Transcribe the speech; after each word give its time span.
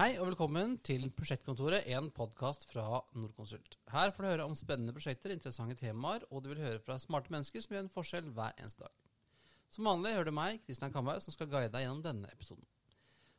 Hei 0.00 0.14
og 0.16 0.30
velkommen 0.30 0.78
til 0.80 1.02
Prosjektkontoret, 1.12 1.84
en 1.92 2.06
podkast 2.16 2.62
fra 2.70 3.02
Norconsult. 3.12 3.74
Her 3.92 4.08
får 4.16 4.24
du 4.24 4.28
høre 4.30 4.44
om 4.48 4.54
spennende 4.56 4.94
prosjekter, 4.96 5.34
interessante 5.34 5.74
temaer, 5.76 6.22
og 6.32 6.40
du 6.40 6.46
vil 6.48 6.62
høre 6.62 6.78
fra 6.80 6.94
smarte 6.96 7.28
mennesker 7.34 7.60
som 7.60 7.74
gjør 7.74 7.82
en 7.84 7.92
forskjell 7.92 8.30
hver 8.32 8.54
eneste 8.54 8.86
dag. 8.86 8.94
Som 9.68 9.90
vanlig 9.90 10.14
hører 10.14 10.30
du 10.30 10.32
meg, 10.38 10.62
Kristian 10.64 10.94
Kamhaug, 10.94 11.20
som 11.20 11.36
skal 11.36 11.50
guide 11.52 11.68
deg 11.74 11.84
gjennom 11.84 12.00
denne 12.06 12.30
episoden. 12.32 12.64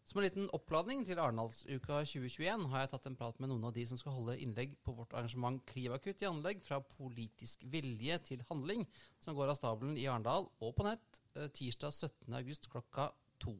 Som 0.06 0.22
en 0.22 0.28
liten 0.28 0.52
oppladning 0.54 1.02
til 1.08 1.24
Arendalsuka 1.24 2.04
2021 2.12 2.70
har 2.76 2.86
jeg 2.86 2.94
tatt 2.94 3.10
en 3.10 3.18
prat 3.24 3.42
med 3.42 3.50
noen 3.50 3.66
av 3.72 3.74
de 3.80 3.88
som 3.90 3.98
skal 3.98 4.20
holde 4.20 4.38
innlegg 4.46 4.78
på 4.86 4.94
vårt 5.00 5.18
arrangement 5.18 5.66
Klimakutt 5.74 6.22
i 6.22 6.30
anlegg 6.30 6.62
fra 6.68 6.78
politisk 6.94 7.66
vilje 7.74 8.22
til 8.30 8.46
handling, 8.54 8.86
som 9.18 9.34
går 9.34 9.56
av 9.56 9.58
stabelen 9.58 9.98
i 9.98 10.06
Arendal 10.06 10.46
og 10.62 10.78
på 10.78 10.86
nett 10.86 11.24
eh, 11.34 11.50
tirsdag 11.58 11.90
17.8 11.90 12.70
klokka 12.78 13.10
2. 13.42 13.58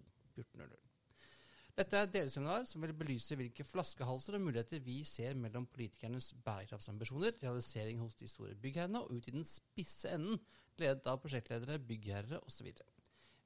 14.00. 1.82 1.82
Dette 1.82 1.98
er 1.98 2.06
et 2.06 2.14
delseminar 2.14 2.66
som 2.70 2.84
vil 2.84 2.92
belyse 2.94 3.36
hvilke 3.38 3.64
flaskehalser 3.66 4.36
og 4.38 4.44
muligheter 4.44 4.82
vi 4.86 5.00
ser 5.08 5.38
mellom 5.40 5.66
politikernes 5.66 6.28
bærekraftsambisjoner, 6.46 7.34
realisering 7.42 8.04
hos 8.04 8.18
de 8.20 8.28
store 8.30 8.54
byggherrene 8.62 9.02
og 9.02 9.16
ut 9.16 9.30
i 9.30 9.34
den 9.34 9.48
spisse 9.48 10.12
enden, 10.14 10.38
ledet 10.78 11.10
av 11.10 11.18
prosjektledere, 11.24 11.80
byggherrer 11.82 12.44
osv. 12.46 12.70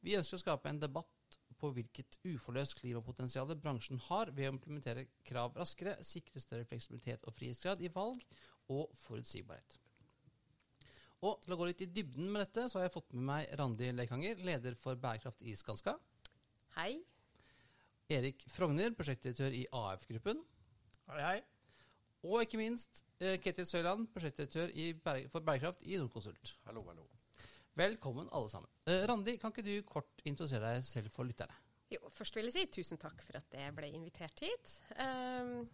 Vi 0.03 0.17
ønsker 0.19 0.35
å 0.35 0.41
skape 0.43 0.71
en 0.71 0.81
debatt 0.83 1.39
på 1.55 1.71
hvilket 1.77 2.19
uforløst 2.27 2.75
klimapotensial 2.81 3.55
bransjen 3.55 4.03
har 4.09 4.33
ved 4.35 4.49
å 4.49 4.57
implementere 4.57 5.07
krav 5.23 5.55
raskere, 5.55 5.95
sikre 6.03 6.43
større 6.43 6.67
fleksibilitet 6.67 7.23
og 7.23 7.37
frihetsgrad 7.39 7.87
i 7.87 7.93
valg 7.95 8.19
og 8.67 8.91
forutsigbarhet. 9.05 9.79
Og 11.23 11.39
til 11.41 11.55
å 11.55 11.61
gå 11.61 11.71
litt 11.71 11.87
i 11.87 11.87
dybden 11.87 12.27
med 12.27 12.43
dette, 12.43 12.67
så 12.67 12.81
har 12.81 12.89
jeg 12.89 12.97
fått 12.99 13.15
med 13.15 13.29
meg 13.31 13.57
Randi 13.57 13.95
Lekanger, 13.95 14.43
leder 14.43 14.75
for 14.75 14.99
bærekraft 14.99 15.39
i 15.47 15.55
Skanska. 15.55 15.95
Hei. 16.75 16.99
Erik 18.13 18.43
Frogner, 18.53 18.93
prosjektdirektør 18.93 19.53
i 19.57 19.63
AF-gruppen. 19.73 20.41
Hei, 21.09 21.21
hei. 21.23 21.37
Og 22.25 22.43
ikke 22.43 22.59
minst 22.59 23.01
eh, 23.17 23.39
Ketil 23.41 23.65
Søyland, 23.65 24.05
prosjektdirektør 24.13 24.69
i 24.77 24.91
for 25.31 25.41
bærekraft 25.41 25.81
i 25.81 25.97
Nordkonsult. 25.97 26.51
Hallo, 26.67 26.83
hallo. 26.89 27.07
Velkommen, 27.73 28.29
alle 28.31 28.49
sammen. 28.49 28.69
Eh, 28.85 29.07
Randi, 29.09 29.37
kan 29.41 29.53
ikke 29.53 29.65
du 29.65 29.73
kort 29.89 30.21
introdusere 30.23 30.75
deg 30.75 30.85
selv 30.85 31.09
for 31.15 31.25
lytterne? 31.25 31.57
Jo, 31.89 32.09
først 32.13 32.37
vil 32.37 32.49
jeg 32.49 32.53
si 32.53 32.65
tusen 32.77 33.01
takk 33.01 33.23
for 33.25 33.39
at 33.39 33.57
jeg 33.57 33.73
ble 33.77 33.89
invitert 33.93 34.41
hit. 34.41 34.75
Um, 35.01 35.65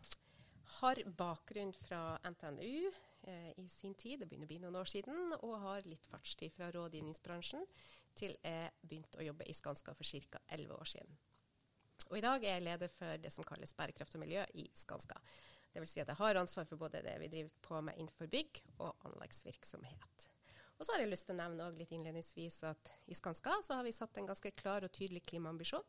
har 0.77 1.01
bakgrunn 1.19 1.73
fra 1.83 2.15
NTNU 2.31 2.91
eh, 3.27 3.51
i 3.59 3.67
sin 3.71 3.95
tid, 3.99 4.21
det 4.21 4.29
begynner 4.29 4.47
å 4.47 4.53
bli 4.53 4.61
noen 4.63 4.79
år 4.79 4.91
siden, 4.91 5.35
og 5.41 5.59
har 5.65 5.87
litt 5.87 6.07
fartstid 6.07 6.55
fra 6.55 6.71
rådgivningsbransjen 6.75 7.67
til 8.15 8.37
jeg 8.39 8.71
begynte 8.87 9.19
å 9.19 9.27
jobbe 9.27 9.47
i 9.47 9.55
Skanska 9.55 9.95
for 9.99 10.23
ca. 10.31 10.43
11 10.47 10.79
år 10.79 10.91
siden. 10.95 11.19
Og 12.11 12.17
I 12.19 12.23
dag 12.25 12.43
er 12.43 12.57
jeg 12.57 12.65
leder 12.65 12.91
for 12.91 13.19
det 13.23 13.31
som 13.31 13.45
kalles 13.47 13.71
bærekraft 13.77 14.17
og 14.17 14.21
miljø 14.25 14.43
i 14.59 14.65
Skanska. 14.75 15.15
Det 15.71 15.79
vil 15.79 15.87
si 15.87 16.01
at 16.03 16.09
jeg 16.11 16.19
har 16.19 16.39
ansvar 16.41 16.65
for 16.67 16.81
både 16.81 16.99
det 17.05 17.13
vi 17.21 17.29
driver 17.31 17.53
på 17.63 17.79
med 17.87 17.95
innenfor 17.95 18.27
bygg 18.27 18.59
og 18.83 19.05
anleggsvirksomhet. 19.07 20.25
Og 20.75 20.83
så 20.83 20.91
har 20.91 21.03
jeg 21.03 21.11
lyst 21.11 21.29
til 21.29 21.37
å 21.37 21.39
nevne 21.39 21.69
litt 21.77 21.93
innledningsvis 21.95 22.57
at 22.67 22.91
i 23.07 23.15
Skanska 23.15 23.53
så 23.63 23.77
har 23.77 23.87
vi 23.87 23.93
satt 23.95 24.17
en 24.19 24.27
ganske 24.27 24.51
klar 24.59 24.83
og 24.83 24.91
tydelig 24.91 25.21
klimaambisjon 25.29 25.85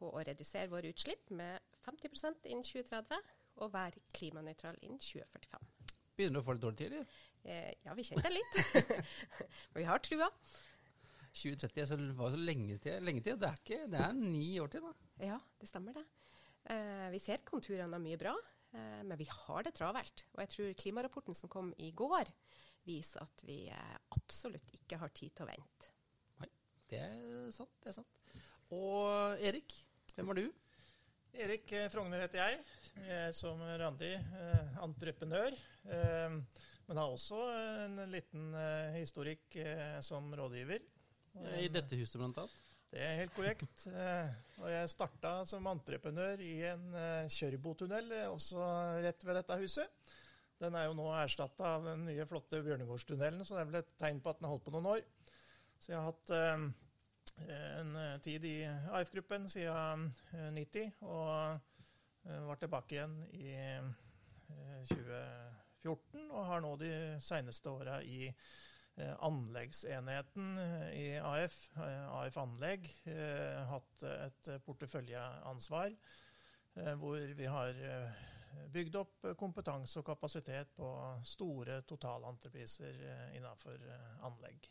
på 0.00 0.08
å 0.10 0.24
redusere 0.26 0.72
våre 0.72 0.90
utslipp 0.90 1.30
med 1.30 1.60
50% 1.86 2.48
innen 2.50 2.66
2030 2.66 3.30
og 3.60 3.74
være 3.74 4.02
klimanøytral 4.16 4.80
innen 4.82 4.98
2045. 4.98 5.68
Begynner 6.16 6.40
du 6.40 6.42
å 6.42 6.46
få 6.48 6.56
litt 6.56 6.64
dårlig 6.64 6.80
tid, 6.80 6.96
eller? 6.96 7.20
Eh, 7.44 7.70
ja, 7.86 7.94
vi 7.94 8.06
kjente 8.08 8.32
litt. 8.32 8.58
Men 8.74 9.78
vi 9.84 9.86
har 9.86 10.02
trua. 10.02 10.26
2030 11.30 11.86
så 11.86 12.00
var 12.18 12.34
så 12.34 12.40
lenge 12.40 12.80
til. 12.82 12.98
Lenge 13.06 13.22
til. 13.24 13.38
Det, 13.38 13.52
er 13.52 13.62
ikke, 13.62 13.86
det 13.92 14.02
er 14.02 14.16
ni 14.16 14.48
år 14.64 14.72
til, 14.72 14.88
da. 14.88 15.09
Ja, 15.20 15.36
det 15.60 15.68
stemmer 15.68 15.96
det. 15.96 16.06
Eh, 16.72 17.08
vi 17.12 17.20
ser 17.22 17.44
konturene 17.46 17.96
av 17.96 18.02
mye 18.02 18.18
bra, 18.20 18.32
eh, 18.72 19.00
men 19.04 19.18
vi 19.20 19.26
har 19.30 19.64
det 19.66 19.74
travelt. 19.76 20.24
Og 20.34 20.42
jeg 20.44 20.52
tror 20.54 20.78
klimarapporten 20.82 21.36
som 21.36 21.52
kom 21.52 21.72
i 21.78 21.90
går, 21.96 22.30
viser 22.88 23.24
at 23.24 23.44
vi 23.44 23.62
eh, 23.72 23.96
absolutt 24.16 24.72
ikke 24.76 25.00
har 25.00 25.12
tid 25.16 25.34
til 25.34 25.46
å 25.46 25.50
vente. 25.50 25.92
Nei, 26.40 26.50
det 26.92 27.02
er 27.04 27.52
sant. 27.54 27.72
Det 27.82 27.92
er 27.92 28.00
sant. 28.00 28.20
Og 28.76 29.40
Erik, 29.42 29.74
hvem 30.14 30.32
er 30.32 30.40
du? 30.40 30.46
Erik 31.40 31.72
eh, 31.76 31.88
Frogner 31.92 32.24
heter 32.24 32.42
jeg. 32.42 32.62
Jeg 32.96 33.20
er 33.28 33.36
som 33.36 33.60
Randi 33.62 34.14
eh, 34.16 34.80
entreprenør. 34.84 35.56
Eh, 35.84 36.40
men 36.90 36.98
har 36.98 37.12
også 37.12 37.38
en 37.86 38.00
liten 38.10 38.50
eh, 38.58 38.96
historikk 38.98 39.60
eh, 39.62 40.00
som 40.02 40.32
rådgiver. 40.34 40.82
I 41.60 41.68
dette 41.70 41.94
huset, 41.94 42.16
blant 42.18 42.40
annet. 42.42 42.69
Det 42.90 43.02
er 43.06 43.20
helt 43.20 43.34
korrekt. 43.36 43.84
Når 43.86 44.64
og 44.64 44.72
jeg 44.72 44.90
starta 44.90 45.30
som 45.48 45.68
entreprenør 45.70 46.40
i 46.42 46.56
en 46.72 46.88
eh, 46.98 47.28
kjørbotunnel 47.30 48.10
eh, 48.16 48.26
også 48.28 48.64
rett 49.04 49.22
ved 49.24 49.38
dette 49.38 49.58
huset. 49.60 50.16
Den 50.60 50.74
er 50.76 50.88
jo 50.88 50.96
nå 50.98 51.06
erstatta 51.14 51.76
av 51.78 51.86
den 51.86 52.02
nye, 52.08 52.26
flotte 52.28 52.60
Bjørnegårdstunnelen, 52.66 53.44
så 53.46 53.56
det 53.56 53.62
er 53.62 53.70
vel 53.70 53.78
et 53.80 53.92
tegn 54.02 54.18
på 54.20 54.32
at 54.32 54.40
den 54.40 54.48
har 54.48 54.52
holdt 54.56 54.66
på 54.66 54.74
noen 54.74 54.90
år. 54.96 55.04
Så 55.80 55.92
jeg 55.92 56.00
har 56.00 56.10
hatt 56.10 56.32
eh, 56.36 56.66
en 57.78 57.94
tid 58.26 58.44
i 58.44 58.56
AF-gruppen 58.66 59.48
siden 59.48 60.10
90, 60.58 60.90
og 61.06 61.30
eh, 62.26 62.42
var 62.50 62.60
tilbake 62.60 62.98
igjen 62.98 63.16
i 63.38 63.54
eh, 63.54 63.86
2014, 64.90 66.26
og 66.26 66.50
har 66.50 66.66
nå 66.66 66.74
de 66.82 66.92
seneste 67.24 67.70
åra 67.72 68.02
i 68.02 68.26
eh, 68.28 68.50
anleggsenheten 69.26 70.58
i 70.96 71.06
AF, 71.18 71.60
eh, 71.76 72.08
AF 72.20 72.40
Anlegg, 72.42 72.88
eh, 73.10 73.60
hatt 73.70 74.04
et 74.10 74.50
porteføljeansvar 74.66 75.94
eh, 75.94 76.92
hvor 77.00 77.22
vi 77.36 77.48
har 77.50 77.80
eh, 77.86 78.26
bygd 78.72 78.98
opp 79.00 79.30
kompetanse 79.38 80.00
og 80.00 80.06
kapasitet 80.06 80.74
på 80.76 80.90
store 81.26 81.80
totalentrepriser 81.88 83.02
eh, 83.12 83.24
innenfor 83.38 83.78
eh, 83.78 84.12
anlegg. 84.26 84.70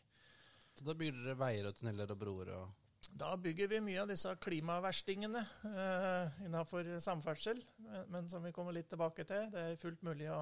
Så 0.74 0.86
da 0.86 0.94
bygger 0.94 1.24
dere 1.24 1.40
veier 1.40 1.68
og 1.68 1.76
tunneler 1.76 2.14
og 2.14 2.20
broer 2.20 2.54
og 2.56 2.79
Da 3.08 3.32
bygger 3.40 3.68
vi 3.70 3.80
mye 3.84 4.02
av 4.02 4.10
disse 4.10 4.32
klimaverstingene 4.44 5.40
eh, 5.70 6.42
innenfor 6.44 6.86
samferdsel, 7.00 7.62
men, 7.86 8.04
men 8.12 8.28
som 8.28 8.44
vi 8.44 8.52
kommer 8.52 8.76
litt 8.76 8.90
tilbake 8.92 9.24
til. 9.28 9.48
Det 9.52 9.62
er 9.62 9.80
fullt 9.80 10.04
mulig 10.06 10.28
å 10.32 10.40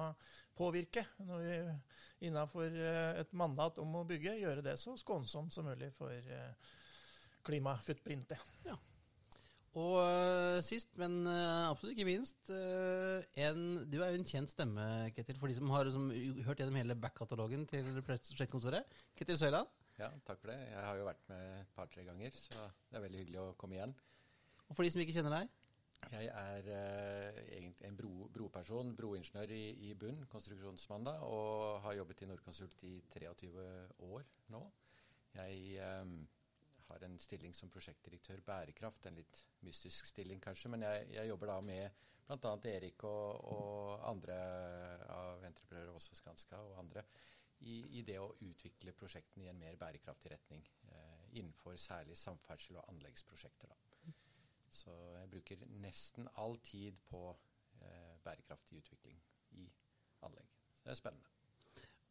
påvirke 0.59 1.05
når 1.23 1.45
vi 1.45 1.57
innenfor 2.27 2.67
eh, 2.67 3.21
et 3.21 3.33
mandat 3.37 3.79
om 3.79 3.95
å 4.01 4.05
bygge, 4.07 4.37
gjøre 4.41 4.65
det 4.65 4.75
så 4.81 4.97
skånsomt 4.99 5.55
som 5.55 5.67
mulig 5.69 5.91
for 5.95 6.11
eh, 6.11 6.75
klimafootprintet. 7.47 8.43
Ja. 8.67 8.75
Og 9.79 9.99
øh, 10.01 10.59
sist, 10.65 10.91
men 10.99 11.21
øh, 11.29 11.69
absolutt 11.69 11.95
ikke 11.95 12.09
minst, 12.09 12.49
en, 12.49 13.65
du 13.87 13.99
er 14.01 14.11
jo 14.11 14.19
en 14.19 14.27
kjent 14.27 14.51
stemme, 14.51 14.85
Ketil, 15.15 15.39
for 15.39 15.51
de 15.51 15.59
som 15.59 15.71
har 15.71 15.91
som, 15.93 16.09
hørt 16.43 16.59
gjennom 16.59 16.79
hele 16.81 16.97
back-katalogen 16.99 17.67
til 17.69 18.01
prosjektkontoret. 18.03 18.99
Ketil 19.15 19.39
Søyland. 19.39 19.78
Ja, 19.99 20.07
takk 20.23 20.39
for 20.39 20.53
det. 20.53 20.59
Jeg 20.63 20.79
har 20.79 20.95
jo 20.95 21.07
vært 21.09 21.25
med 21.27 21.45
et 21.59 21.71
par-tre 21.75 22.05
ganger, 22.07 22.35
så 22.39 22.55
det 22.87 22.95
er 22.95 23.03
veldig 23.03 23.19
hyggelig 23.19 23.39
å 23.41 23.55
komme 23.59 23.75
igjen. 23.75 23.91
Og 24.69 24.77
for 24.77 24.85
de 24.85 24.91
som 24.93 25.01
ikke 25.03 25.15
kjenner 25.17 25.33
deg? 25.35 25.55
Jeg 26.13 26.29
er 26.31 26.67
eh, 26.71 27.39
egentlig 27.57 27.87
en 27.89 27.97
bro, 27.99 28.11
broperson, 28.31 28.93
broingeniør 28.95 29.51
i, 29.51 29.63
i 29.89 29.93
bunn, 29.99 30.21
konstruksjonsmann, 30.31 31.03
da, 31.09 31.17
og 31.27 31.81
har 31.83 31.97
jobbet 31.97 32.23
i 32.23 32.29
Nordkonsult 32.29 32.85
i 32.87 32.93
23 33.11 33.49
år 34.07 34.23
nå. 34.55 34.61
Jeg 35.35 35.81
eh, 35.83 36.13
har 36.93 37.05
en 37.09 37.19
stilling 37.19 37.51
som 37.57 37.71
prosjektdirektør 37.73 38.39
bærekraft, 38.47 39.09
en 39.09 39.19
litt 39.19 39.43
mystisk 39.67 40.07
stilling 40.07 40.39
kanskje, 40.43 40.71
men 40.71 40.87
jeg, 40.87 41.09
jeg 41.17 41.33
jobber 41.33 41.51
da 41.51 41.59
med 41.73 42.05
bl.a. 42.29 42.55
Erik 42.71 43.03
og, 43.09 43.51
og 43.51 44.07
andre 44.07 44.39
av 45.11 45.43
entreprenører, 45.49 45.91
også 45.99 46.15
Skanska 46.15 46.63
og 46.63 46.79
andre, 46.79 47.03
i, 47.59 47.79
i, 47.99 48.03
det 48.07 48.19
å 48.21 48.33
utvikle 48.45 48.93
prosjektene 48.95 49.45
i 49.45 49.49
en 49.51 49.59
mer 49.59 49.75
bærekraftig 49.79 50.31
retning. 50.31 50.63
Eh, 50.87 51.25
innenfor 51.39 51.75
særlig 51.77 52.17
samferdsel 52.17 52.79
og 52.79 52.87
anleggsprosjekter. 52.93 53.69
Da. 53.69 54.13
Så 54.69 54.93
jeg 55.17 55.29
bruker 55.33 55.65
nesten 55.81 56.29
all 56.37 56.57
tid 56.63 56.97
på 57.09 57.23
eh, 57.81 58.15
bærekraftig 58.23 58.83
utvikling 58.83 59.19
i 59.57 59.67
anlegg. 60.25 60.49
Så 60.77 60.87
det 60.87 60.95
er 60.95 61.01
spennende. 61.01 61.35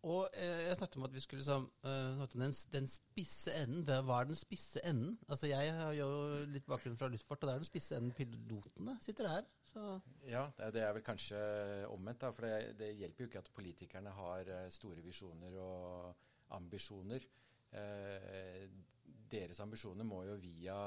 Og 0.06 0.28
eh, 0.32 0.64
jeg 0.68 0.76
snakket 0.78 0.96
om 0.96 1.06
at 1.08 1.14
vi 1.14 1.20
skulle 1.20 1.40
liksom, 1.40 1.64
uh, 1.84 2.26
den, 2.32 2.52
den, 2.72 2.86
spisse 2.86 3.54
enden. 3.54 4.04
Hva 4.06 4.20
er 4.20 4.28
den 4.30 4.38
spisse 4.38 4.82
enden? 4.86 5.18
Altså 5.28 5.46
Jeg 5.50 5.72
har 5.74 5.92
jo 5.92 6.08
litt 6.46 6.66
bakgrunn 6.66 6.98
fra 6.98 7.08
luftfart, 7.10 7.42
og 7.42 7.48
det 7.48 7.54
er 7.54 7.64
den 7.64 7.70
spisse 7.70 7.96
enden 7.96 8.14
pilotene 8.14 8.94
sitter 9.02 9.28
her. 9.28 9.48
Så. 9.68 10.00
Ja, 10.26 10.46
det 10.72 10.82
er 10.82 10.94
vel 10.96 11.04
kanskje 11.04 11.38
omvendt. 11.92 12.22
da, 12.22 12.32
For 12.32 12.46
det, 12.46 12.78
det, 12.78 12.94
hjelper 12.96 13.24
jo 13.24 13.28
ikke 13.30 13.42
at 13.44 13.50
politikerne 13.54 14.14
har 14.16 14.52
store 14.72 15.04
visjoner 15.04 15.58
og 15.62 16.14
ambisjoner. 16.56 17.26
Eh, 17.76 18.64
deres 19.28 19.60
ambisjoner 19.60 20.06
må 20.08 20.22
jo 20.24 20.38
via 20.40 20.78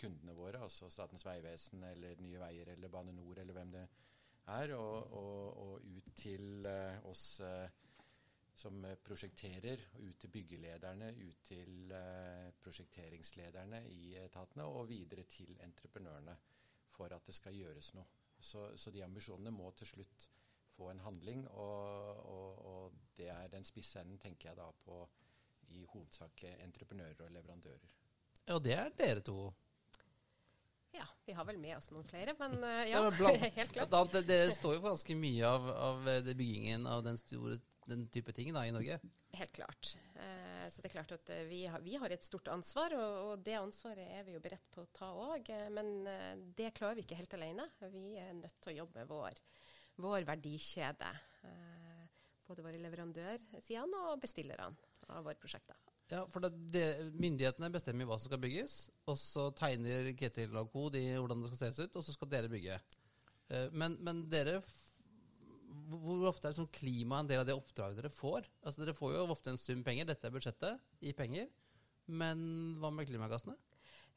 kundene 0.00 0.36
våre, 0.36 0.62
altså 0.62 0.88
Statens 0.90 1.26
vegvesen 1.26 1.82
eller 1.90 2.20
Nye 2.22 2.40
Veier 2.40 2.72
eller 2.74 2.92
Bane 2.92 3.12
NOR 3.16 3.42
eller 3.42 3.56
hvem 3.56 3.74
det 3.74 3.84
er, 4.50 4.74
og, 4.76 5.12
og, 5.12 5.58
og 5.64 5.96
ut 5.96 6.10
til 6.16 6.66
eh, 6.66 7.02
oss 7.10 7.24
eh, 7.44 7.68
som 8.60 8.84
prosjekterer, 9.04 9.82
ut 10.04 10.18
til 10.20 10.32
byggelederne, 10.34 11.12
ut 11.16 11.42
til 11.46 11.92
eh, 11.96 12.48
prosjekteringslederne 12.60 13.82
i 13.94 14.14
etatene, 14.20 14.66
og 14.68 14.88
videre 14.90 15.24
til 15.28 15.54
entreprenørene. 15.64 16.36
For 17.00 17.16
at 17.16 17.26
det 17.26 17.36
skal 17.36 17.56
gjøres 17.56 17.94
noe. 17.96 18.06
Så, 18.40 18.70
så 18.80 18.92
de 18.92 19.02
ambisjonene 19.04 19.52
må 19.52 19.72
til 19.76 19.88
slutt 19.88 20.28
få 20.76 20.90
en 20.92 21.02
handling, 21.04 21.46
og, 21.48 22.20
og, 22.24 22.60
og 22.70 23.00
det 23.16 23.28
er 23.32 23.48
den 23.52 23.66
spisse 23.68 24.00
enden, 24.00 24.20
tenker 24.20 24.50
jeg 24.50 24.60
da 24.60 24.68
på 24.84 25.00
i 25.70 25.84
hovedsak 25.92 26.44
entreprenører 26.58 27.26
og 27.26 27.34
leverandører. 27.34 27.90
Ja, 28.48 28.56
det 28.58 28.76
er 28.76 28.94
dere 28.98 29.24
to. 29.24 29.50
Ja, 30.96 31.06
vi 31.26 31.36
har 31.36 31.46
vel 31.46 31.60
med 31.62 31.76
oss 31.76 31.90
noen 31.94 32.06
flere, 32.08 32.34
men 32.40 32.56
ja, 32.64 32.86
ja, 32.88 33.02
men 33.06 33.18
blant, 33.18 33.44
helt 33.60 33.74
klart. 33.76 33.92
blant 33.92 34.16
det, 34.16 34.24
det 34.30 34.40
står 34.56 34.78
jo 34.78 34.86
ganske 34.88 35.18
mye 35.20 35.52
av, 35.52 35.68
av 35.90 36.10
det 36.26 36.34
byggingen 36.38 36.88
av 36.90 37.04
den, 37.06 37.20
store, 37.20 37.60
den 37.90 38.06
type 38.12 38.32
ting 38.36 38.52
da, 38.54 38.62
i 38.66 38.72
Norge. 38.74 38.98
Helt 39.36 39.52
klart. 39.54 39.94
Eh, 40.14 40.66
så 40.70 40.82
det 40.82 40.90
er 40.90 40.94
klart 40.94 41.14
at 41.14 41.30
eh, 41.34 41.44
vi 41.48 41.64
har, 41.70 41.82
vi 41.84 41.96
har 41.98 42.12
et 42.12 42.24
stort 42.26 42.48
ansvar, 42.52 42.94
og, 42.98 43.42
det 43.44 43.56
ansvaret 43.58 44.10
er 44.18 44.24
vi 44.26 44.36
jo 44.36 44.42
beredt 44.42 44.68
på 44.72 44.84
å 44.84 44.90
ta 44.94 45.10
òg. 45.10 45.50
Men 45.74 45.92
eh, 46.10 46.34
det 46.56 46.72
klarer 46.76 46.98
vi 46.98 47.06
ikke 47.06 47.18
helt 47.20 47.36
alene. 47.38 47.66
Vi 47.92 48.14
er 48.20 48.32
nødt 48.38 48.58
til 48.62 48.72
å 48.72 48.78
jobbe 48.82 49.00
med 49.00 49.10
vår, 49.10 49.40
vår 50.02 50.26
verdikjede. 50.28 51.12
Eh, 51.46 52.04
både 52.50 52.66
våre 52.66 52.82
leverandørsidene 52.82 54.04
og 54.10 54.22
bestillerne 54.22 54.74
av 55.10 55.26
våre 55.26 55.38
prosjekter. 55.38 55.78
Ja, 56.10 56.24
for 56.26 56.42
det, 56.42 56.50
det, 56.74 56.86
Myndighetene 57.14 57.70
bestemmer 57.70 58.08
hva 58.08 58.18
som 58.18 58.30
skal 58.30 58.42
bygges, 58.42 58.80
og 59.06 59.18
så 59.18 59.50
tegner 59.54 60.10
Ketil 60.18 60.56
og 60.58 60.72
co. 60.72 60.88
hvordan 60.90 61.44
det 61.44 61.52
skal 61.52 61.60
ses 61.68 61.84
ut, 61.84 61.98
og 62.00 62.02
så 62.02 62.14
skal 62.14 62.30
dere 62.32 62.50
bygge. 62.50 62.80
Men, 63.74 63.96
men 64.06 64.24
dere 64.30 64.60
hvor 65.90 66.28
ofte 66.30 66.48
er 66.48 66.54
liksom 66.54 66.70
klima 66.74 67.20
en 67.20 67.30
del 67.30 67.42
av 67.42 67.48
det 67.48 67.56
oppdraget 67.56 67.98
dere 67.98 68.12
får? 68.12 68.46
Altså 68.62 68.82
Dere 68.84 68.96
får 68.96 69.16
jo 69.16 69.24
ofte 69.32 69.52
en 69.52 69.60
sum 69.60 69.82
penger, 69.86 70.06
dette 70.08 70.28
er 70.28 70.34
budsjettet 70.34 71.02
i 71.02 71.14
penger. 71.16 71.48
Men 72.10 72.40
hva 72.80 72.90
med 72.94 73.08
klimagassene? 73.10 73.56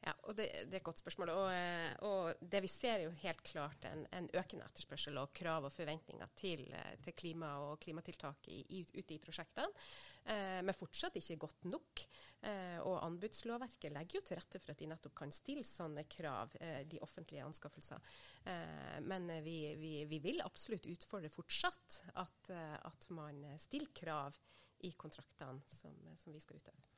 Ja, 0.04 0.12
og 0.28 0.36
det, 0.36 0.50
det, 0.68 0.74
er 0.76 0.82
et 0.82 0.84
godt 0.84 1.00
spørsmål. 1.00 1.30
Og, 1.32 1.46
eh, 1.54 1.92
og, 2.04 2.42
det 2.52 2.60
vi 2.64 2.68
ser 2.68 2.98
er 2.98 3.06
jo 3.06 3.14
helt 3.22 3.40
klart 3.46 3.86
en, 3.88 4.04
en 4.12 4.26
økende 4.36 4.66
etterspørsel 4.68 5.16
og 5.20 5.32
krav 5.36 5.64
og 5.64 5.72
forventninger 5.72 6.34
til, 6.36 6.66
eh, 6.76 6.96
til 7.04 7.16
klima 7.16 7.54
og 7.64 7.78
klimatiltak 7.80 8.50
i, 8.52 8.60
i, 8.76 8.82
ute 8.98 9.16
i 9.16 9.20
prosjektene. 9.22 9.86
Eh, 10.28 10.60
men 10.64 10.76
fortsatt 10.76 11.16
ikke 11.20 11.38
godt 11.46 11.64
nok. 11.72 12.04
Eh, 12.44 12.78
og 12.84 12.98
anbudslovverket 13.06 13.94
legger 13.96 14.20
jo 14.20 14.26
til 14.28 14.40
rette 14.40 14.60
for 14.60 14.74
at 14.74 14.82
de 14.82 14.90
nettopp 14.92 15.16
kan 15.22 15.32
stille 15.32 15.64
sånne 15.64 16.04
krav, 16.12 16.52
eh, 16.60 16.82
de 16.88 17.00
offentlige 17.04 17.46
anskaffelser. 17.46 18.16
Eh, 18.44 18.98
men 19.08 19.30
vi, 19.46 19.58
vi, 19.80 19.94
vi, 20.10 20.20
vil 20.24 20.44
absolutt 20.44 20.88
utfordre 20.92 21.32
fortsatt 21.32 22.02
at, 22.20 22.52
at 22.52 23.08
man 23.16 23.40
stiller 23.62 23.96
krav 23.96 24.36
i 24.84 24.92
kontraktene 25.00 25.64
som, 25.72 25.96
som 26.20 26.36
vi 26.36 26.44
skal 26.44 26.60
utøve 26.60 26.93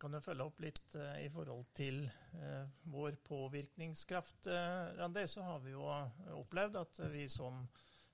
kan 0.00 0.16
jo 0.16 0.22
følge 0.24 0.46
opp 0.46 0.60
litt 0.64 0.96
uh, 0.96 1.14
i 1.20 1.28
forhold 1.32 1.68
til 1.76 2.02
uh, 2.40 2.64
vår 2.92 3.18
påvirkningskraft. 3.26 4.48
Uh, 4.48 4.96
Randi, 4.98 5.26
så 5.28 5.44
har 5.46 5.62
vi 5.64 5.74
jo 5.74 5.86
opplevd 6.38 6.80
at 6.80 7.00
vi 7.12 7.28
som 7.30 7.64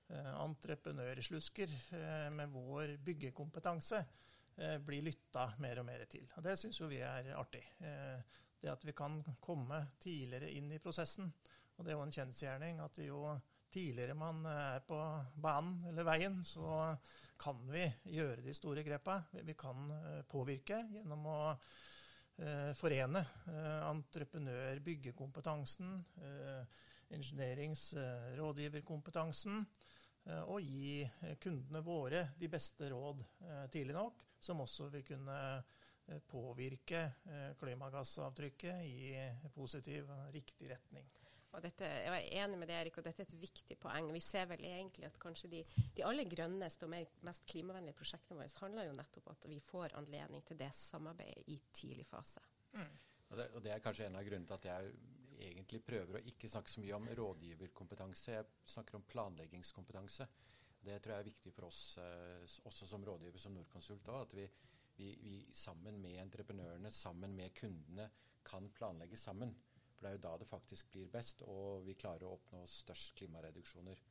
entreprenørslusker 0.07 1.71
med 2.31 2.53
vår 2.53 2.93
byggekompetanse 3.03 3.97
blir 4.87 5.03
lytta 5.03 5.49
mer 5.59 5.81
og 5.81 5.85
mer 5.89 6.05
til. 6.07 6.23
Og 6.39 6.45
Det 6.45 6.53
syns 6.61 6.79
vi 6.87 7.01
er 7.03 7.27
artig. 7.35 7.59
det 7.75 8.71
at 8.71 8.85
vi 8.87 8.95
kan 8.95 9.19
komme 9.43 9.81
tidligere 9.99 10.47
inn 10.55 10.71
i 10.71 10.79
prosessen. 10.79 11.27
Og 11.75 11.83
Det 11.83 11.91
er 11.91 11.97
jo 11.97 12.05
en 12.05 12.15
kjensgjerning 12.15 12.79
at 12.79 13.01
vi 13.01 13.09
jo 13.09 13.19
tidligere 13.71 14.13
man 14.17 14.45
er 14.49 14.79
på 14.87 14.97
banen 15.41 15.85
eller 15.89 16.03
veien, 16.07 16.43
så 16.45 16.95
kan 17.37 17.69
vi 17.69 17.93
gjøre 18.15 18.41
de 18.45 18.53
store 18.55 18.83
grepa. 18.85 19.23
Vi 19.45 19.53
kan 19.57 19.91
eh, 19.93 20.21
påvirke 20.29 20.87
gjennom 20.93 21.25
å 21.29 21.51
eh, 21.53 22.73
forene 22.77 23.25
eh, 23.51 23.89
entreprenør-, 23.89 24.79
byggekompetansen, 24.85 26.05
ingenieringsrådgiverkompetansen, 27.15 29.55
og 30.51 30.59
gi 30.59 31.07
kundene 31.39 31.79
våre 31.79 32.35
de 32.35 32.51
beste 32.51 32.91
råd 32.91 33.23
tidlig 33.71 33.95
nok, 33.95 34.19
som 34.43 34.59
også 34.59 34.91
vil 34.91 35.07
kunne 35.07 35.63
påvirke 36.27 37.15
klimagassavtrykket 37.61 38.83
i 38.83 39.15
positiv 39.55 40.11
og 40.11 40.27
riktig 40.35 40.67
retning. 40.73 41.07
Og 41.57 41.63
dette, 41.65 41.87
jeg 41.89 42.13
er 42.13 42.43
enig 42.43 42.57
med 42.61 42.69
det, 42.69 42.75
Erik, 42.77 42.99
og 42.99 43.05
dette 43.07 43.23
er 43.23 43.25
et 43.25 43.39
viktig 43.41 43.79
poeng. 43.81 44.11
Vi 44.13 44.21
ser 44.21 44.45
vel 44.45 44.61
egentlig 44.67 45.07
at 45.07 45.17
kanskje 45.17 45.49
de, 45.49 45.63
de 45.97 46.03
aller 46.05 46.29
grønneste 46.29 46.85
og 46.85 46.91
mer, 46.93 47.09
mest 47.25 47.47
klimavennlige 47.49 47.97
prosjektene 47.97 48.37
våre 48.37 48.61
handler 48.61 48.85
jo 48.85 48.97
nettopp 48.99 49.31
om 49.31 49.33
at 49.33 49.47
vi 49.49 49.57
får 49.65 49.95
anledning 49.97 50.43
til 50.45 50.59
det 50.59 50.69
samarbeidet 50.77 51.47
i 51.49 51.57
tidlig 51.73 52.05
fase. 52.05 52.43
Mm. 52.77 52.91
Og, 53.31 53.37
det, 53.39 53.47
og, 53.55 53.63
det, 53.65 53.71
er 53.73 53.81
kanskje 53.81 54.05
en 54.05 54.19
av 54.19 54.27
grunnene 54.27 54.51
til 54.51 54.57
at 54.59 54.67
jeg 54.69 54.91
egentlig 55.47 55.81
prøver 55.87 56.19
å 56.19 56.23
ikke 56.29 56.51
snakke 56.51 56.71
så 56.71 56.83
mye 56.83 56.99
om 56.99 57.09
rådgiverkompetanse. 57.19 58.37
Jeg 58.37 58.69
snakker 58.75 58.99
om 58.99 59.07
planleggingskompetanse. 59.09 60.29
Det 60.87 60.99
tror 61.01 61.15
jeg 61.15 61.25
er 61.25 61.31
viktig 61.31 61.55
for 61.55 61.71
oss 61.71 61.81
eh, 62.03 62.57
også 62.69 62.85
som 62.85 63.05
rådgiver, 63.05 63.41
som 63.41 63.57
Norconsult 63.57 64.13
òg. 64.13 64.27
At 64.29 64.37
vi, 64.37 64.45
vi, 65.01 65.09
vi 65.25 65.39
sammen 65.57 65.97
med 66.05 66.21
entreprenørene, 66.21 66.93
sammen 66.93 67.33
med 67.37 67.57
kundene, 67.57 68.11
kan 68.47 68.69
planlegge 68.77 69.17
sammen. 69.19 69.57
For 69.97 70.05
det 70.05 70.11
er 70.11 70.17
jo 70.19 70.23
da 70.27 70.37
det 70.37 70.47
faktisk 70.49 70.91
blir 70.93 71.09
best, 71.09 71.41
og 71.49 71.81
vi 71.87 71.97
klarer 71.97 72.27
å 72.27 72.35
oppnå 72.35 72.61
størst 72.69 73.15
klimareduksjoner, 73.17 74.01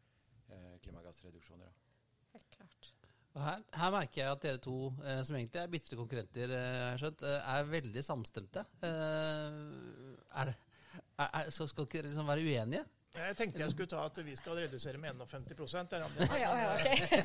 eh, 0.51 0.73
klimagassreduksjoner. 0.83 1.71
Da. 1.71 2.33
Helt 2.35 2.51
klart. 2.57 2.93
Her, 3.37 3.63
her, 3.77 3.93
merker 3.93 4.23
jeg 4.23 4.33
at 4.33 4.43
dere 4.43 4.61
to, 4.65 4.77
eh, 5.05 5.21
som 5.29 5.37
egentlig 5.37 5.61
er 5.63 5.71
bitre 5.71 5.99
konkurrenter, 5.99 6.55
eh, 6.57 6.97
skjønt, 6.99 7.23
eh, 7.23 7.51
er 7.55 7.71
veldig 7.71 8.03
samstemte. 8.03 8.65
Eh, 8.89 9.59
er, 10.43 10.53
er, 10.97 11.29
er, 11.29 11.51
så 11.55 11.69
skal 11.71 11.87
dere 11.93 12.11
liksom 12.11 12.27
være 12.33 12.47
uenige? 12.47 12.83
Jeg 13.17 13.37
tenkte 13.39 13.63
jeg 13.63 13.73
skulle 13.73 13.89
ta 13.91 14.03
at 14.07 14.19
vi 14.25 14.35
skal 14.37 14.59
redusere 14.61 15.01
med 15.01 15.23
51 15.23 15.89
der, 15.91 16.05
oh, 16.05 16.35
ja, 16.37 16.51
ja, 16.59 16.67
okay. 16.75 17.23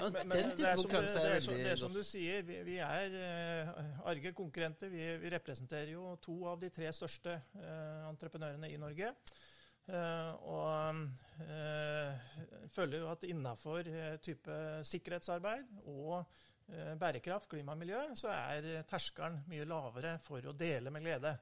men, 0.00 0.16
men 0.28 0.50
det, 0.58 0.66
er 0.66 0.80
som, 0.80 0.90
det, 0.90 1.02
er 1.04 1.40
som, 1.44 1.54
det 1.54 1.70
er 1.70 1.78
som 1.78 1.94
du 1.94 2.02
sier, 2.06 2.42
vi, 2.46 2.58
vi 2.66 2.78
er 2.82 3.14
uh, 3.14 4.08
arge 4.10 4.32
konkurrenter. 4.36 4.90
Vi, 4.90 5.04
vi, 5.22 5.30
representerer 5.30 5.92
jo 5.94 6.16
to 6.22 6.36
av 6.50 6.58
de 6.62 6.72
tre 6.74 6.90
største 6.96 7.36
uh, 7.60 8.10
entreprenørene 8.10 8.72
i 8.72 8.80
Norge. 8.80 9.14
Uh, 9.90 10.34
og 10.46 11.00
føler 12.74 13.00
jo 13.00 13.08
at 13.10 13.24
innafor 13.26 13.86
type 14.22 14.58
sikkerhetsarbeid 14.86 15.80
og 15.88 16.20
bærekraft, 17.00 17.48
klima 17.50 17.72
og 17.74 17.80
miljø, 17.80 18.02
så 18.14 18.28
er 18.30 18.84
terskelen 18.86 19.40
mye 19.50 19.64
lavere 19.66 20.12
for 20.22 20.44
å 20.46 20.54
dele 20.54 20.92
med 20.94 21.02
glede. 21.06 21.32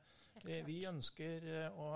Vi, 0.45 0.62
vi 0.64 0.78
ønsker 0.88 1.50
å 1.75 1.90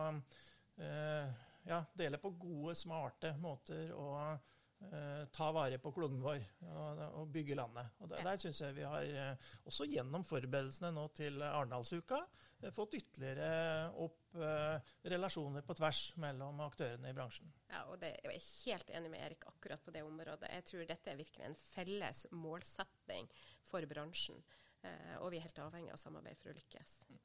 ja, 1.69 1.85
dele 1.95 2.19
på 2.19 2.33
gode, 2.39 2.75
smarte 2.79 3.35
måter 3.41 3.93
å 3.95 4.09
eh, 4.33 5.25
ta 5.35 5.51
vare 5.55 5.79
på 5.83 5.93
kloden 5.95 6.23
vår 6.23 6.43
og, 6.69 7.03
og 7.21 7.29
bygge 7.35 7.59
landet. 7.59 7.93
Og 8.03 8.11
Der, 8.13 8.25
der 8.27 8.41
syns 8.43 8.63
jeg 8.65 8.77
vi 8.79 8.87
har, 8.87 9.03
eh, 9.07 9.51
også 9.69 9.87
gjennom 9.91 10.25
forberedelsene 10.27 10.93
nå 10.95 11.07
til 11.17 11.43
Arendalsuka, 11.47 12.23
eh, 12.63 12.73
fått 12.75 12.97
ytterligere 12.99 13.93
opp 14.05 14.39
eh, 14.39 14.95
relasjoner 15.15 15.65
på 15.67 15.77
tvers 15.79 16.03
mellom 16.23 16.61
aktørene 16.67 17.13
i 17.13 17.17
bransjen. 17.17 17.53
Ja, 17.71 17.85
og 17.93 18.01
det, 18.03 18.15
Jeg 18.25 18.35
er 18.35 18.51
helt 18.67 18.95
enig 18.99 19.15
med 19.15 19.27
Erik 19.27 19.47
akkurat 19.51 19.85
på 19.85 19.95
det 19.95 20.05
området. 20.07 20.51
Jeg 20.51 20.69
tror 20.71 20.89
dette 20.89 21.15
er 21.15 21.21
virkelig 21.21 21.47
en 21.47 21.61
felles 21.69 22.27
målsetting 22.33 23.31
for 23.69 23.87
bransjen. 23.87 24.43
Eh, 24.83 25.15
og 25.21 25.31
vi 25.31 25.39
er 25.39 25.47
helt 25.47 25.63
avhengig 25.63 25.95
av 25.95 26.01
samarbeid 26.01 26.41
for 26.43 26.51
å 26.51 26.59
lykkes. 26.59 26.97
Mm. 27.11 27.23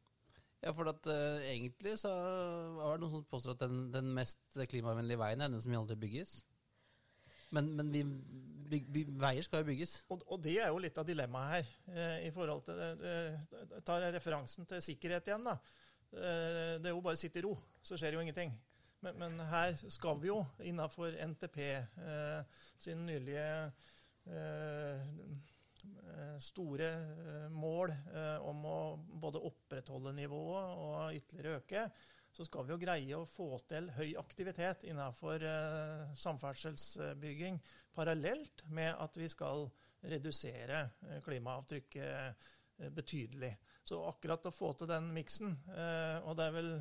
Ja, 0.64 0.74
for 0.74 0.90
at 0.90 1.06
uh, 1.06 1.40
egentlig 1.46 1.98
så 2.02 2.12
var 2.80 2.98
det 2.98 3.04
noen 3.04 3.14
som 3.14 3.26
påstår 3.30 3.56
at 3.56 3.66
den, 3.66 3.88
den, 3.94 4.14
mest 4.16 4.58
klimavennlige 4.72 5.20
veien 5.22 5.44
er 5.44 5.52
den 5.54 5.62
som 5.62 5.76
aldri 5.78 5.98
bygges. 6.02 6.40
Men, 7.54 7.70
men 7.78 7.92
vi, 7.94 8.02
byg, 8.72 8.88
by, 8.92 9.04
veier 9.22 9.46
skal 9.46 9.62
jo 9.62 9.70
bygges. 9.70 9.94
Og, 10.12 10.24
og, 10.26 10.42
det 10.44 10.58
er 10.60 10.72
jo 10.74 10.82
litt 10.84 10.98
av 11.00 11.06
dilemmaet 11.08 11.54
her. 11.54 11.70
Eh, 11.94 12.16
i 12.28 12.32
forhold 12.36 12.66
til 12.66 12.82
det, 12.82 12.90
det, 13.70 13.84
tar 13.88 14.04
jeg 14.04 14.18
referansen 14.18 14.68
til 14.68 14.82
sikkerhet 14.84 15.30
igjen. 15.30 15.46
da. 15.48 15.56
Eh, 16.12 16.74
det 16.82 16.90
er 16.90 16.96
jo 16.96 17.06
bare 17.06 17.16
å 17.16 17.22
sitte 17.22 17.40
i 17.40 17.46
ro, 17.46 17.54
så 17.86 17.96
skjer 17.96 18.18
jo 18.18 18.26
ingenting. 18.26 18.52
Men, 19.06 19.16
men 19.22 19.40
her 19.48 19.78
skal 19.94 20.20
vi 20.20 20.34
jo 20.34 20.42
innafor 20.66 21.16
NTP 21.30 21.62
eh, 21.70 22.66
sin 22.82 23.06
nylige 23.08 23.48
eh, 23.48 23.88
Eh, 24.28 25.00
store 26.44 26.90
eh, 26.92 27.48
mål 27.54 27.92
eh, 27.92 28.38
om 28.46 28.64
å 28.68 28.78
både 29.22 29.42
opprettholde 29.50 30.14
nivået 30.18 30.78
og 30.84 31.18
ytterligere 31.18 31.62
øke, 31.62 31.84
så 32.32 32.46
skal 32.46 32.68
vi 32.68 32.74
jo 32.74 32.82
greie 32.82 33.18
å 33.18 33.28
få 33.30 33.50
til 33.70 33.90
høy 33.96 34.12
aktivitet 34.20 34.84
innenfor 34.86 35.42
samferdselsbygging 36.22 37.58
parallelt 37.96 38.62
med 38.70 38.92
at 38.94 39.18
vi 39.18 39.30
skal 39.32 39.66
redusere 40.06 40.84
klimaavtrykket 41.26 42.04
eh, 42.06 42.54
betydelig. 42.78 43.54
Så 43.88 44.02
akkurat 44.04 44.44
å 44.46 44.52
få 44.52 44.74
til 44.76 44.90
den 44.90 45.06
miksen 45.16 45.54
eh, 45.72 46.18
Og 46.28 46.34
det 46.36 46.44
er 46.50 46.56
vel 46.58 46.72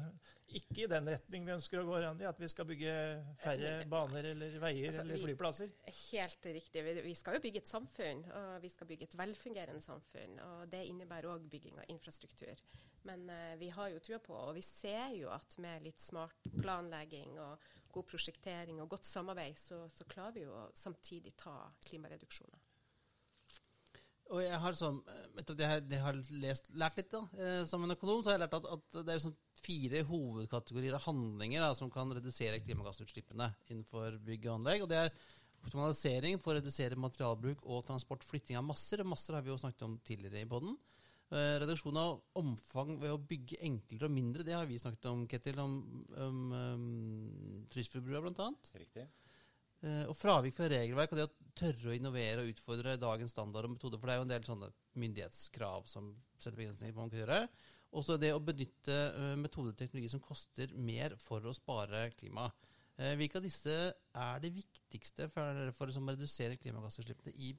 ikke 0.59 0.81
i 0.83 0.89
den 0.91 1.07
retning 1.13 1.45
vi 1.47 1.53
ønsker 1.55 1.79
å 1.79 1.85
gå, 1.87 2.01
Randi, 2.03 2.27
at 2.27 2.41
vi 2.43 2.49
skal 2.51 2.67
bygge 2.67 2.95
færre 3.43 3.71
baner 3.91 4.27
eller 4.33 4.57
veier 4.63 4.89
Altså, 4.91 5.05
eller 5.05 5.21
vi- 5.21 5.29
flyplasser. 5.29 5.71
Helt 6.01 6.49
riktig. 6.59 6.83
Vi, 7.05 7.15
skal 7.19 7.39
jo 7.39 7.45
bygge 7.47 7.63
et 7.63 7.71
samfunn, 7.71 8.25
og 8.41 8.51
vi 8.63 8.71
skal 8.75 8.91
bygge 8.91 9.07
et 9.09 9.17
velfungerende 9.19 9.83
samfunn. 9.85 10.37
og 10.49 10.69
Det 10.73 10.83
innebærer 10.91 11.31
òg 11.31 11.47
bygging 11.51 11.79
av 11.79 11.91
infrastruktur. 11.95 12.63
Men 13.07 13.29
eh, 13.31 13.55
vi 13.63 13.71
har 13.71 13.91
jo 13.95 14.03
trua 14.03 14.19
på, 14.23 14.35
og 14.35 14.55
vi 14.59 14.67
ser 14.67 15.15
jo 15.15 15.31
at 15.31 15.59
med 15.63 15.87
litt 15.87 16.03
smart 16.03 16.47
planlegging 16.59 17.39
og 17.39 17.63
god 17.95 18.11
prosjektering 18.11 18.83
og 18.83 18.91
godt 18.97 19.07
samarbeid, 19.07 19.55
så, 19.59 19.85
så 19.95 20.05
klarer 20.11 20.35
vi 20.35 20.47
jo 20.49 20.65
samtidig 20.75 21.37
ta 21.39 21.55
klimareduksjoner. 21.87 22.66
Og 24.35 24.43
jeg 24.43 24.59
har 24.59 24.75
sånn, 24.75 24.97
etter 25.39 25.55
at 25.55 25.61
jeg 25.63 25.71
har, 25.71 25.83
jeg 25.93 26.03
har 26.03 26.17
lest, 26.43 26.69
lært 26.75 26.99
litt 26.99 27.13
da, 27.13 27.23
eh, 27.39 27.63
som 27.69 27.85
en 27.85 27.95
økonom, 27.95 28.23
så 28.23 28.33
har 28.33 28.37
jeg 28.37 28.43
lært 28.43 28.57
at, 28.59 28.69
at 28.75 28.99
det 29.07 29.15
er 29.15 29.23
sånn 29.23 29.37
fire 29.61 30.03
hovedkategorier 30.09 30.97
av 30.99 31.05
handlinger 31.07 31.63
da, 31.63 31.71
som 31.79 31.91
kan 31.93 32.11
redusere 32.15 32.63
klimagassutslippene 32.65 33.53
innenfor 33.71 34.19
bygg 34.27 34.49
og 34.49 34.57
anlegg. 34.59 34.83
Og 34.85 34.91
det 34.91 34.99
er 35.05 35.15
optimalisering 35.67 36.41
for 36.43 36.55
å 36.55 36.61
redusere 36.61 36.99
materialbruk 36.99 37.63
og 37.65 37.85
transport, 37.87 38.27
flytting 38.27 38.59
av 38.59 38.67
masser. 38.67 39.03
Masser 39.07 39.39
har 39.39 39.47
vi 39.47 39.53
jo 39.53 39.61
snakket 39.63 39.87
om 39.87 39.99
tidligere 40.07 40.43
i 40.43 40.51
podden. 40.51 40.77
Eh, 41.35 41.57
reduksjon 41.59 41.97
av 41.99 42.21
omfang 42.39 42.97
ved 43.03 43.11
å 43.11 43.19
bygge 43.19 43.59
enklere 43.67 44.07
og 44.07 44.15
mindre, 44.15 44.47
det 44.47 44.55
har 44.55 44.67
vi 44.69 44.79
snakket 44.79 45.09
om, 45.11 45.25
Ketil, 45.31 45.59
om, 45.59 45.79
om 46.23 46.43
um, 46.55 47.65
Tysfjordbrua 47.73 48.23
blant 48.23 48.43
annet. 48.45 48.71
Riktig. 48.79 49.09
Eh, 49.85 50.05
og 50.09 50.17
fravik 50.17 50.57
fra 50.57 50.71
regelverk 50.73 51.13
og 51.13 51.21
det 51.21 51.27
å 51.29 51.51
tørre 51.57 51.91
å 51.93 51.97
innovere 51.97 52.43
og 52.43 52.53
utfordre 52.53 52.97
dagens 53.01 53.35
standard 53.37 53.69
og 53.69 53.75
metode, 53.75 53.99
For 53.99 54.09
det 54.09 54.15
er 54.15 54.21
jo 54.21 54.27
en 54.27 54.35
del 54.35 54.47
sånne 54.47 54.71
myndighetskrav 54.97 55.89
som 55.91 56.15
setter 56.39 56.57
begrensninger 56.63 56.95
på 56.95 57.01
hva 57.01 57.07
man 57.07 57.13
kan 57.13 57.23
gjøre. 57.23 57.41
Også 57.97 58.17
det 58.21 58.33
å 58.35 58.43
benytte 58.43 58.97
metodeteknologi 58.97 59.43
metoder 59.43 59.73
og 59.73 59.79
teknologi 59.81 60.13
som 60.13 60.25
koster 60.25 60.73
mer 60.75 61.17
for 61.23 61.45
å 61.45 61.55
spare 61.57 62.09
klima. 62.17 62.49
Eh, 62.97 63.15
hvilke 63.21 63.41
av 63.41 63.45
disse 63.45 63.77
er 63.93 64.43
det 64.43 64.55
viktigste 64.57 65.29
for, 65.33 65.73
for 65.77 65.93
å 65.93 66.05
redusere 66.09 66.57
klimagassutslippene 66.61 67.37
i, 67.37 67.53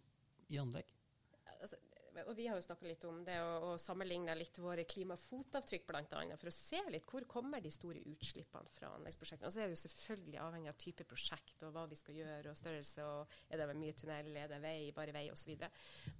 i 0.49 0.61
anlegg? 0.61 0.96
Og 2.25 2.33
Vi 2.37 2.47
har 2.49 2.57
jo 2.57 2.65
snakka 2.65 2.87
litt 2.87 3.03
om 3.05 3.19
det 3.25 3.35
å, 3.43 3.75
sammenligne 3.81 4.33
litt 4.37 4.57
våre 4.61 4.85
klimafotavtrykk 4.89 5.85
bl.a. 5.89 6.37
for 6.39 6.49
å 6.49 6.53
se 6.55 6.79
litt 6.89 7.05
hvor 7.09 7.27
kommer 7.29 7.61
de 7.61 7.71
store 7.73 8.01
utslippene 8.09 8.71
fra 8.73 8.89
anleggsprosjektene. 8.97 9.49
Og 9.49 9.53
så 9.53 9.61
er 9.61 9.69
det 9.69 9.77
jo 9.77 9.81
selvfølgelig 9.83 10.39
avhengig 10.41 10.71
av 10.71 10.79
type 10.81 11.05
prosjekt 11.09 11.65
og 11.67 11.75
hva 11.75 11.85
vi 11.91 11.99
skal 11.99 12.17
gjøre 12.17 12.53
og 12.53 12.59
størrelse. 12.59 13.05
og 13.05 13.53
Er 13.53 13.61
det 13.61 13.77
mye 13.77 13.97
tunnel, 13.97 14.31
er 14.41 14.49
det 14.51 14.61
vei, 14.63 14.77
bare 14.97 15.13
vei 15.15 15.27
osv. 15.33 15.53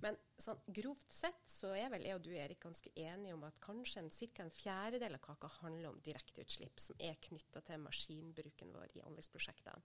Men 0.04 0.20
sånn, 0.38 0.62
grovt 0.80 1.18
sett 1.18 1.42
så 1.50 1.74
er 1.78 1.90
vel 1.94 2.06
jeg 2.06 2.20
og 2.20 2.28
du 2.28 2.32
Erik 2.36 2.62
ganske 2.68 2.94
enige 2.94 3.38
om 3.38 3.48
at 3.48 3.58
kanskje 3.64 4.04
en, 4.04 4.14
ca. 4.14 4.46
en 4.46 4.54
fjerdedel 4.54 5.18
av 5.18 5.26
kaka 5.26 5.52
handler 5.62 5.92
om 5.92 6.02
direkteutslipp 6.06 6.82
som 6.84 7.00
er 7.02 7.18
knytta 7.30 7.64
til 7.66 7.82
maskinbruken 7.82 8.76
vår 8.76 9.00
i 9.00 9.04
anleggsprosjektene. 9.08 9.82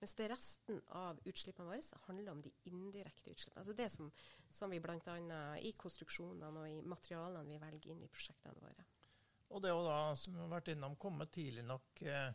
Mens 0.00 0.14
det 0.16 0.30
resten 0.32 0.78
av 0.96 1.18
utslippene 1.28 1.68
våre 1.68 2.02
handler 2.06 2.32
om 2.32 2.40
de 2.40 2.52
indirekte 2.70 3.34
utslippene. 3.34 3.60
Altså 3.60 3.76
det 3.76 3.88
som, 3.92 4.08
som 4.50 4.72
vi 4.72 4.80
bl.a. 4.80 5.16
i 5.60 5.74
konstruksjonene 5.76 6.62
og 6.62 6.70
i 6.70 6.80
materialene 6.80 7.52
vi 7.52 7.60
velger 7.60 7.92
inn 7.92 8.06
i 8.06 8.08
prosjektene 8.08 8.64
våre. 8.64 8.86
Og 9.50 9.60
det 9.64 9.74
å 9.74 9.82
da, 9.84 9.98
som 10.16 10.36
vi 10.36 10.40
har 10.40 10.52
vært 10.52 10.70
innom, 10.72 10.96
komme 11.00 11.26
tidlig 11.32 11.66
nok 11.66 12.02
eh, 12.06 12.30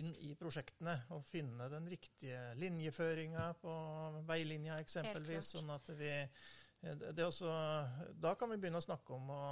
inn 0.00 0.10
i 0.24 0.32
prosjektene 0.38 0.96
og 1.14 1.26
finne 1.28 1.68
den 1.70 1.86
riktige 1.92 2.40
linjeføringa 2.58 3.46
på 3.60 3.74
veilinja 4.28 4.80
eksempelvis. 4.82 5.52
sånn 5.56 5.70
at 5.74 5.92
vi 5.98 6.10
eh, 6.16 7.04
det 7.14 7.22
også, 7.22 7.52
Da 8.18 8.34
kan 8.34 8.50
vi 8.50 8.58
begynne 8.58 8.80
å 8.82 8.88
snakke 8.88 9.14
om 9.14 9.30
å 9.30 9.44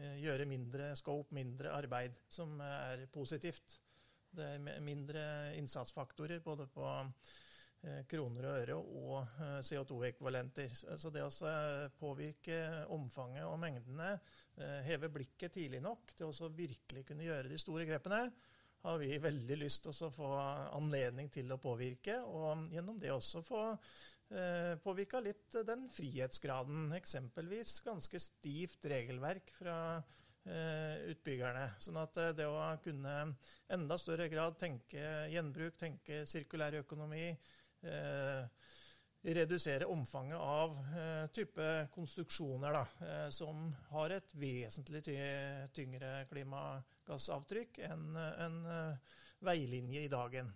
eh, 0.00 0.18
gjøre 0.20 0.48
mindre 0.50 0.92
scope, 1.00 1.32
mindre 1.38 1.72
arbeid, 1.72 2.18
som 2.28 2.58
er 2.60 3.06
positivt. 3.14 3.78
Det 4.34 4.46
er 4.56 4.84
mindre 4.84 5.24
innsatsfaktorer 5.58 6.42
både 6.44 6.66
på 6.74 6.86
eh, 6.94 8.00
kroner 8.10 8.48
og 8.48 8.56
øre 8.62 8.78
og 8.78 9.36
eh, 9.44 9.60
CO2-ekvivalenter. 9.68 10.74
Så 10.74 11.12
det 11.14 11.22
å 11.24 11.30
eh, 11.50 11.84
påvirke 12.00 12.58
omfanget 12.94 13.46
og 13.48 13.60
mengdene, 13.62 14.16
heve 14.86 15.08
blikket 15.10 15.56
tidlig 15.56 15.80
nok 15.82 16.12
til 16.14 16.30
å 16.30 16.50
virkelig 16.54 17.00
kunne 17.08 17.24
gjøre 17.26 17.50
de 17.50 17.56
store 17.58 17.86
grepene, 17.88 18.28
har 18.84 18.98
vi 19.00 19.16
veldig 19.16 19.56
lyst 19.56 19.86
til 19.86 19.94
å 20.04 20.10
få 20.12 20.30
anledning 20.76 21.30
til 21.32 21.48
å 21.54 21.60
påvirke, 21.60 22.18
og 22.20 22.66
gjennom 22.74 22.98
det 23.00 23.14
også 23.14 23.40
få 23.44 23.62
eh, 23.72 24.74
påvirka 24.84 25.22
litt 25.24 25.56
den 25.64 25.86
frihetsgraden. 25.92 26.90
Eksempelvis 26.98 27.78
ganske 27.86 28.20
stivt 28.20 28.84
regelverk 28.92 29.54
fra 29.56 29.78
utbyggerne. 31.14 31.66
Sånn 31.80 31.98
at 32.00 32.16
eh, 32.20 32.32
det 32.36 32.46
å 32.48 32.60
kunne 32.84 33.16
enda 33.72 33.98
større 34.00 34.28
grad 34.32 34.58
tenke 34.60 35.04
gjenbruk, 35.32 35.76
tenke 35.80 36.24
sirkulær 36.28 36.80
økonomi, 36.82 37.30
eh, 37.84 38.72
redusere 39.24 39.86
omfanget 39.88 40.36
av 40.36 40.74
eh, 40.98 41.26
type 41.32 41.68
konstruksjoner 41.94 42.76
da, 42.76 42.82
eh, 43.06 43.28
som 43.32 43.70
har 43.94 44.12
et 44.18 44.34
vesentlig 44.36 45.00
tyngre 45.72 46.10
klimagassavtrykk 46.28 47.80
enn 47.88 48.04
en, 48.20 48.60
eh, 48.74 49.16
veilinje 49.44 50.04
i 50.04 50.12
dagen. 50.12 50.52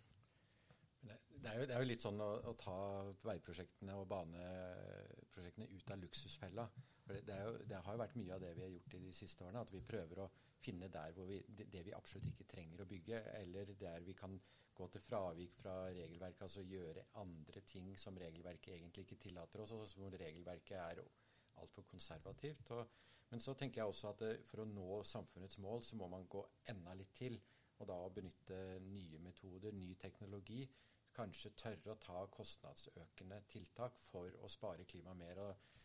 Det, 1.00 1.16
er 1.48 1.60
jo, 1.60 1.66
det 1.70 1.74
er 1.76 1.82
jo 1.84 1.88
litt 1.88 2.02
sånn 2.02 2.20
å, 2.20 2.28
å 2.50 2.52
ta 2.58 2.76
veiprosjektene 3.24 3.94
og 3.96 4.08
baneprosjektene 4.10 5.68
ut 5.70 5.92
av 5.94 6.00
luksusfella. 6.02 6.64
For 7.08 7.24
det, 7.24 7.36
jo, 7.40 7.52
det 7.64 7.80
har 7.80 7.94
jo 7.94 8.00
vært 8.02 8.16
mye 8.20 8.34
av 8.34 8.42
det 8.44 8.50
vi 8.52 8.64
har 8.66 8.72
gjort 8.74 8.94
i 8.98 9.00
de 9.00 9.12
siste 9.16 9.44
årene. 9.46 9.64
At 9.64 9.70
vi 9.72 9.80
prøver 9.88 10.18
å 10.20 10.30
finne 10.60 10.90
der 10.92 11.14
hvor 11.16 11.28
vi, 11.30 11.38
det, 11.56 11.80
vi 11.86 11.94
absolutt 11.96 12.28
ikke 12.34 12.44
trenger 12.52 12.82
å 12.84 12.88
bygge, 12.90 13.20
eller 13.38 13.72
der 13.80 14.04
vi 14.04 14.14
kan 14.18 14.34
gå 14.76 14.88
til 14.92 15.02
fravik 15.02 15.56
fra 15.58 15.74
regelverket, 15.88 16.42
altså 16.44 16.66
gjøre 16.68 17.06
andre 17.22 17.62
ting 17.66 17.94
som 17.98 18.18
regelverket 18.20 18.74
egentlig 18.74 19.06
ikke 19.06 19.22
tillater 19.24 19.64
oss, 19.64 19.72
og 19.74 19.86
hvor 19.96 20.18
regelverket 20.20 20.76
er 20.78 21.00
altfor 21.62 21.86
konservativt. 21.88 22.74
Og, 22.76 23.00
men 23.32 23.42
så 23.42 23.56
tenker 23.56 23.80
jeg 23.80 23.94
også 23.94 24.12
at 24.12 24.26
det, 24.26 24.34
for 24.50 24.62
å 24.62 24.68
nå 24.68 25.00
samfunnets 25.08 25.58
mål, 25.64 25.82
så 25.88 25.96
må 25.96 26.10
man 26.12 26.28
gå 26.30 26.44
enda 26.74 26.92
litt 26.98 27.16
til. 27.16 27.40
Og 27.78 27.88
da 27.88 27.96
benytte 28.12 28.60
nye 28.84 29.22
metoder, 29.24 29.72
ny 29.72 29.94
teknologi. 30.02 30.60
Kanskje 31.16 31.56
tørre 31.56 31.94
å 31.94 32.00
ta 32.02 32.20
kostnadsøkende 32.30 33.40
tiltak 33.50 33.98
for 34.10 34.36
å 34.44 34.50
spare 34.52 34.86
klima 34.86 35.16
mer. 35.16 35.42
og 35.42 35.50
eh, 35.54 35.77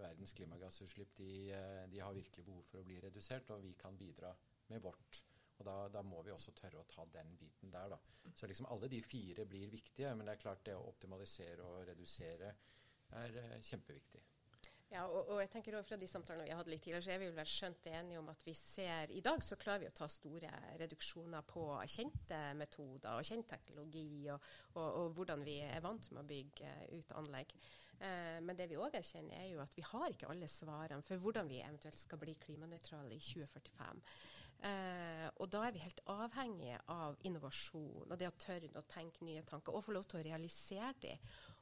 Verdens 0.00 0.32
klimagassutslipp 0.36 1.14
de, 1.16 1.50
eh, 1.52 1.88
de 1.88 2.00
har 2.00 2.14
virkelig 2.14 2.44
behov 2.44 2.64
for 2.68 2.80
å 2.80 2.84
bli 2.84 2.98
redusert, 3.00 3.50
og 3.50 3.62
vi 3.62 3.74
kan 3.78 3.96
bidra 3.96 4.32
med 4.68 4.82
vårt. 4.82 5.22
Og 5.58 5.64
da, 5.64 5.76
da 5.92 6.02
må 6.02 6.22
vi 6.24 6.32
også 6.32 6.52
tørre 6.56 6.80
å 6.80 6.88
ta 6.88 7.04
den 7.12 7.36
biten 7.36 7.72
der, 7.72 7.88
da. 7.92 7.98
Så 8.34 8.48
liksom 8.48 8.68
alle 8.72 8.88
de 8.88 9.00
fire 9.04 9.46
blir 9.46 9.70
viktige, 9.72 10.14
men 10.14 10.26
det 10.26 10.34
er 10.34 10.42
klart 10.42 10.64
det 10.64 10.76
å 10.76 10.88
optimalisere 10.88 11.64
og 11.64 11.86
redusere 11.88 12.54
er 13.20 13.40
eh, 13.42 13.56
kjempeviktig. 13.60 14.22
Ja, 14.90 15.04
og, 15.06 15.28
og 15.30 15.38
jeg 15.38 15.50
tenker 15.52 15.76
også 15.78 15.92
Fra 15.92 15.98
de 16.02 16.08
samtalene 16.10 16.48
vi 16.48 16.54
hadde 16.58 16.72
litt 16.72 16.82
tidligere, 16.82 17.04
så 17.06 17.12
er 17.14 17.20
vi 17.22 17.28
vel 17.36 17.50
skjønt 17.50 17.84
enige 17.92 18.18
om 18.18 18.30
at 18.32 18.40
vi 18.42 18.54
ser 18.58 19.12
I 19.14 19.22
dag 19.22 19.44
så 19.46 19.58
klarer 19.60 19.84
vi 19.84 19.90
å 19.90 19.94
ta 19.94 20.08
store 20.10 20.50
reduksjoner 20.80 21.46
på 21.46 21.66
kjente 21.94 22.40
metoder 22.58 23.20
og 23.20 23.28
kjent 23.28 23.46
teknologi, 23.52 24.26
og, 24.34 24.50
og, 24.74 24.88
og 24.88 25.14
hvordan 25.14 25.46
vi 25.46 25.60
er 25.62 25.84
vant 25.84 26.10
med 26.10 26.24
å 26.24 26.26
bygge 26.26 26.74
ut 26.96 27.14
anlegg. 27.20 27.54
Eh, 28.00 28.40
men 28.42 28.58
det 28.58 28.66
vi 28.70 28.80
òg 28.80 28.98
erkjenner, 28.98 29.44
er 29.44 29.52
jo 29.52 29.62
at 29.62 29.78
vi 29.78 29.86
har 29.86 30.10
ikke 30.10 30.30
alle 30.32 30.50
svarene 30.50 31.06
for 31.06 31.22
hvordan 31.22 31.50
vi 31.50 31.62
eventuelt 31.62 32.00
skal 32.00 32.20
bli 32.22 32.34
klimanøytrale 32.42 33.14
i 33.14 33.22
2045. 33.22 34.02
Eh, 34.60 35.26
og 35.40 35.48
da 35.48 35.62
er 35.64 35.72
vi 35.72 35.80
helt 35.80 36.02
avhengige 36.12 36.76
av 36.92 37.14
innovasjon 37.24 38.10
og 38.10 38.18
det 38.20 38.26
å 38.28 38.34
tørre 38.36 38.68
å 38.76 38.84
tenke 38.92 39.24
nye 39.24 39.44
tanker 39.48 39.72
og 39.72 39.86
få 39.86 39.94
lov 39.96 40.04
til 40.10 40.20
å 40.20 40.24
realisere 40.26 40.92
de. 41.00 41.14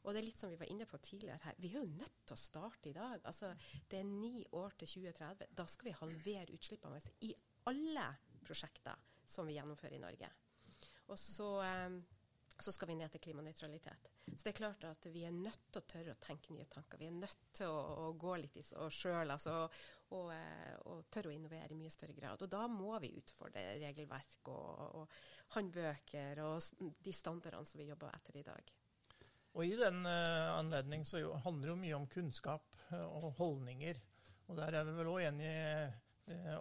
Og 0.03 0.15
det 0.15 0.23
er 0.23 0.27
litt 0.27 0.41
som 0.41 0.51
vi 0.51 0.59
var 0.59 0.71
inne 0.73 0.87
på 0.89 0.99
tidligere 1.05 1.39
her, 1.45 1.59
vi 1.63 1.71
er 1.71 1.79
jo 1.79 1.87
nødt 1.87 2.25
til 2.27 2.35
å 2.35 2.41
starte 2.41 2.91
i 2.91 2.97
dag. 2.97 3.23
Altså, 3.29 3.53
det 3.91 4.01
er 4.01 4.09
ni 4.09 4.43
år 4.59 4.75
til 4.81 4.91
2030. 4.97 5.55
Da 5.55 5.67
skal 5.71 5.91
vi 5.91 5.97
halvere 6.01 6.59
utslippene 6.59 6.99
våre 6.99 7.17
i 7.29 7.33
alle 7.71 8.07
prosjekter 8.47 8.99
som 9.29 9.47
vi 9.47 9.59
gjennomfører 9.59 9.99
i 9.99 10.03
Norge. 10.03 10.31
Og 11.09 11.19
så, 11.21 11.51
eh, 11.63 11.99
så 12.59 12.75
skal 12.75 12.91
vi 12.91 12.99
ned 12.99 13.15
til 13.15 13.29
klimanøytralitet. 13.29 14.11
Så 14.37 14.47
det 14.47 14.53
er 14.53 14.59
klart 14.59 14.85
at 14.89 15.07
vi 15.13 15.23
er 15.27 15.35
nødt 15.35 15.69
til 15.73 15.81
å 15.81 15.89
tørre 15.89 16.15
å 16.15 16.21
tenke 16.23 16.53
nye 16.55 16.67
tanker. 16.71 17.01
Vi 17.01 17.09
er 17.09 17.17
nødt 17.17 17.47
til 17.57 17.71
å, 17.71 17.79
å 18.09 18.11
gå 18.19 18.35
litt 18.43 18.59
i 18.59 18.65
oss 18.85 19.01
sjøl 19.03 19.31
altså, 19.35 19.55
og, 20.17 20.33
eh, 20.35 20.75
og, 20.91 21.07
tørre 21.13 21.33
å 21.33 21.37
innovere 21.37 21.73
i 21.75 21.79
mye 21.79 21.93
større 21.93 22.17
grad. 22.17 22.43
Og 22.45 22.51
da 22.53 22.65
må 22.71 22.99
vi 23.03 23.15
utfordre 23.21 23.65
regelverk 23.81 24.51
og, 24.53 25.01
og 25.03 25.55
håndbøker 25.55 26.43
og 26.45 26.93
de 27.05 27.15
standardene 27.17 27.69
som 27.69 27.81
vi 27.81 27.89
jobber 27.89 28.13
etter 28.15 28.41
i 28.41 28.47
dag. 28.47 28.75
Og 29.59 29.65
i 29.65 29.79
den 29.79 30.05
uh, 30.07 30.59
anledning 30.59 31.07
så 31.09 31.23
handler 31.43 31.71
det 31.71 31.73
jo 31.73 31.81
mye 31.81 31.97
om 31.97 32.11
kunnskap 32.13 32.77
eh, 32.93 33.07
og 33.07 33.33
holdninger. 33.41 33.97
Og 34.49 34.59
der 34.61 34.77
er 34.79 34.87
vi 34.87 34.95
vel 34.97 35.11
òg 35.11 35.25
enige 35.29 35.89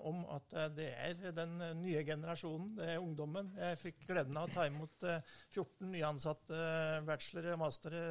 om 0.08 0.24
at 0.36 0.54
eh, 0.56 0.70
det 0.76 0.88
er 0.96 1.36
den 1.36 1.58
eh, 1.62 1.76
nye 1.78 2.04
generasjonen, 2.08 2.74
det 2.78 2.92
er 2.94 3.02
ungdommen. 3.04 3.52
Jeg 3.60 3.80
fikk 3.82 4.06
gleden 4.10 4.38
av 4.40 4.48
å 4.48 4.54
ta 4.54 4.68
imot 4.70 5.08
eh, 5.08 5.34
14 5.54 5.92
nyansatte 5.94 6.58
eh, 6.58 7.02
bachelor 7.08 7.52
og 7.54 7.62
mastere 7.66 8.02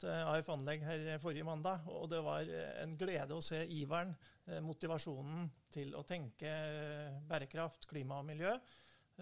til 0.00 0.10
AF 0.10 0.48
Anlegg 0.50 0.82
her 0.84 1.04
forrige 1.22 1.46
mandag. 1.46 1.86
Og 1.92 2.08
det 2.10 2.20
var 2.26 2.48
en 2.82 2.96
glede 2.98 3.36
å 3.36 3.44
se 3.44 3.60
iveren, 3.76 4.10
motivasjonen 4.60 5.46
til 5.72 5.94
å 5.96 6.02
tenke 6.04 6.50
bærekraft, 7.30 7.86
klima 7.88 8.18
og 8.18 8.26
miljø. 8.28 8.50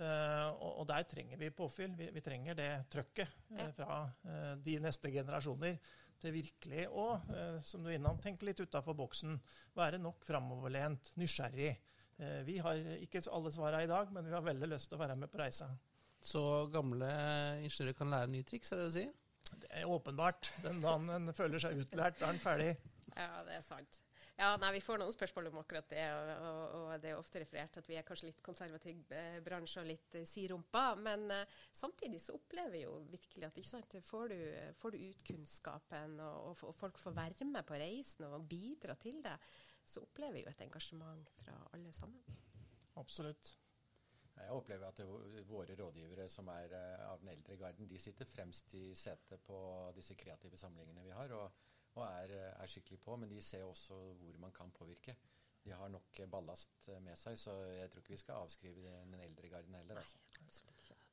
Og 0.01 0.87
der 0.89 1.05
trenger 1.07 1.39
vi 1.39 1.53
påfyll. 1.55 1.93
Vi 2.17 2.25
trenger 2.25 2.57
det 2.59 2.71
trøkket 2.91 3.37
fra 3.77 4.01
de 4.65 4.79
neste 4.81 5.13
generasjoner 5.13 5.77
til 6.23 6.35
virkelig 6.37 6.87
å, 6.89 7.07
som 7.67 7.83
du 7.83 7.91
er 7.91 7.99
innom, 7.99 8.21
tenke 8.23 8.47
litt 8.47 8.63
utafor 8.63 8.97
boksen. 8.99 9.37
Være 9.79 9.99
nok 10.03 10.23
framoverlent, 10.27 11.13
nysgjerrig. 11.21 11.73
Vi 12.47 12.59
har 12.63 12.79
ikke 13.03 13.23
alle 13.35 13.51
svarene 13.51 13.87
i 13.87 13.91
dag, 13.91 14.13
men 14.15 14.29
vi 14.29 14.37
har 14.37 14.45
veldig 14.47 14.69
lyst 14.71 14.91
til 14.91 14.99
å 14.99 15.03
være 15.03 15.17
med 15.19 15.33
på 15.33 15.41
reisa. 15.41 15.69
Så 16.23 16.43
gamle 16.71 17.09
ingeniører 17.67 17.99
kan 17.99 18.13
lære 18.15 18.31
nye 18.31 18.47
triks, 18.47 18.71
er 18.71 18.79
det 18.79 18.85
det 18.87 18.93
du 18.93 18.99
sier? 19.01 19.13
Det 19.63 19.71
er 19.83 19.91
åpenbart. 19.91 20.53
Den 20.63 20.79
dagen 20.85 21.11
en 21.11 21.35
føler 21.35 21.61
seg 21.61 21.83
utlært, 21.83 22.21
da 22.21 22.29
er 22.29 22.37
en 22.37 22.43
ferdig. 22.45 22.71
Ja, 23.17 23.43
det 23.49 23.59
er 23.59 23.65
sant. 23.67 23.99
Ja, 24.41 24.55
nei, 24.57 24.73
Vi 24.73 24.81
får 24.81 25.01
noen 25.01 25.13
spørsmål 25.13 25.51
om 25.51 25.59
akkurat 25.61 25.89
det, 25.93 26.05
og, 26.17 26.77
og, 26.79 26.93
det 27.03 27.11
er 27.13 27.19
ofte 27.21 27.43
referert 27.43 27.77
at 27.79 27.89
vi 27.89 27.99
er 27.99 28.07
kanskje 28.07 28.31
litt 28.31 28.41
konservativ 28.45 29.13
eh, 29.13 29.39
bransje 29.45 29.83
og 29.83 29.89
litt 29.91 30.17
eh, 30.19 30.27
sidrumpa. 30.29 30.85
Men 30.99 31.27
eh, 31.35 31.59
samtidig 31.75 32.23
så 32.25 32.37
opplever 32.39 32.73
vi 32.73 32.85
jo 32.87 32.97
virkelig 33.13 33.49
at 33.49 33.61
ikke 33.61 33.73
sant, 33.75 33.97
får, 34.09 34.33
du, 34.33 34.73
får 34.81 34.95
du 34.95 35.03
ut 35.05 35.25
kunnskapen, 35.29 36.17
og, 36.25 36.63
og, 36.65 36.75
folk 36.79 37.01
får 37.03 37.19
være 37.19 37.49
med 37.51 37.67
på 37.69 37.81
reisen 37.83 38.27
og 38.31 38.49
bidra 38.49 38.97
til 39.01 39.21
det, 39.25 39.37
så 39.85 40.05
opplever 40.05 40.39
vi 40.39 40.47
jo 40.47 40.53
et 40.55 40.65
engasjement 40.65 41.35
fra 41.43 41.59
alle 41.77 41.93
sammen. 41.97 42.41
Absolutt. 43.01 43.57
Jeg 44.33 44.55
opplever 44.57 44.89
at 44.89 44.97
det, 44.97 45.45
våre 45.47 45.77
rådgivere 45.77 46.25
som 46.31 46.49
er 46.49 46.73
uh, 46.73 47.11
av 47.13 47.21
den 47.21 47.35
eldre 47.35 47.57
garden, 47.61 47.87
de 47.89 47.99
sitter 48.01 48.27
fremst 48.27 48.73
i 48.75 48.89
setet 48.97 49.45
på 49.45 49.59
disse 49.97 50.17
kreative 50.19 50.59
samlingene 50.59 51.05
vi 51.05 51.13
har, 51.15 51.35
og, 51.37 51.69
og 51.95 52.05
er, 52.07 52.35
er, 52.53 52.67
skikkelig 52.71 53.01
på. 53.05 53.17
Men 53.21 53.31
de 53.31 53.41
ser 53.45 53.65
også 53.65 53.99
hvor 54.21 54.39
man 54.41 54.53
kan 54.57 54.71
påvirke. 54.71 55.17
De 55.65 55.71
har 55.71 55.89
nok 55.89 56.21
ballast 56.31 56.89
med 57.05 57.17
seg, 57.17 57.39
så 57.39 57.55
jeg 57.71 57.91
tror 57.91 58.03
ikke 58.03 58.17
vi 58.17 58.23
skal 58.25 58.43
avskrive 58.43 58.83
den 58.83 59.21
eldre 59.21 59.49
garden 59.49 59.75
heller. 59.79 60.01
Altså. 60.03 60.17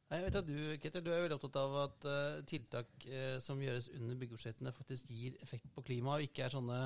Jeg 0.09 0.23
vet 0.23 0.35
at 0.35 0.47
Du 0.47 0.55
Ketil, 0.81 1.03
du 1.05 1.11
er 1.13 1.19
veldig 1.21 1.35
opptatt 1.35 1.57
av 1.61 1.75
at 1.83 2.05
uh, 2.09 2.39
tiltak 2.49 3.03
uh, 3.05 3.35
som 3.45 3.59
gjøres 3.61 3.91
under 3.93 4.17
byggebudsjettene, 4.17 4.71
faktisk 4.73 5.11
gir 5.13 5.35
effekt 5.45 5.69
på 5.75 5.83
klimaet, 5.85 6.23
og 6.23 6.25
ikke 6.25 6.47
er 6.47 6.55
sånne 6.55 6.79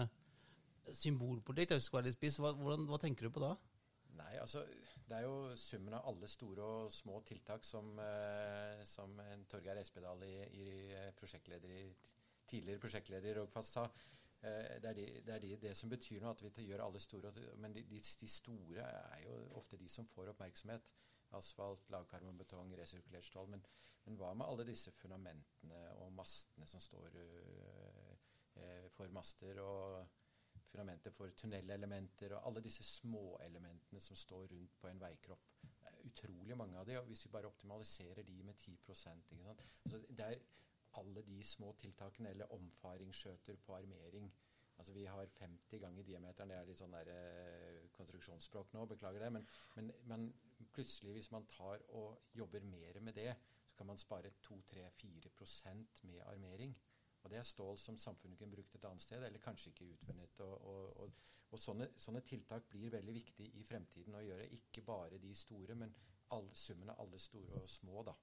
symbolpolitikk. 0.91 1.71
Hvordan, 1.79 2.89
hva 2.89 2.99
tenker 2.99 3.29
du 3.29 3.31
på 3.31 3.45
da? 3.45 3.53
Nei, 4.19 4.33
altså 4.41 4.65
det 5.07 5.15
er 5.15 5.23
jo 5.23 5.53
summen 5.59 5.95
av 5.95 6.09
alle 6.11 6.27
store 6.31 6.67
og 6.67 6.91
små 6.91 7.21
tiltak 7.29 7.63
som, 7.63 7.93
uh, 7.95 8.83
som 8.87 9.15
Torgeir 9.47 9.79
Espedal, 9.79 10.27
i, 10.27 10.35
i 10.59 10.67
prosjektleder 11.15 11.71
i, 11.79 11.85
tidligere 12.53 12.81
prosjektleder 12.83 13.31
i 13.31 13.37
Rogfast, 13.39 13.77
sa. 13.77 13.85
Eh, 14.43 14.73
det 14.83 14.89
er, 14.89 14.97
de, 14.99 15.05
det, 15.25 15.35
er 15.35 15.43
de, 15.43 15.53
det, 15.67 15.75
som 15.77 15.91
betyr 15.91 16.23
noe, 16.23 16.35
at 16.35 16.43
vi 16.57 16.67
gjør 16.69 16.85
alle 16.87 17.01
store. 17.03 17.33
Men 17.63 17.75
de, 17.75 17.85
de, 17.89 18.29
store 18.29 18.87
er 18.87 19.25
jo 19.27 19.37
ofte 19.59 19.79
de 19.81 19.89
som 19.89 20.09
får 20.13 20.33
oppmerksomhet. 20.33 20.89
Asfalt, 21.33 21.87
lavkarbonbetong, 21.89 22.75
resirkulert 22.77 23.25
stål. 23.25 23.49
Men, 23.55 23.63
men, 24.05 24.19
hva 24.19 24.33
med 24.37 24.45
alle 24.45 24.67
disse 24.67 24.93
fundamentene 24.93 25.85
og 26.03 26.11
mastene 26.13 26.67
som 26.69 26.83
står 26.83 27.15
uh, 27.17 28.91
for 28.93 29.09
master? 29.15 29.63
og 29.63 30.03
fundamentet 30.73 31.13
for 31.13 31.29
tunnelelementer 31.37 32.33
og 32.33 32.47
alle 32.47 32.63
disse 32.65 32.83
småelementene 32.87 34.01
som 34.01 34.17
står 34.17 34.47
rundt 34.53 34.75
på 34.81 34.89
en 34.89 35.01
veikropp. 35.01 35.49
Utrolig 36.03 36.57
mange 36.57 36.79
av 36.79 36.87
de, 36.87 36.97
og 36.99 37.07
hvis 37.09 37.25
vi 37.25 37.31
bare 37.33 37.49
optimaliserer 37.49 38.25
de 38.27 38.39
med 38.43 38.57
10 38.57 38.73
ikke 38.79 38.95
sant? 38.95 39.31
Altså, 39.85 40.01
Det 40.09 40.25
er 40.25 40.39
alle 40.99 41.23
de 41.25 41.43
små 41.43 41.73
tiltakene, 41.79 42.29
eller 42.29 42.51
omfaringsskjøter 42.53 43.59
på 43.65 43.75
armering. 43.75 44.31
Altså 44.77 44.93
Vi 44.93 45.05
har 45.05 45.25
50 45.25 45.79
ganger 45.79 46.03
diameteren. 46.03 46.49
Det 46.49 46.57
er 46.57 46.65
litt 46.67 46.79
sånn 46.79 46.95
der, 46.95 47.09
eh, 47.13 47.89
konstruksjonsspråk 47.93 48.73
nå, 48.73 48.85
beklager 48.89 49.19
det. 49.25 49.31
Men, 49.31 49.47
men, 49.75 49.91
men, 50.09 50.33
plutselig, 50.73 51.11
hvis 51.13 51.31
man 51.31 51.45
tar 51.45 51.83
og 51.89 52.33
jobber 52.33 52.63
mer 52.65 52.99
med 52.99 53.13
det, 53.13 53.35
så 53.69 53.77
kan 53.77 53.87
man 53.87 53.97
spare 53.97 54.31
2-3-4% 54.47 56.03
med 56.09 56.21
armering. 56.25 56.75
Og 57.23 57.29
det 57.31 57.37
er 57.37 57.47
stål 57.47 57.77
som 57.77 57.97
samfunnet 57.97 58.39
kunne 58.39 58.55
brukt 58.55 58.75
et 58.75 58.85
annet 58.85 59.01
sted, 59.01 59.23
eller 59.23 59.39
kanskje 59.39 59.69
ikke 59.69 59.91
utvunnet. 59.93 60.39
Og, 60.39 60.65
og, 60.71 60.97
og, 61.03 61.13
og 61.51 61.59
sånne, 61.59 61.87
sånne, 61.97 62.21
tiltak 62.27 62.67
blir 62.69 62.91
veldig 62.91 63.13
viktig 63.15 63.49
i 63.59 63.63
fremtiden 63.63 64.17
å 64.17 64.23
gjøre. 64.23 64.49
Ikke 64.57 64.81
bare 64.81 65.21
de 65.21 65.35
store, 65.35 65.75
men 65.75 65.93
all, 66.35 66.49
summen 66.57 66.89
av 66.89 67.03
alle 67.05 67.19
store 67.19 67.61
og 67.61 67.69
små, 67.69 68.03
da. 68.09 68.15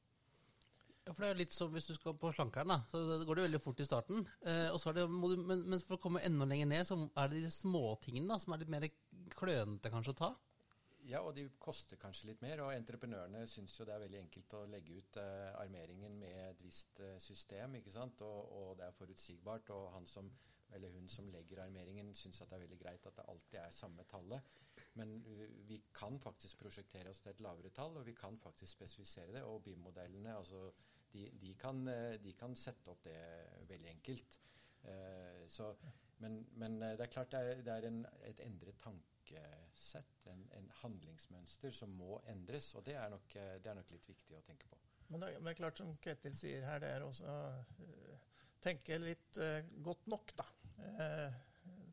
Ja, 1.06 1.14
for 1.14 1.24
det 1.24 1.30
er 1.30 1.38
litt 1.40 1.54
som 1.56 1.72
hvis 1.72 1.88
du 1.88 1.94
skal 1.96 2.14
på 2.20 2.30
slankeren, 2.34 2.74
da. 2.74 2.82
Så 2.90 3.22
går 3.26 3.38
det 3.38 3.46
veldig 3.48 3.62
fort 3.64 3.80
i 3.80 3.86
starten. 3.88 4.26
Eh, 4.44 4.76
det, 4.96 5.06
men, 5.08 5.64
men, 5.64 5.80
for 5.80 5.96
å 5.96 6.02
komme 6.02 6.22
enda 6.26 6.46
lenger 6.48 6.68
ned, 6.68 6.86
så 6.88 6.98
er 7.16 7.32
det 7.32 7.40
de 7.46 7.52
småtingene 7.54 8.36
som 8.42 8.54
er 8.54 8.62
litt 8.62 8.72
mer 8.72 8.86
klønete 9.34 9.92
kanskje 9.92 10.14
å 10.14 10.20
ta? 10.20 10.30
Ja, 11.08 11.22
og 11.24 11.32
de 11.34 11.46
koster 11.58 11.98
kanskje 12.00 12.28
litt 12.30 12.42
mer. 12.44 12.60
Og 12.64 12.74
entreprenørene 12.74 13.46
syns 13.48 13.78
jo 13.78 13.86
det 13.88 13.96
er 13.96 14.04
veldig 14.04 14.20
enkelt 14.20 14.56
å 14.58 14.66
legge 14.70 15.00
ut 15.00 15.18
eh, 15.22 15.48
armeringen 15.62 16.18
med 16.20 16.36
et 16.50 16.64
visst 16.66 17.00
eh, 17.00 17.16
system, 17.22 17.78
ikke 17.80 17.94
sant. 17.94 18.20
Og, 18.26 18.52
og, 18.60 18.70
det 18.78 18.86
er 18.86 18.98
forutsigbart. 18.98 19.72
Og 19.76 19.88
han 19.96 20.08
som, 20.10 20.28
eller 20.76 20.92
hun 20.98 21.08
som 21.10 21.30
legger 21.32 21.64
armeringen, 21.64 22.12
syns 22.14 22.42
at 22.44 22.52
det 22.52 22.60
er 22.60 22.66
veldig 22.66 22.82
greit 22.84 23.08
at 23.08 23.16
det 23.16 23.28
alltid 23.32 23.62
er 23.62 23.74
samme 23.74 24.04
tallet. 24.10 24.58
Men 24.98 25.16
uh, 25.26 25.46
vi 25.68 25.80
kan 25.94 26.18
faktisk 26.22 26.62
prosjektere 26.62 27.12
oss 27.12 27.22
til 27.22 27.34
et 27.34 27.42
lavere 27.44 27.72
tall, 27.74 27.98
og 28.00 28.06
vi 28.06 28.16
kan 28.18 28.38
faktisk 28.42 28.78
spesifisere 28.78 29.36
det. 29.38 29.44
Og 29.46 29.62
BIM-modellene, 29.66 30.36
altså, 30.36 30.68
de, 31.12 31.28
de, 31.42 31.54
kan, 31.58 31.84
de, 32.22 32.32
kan, 32.38 32.54
sette 32.54 32.92
opp 32.92 33.02
det 33.02 33.18
veldig 33.66 33.88
enkelt. 33.90 34.40
Så, 35.50 35.72
men, 36.20 36.36
men, 36.60 36.78
det 36.80 37.00
er 37.00 37.12
klart 37.12 37.32
det 37.32 37.40
er, 37.40 37.62
det 37.64 37.72
er 37.74 37.86
en, 37.88 38.00
et 38.28 38.40
endret 38.44 38.78
tankesett, 38.80 40.26
en, 40.28 40.42
en, 40.56 40.70
handlingsmønster, 40.82 41.72
som 41.74 41.92
må 41.96 42.20
endres. 42.28 42.72
Og 42.76 42.84
det 42.86 42.96
er, 43.00 43.08
nok, 43.12 43.36
eh, 43.36 43.56
det 43.62 43.72
er 43.72 43.78
nok 43.80 43.92
litt 43.94 44.08
viktig 44.10 44.36
å 44.36 44.44
tenke 44.46 44.68
på. 44.70 44.78
Men 45.10 45.24
det, 45.24 45.32
er 45.40 45.58
klart, 45.58 45.80
som 45.80 45.94
Ketil 46.02 46.36
sier 46.36 46.66
her, 46.68 46.82
det 46.82 46.90
er 46.94 47.04
også 47.04 47.26
å 47.26 47.38
uh, 47.82 48.26
tenke 48.62 49.00
litt 49.02 49.40
uh, 49.42 49.58
godt 49.82 50.06
nok, 50.12 50.36
da. 50.38 50.46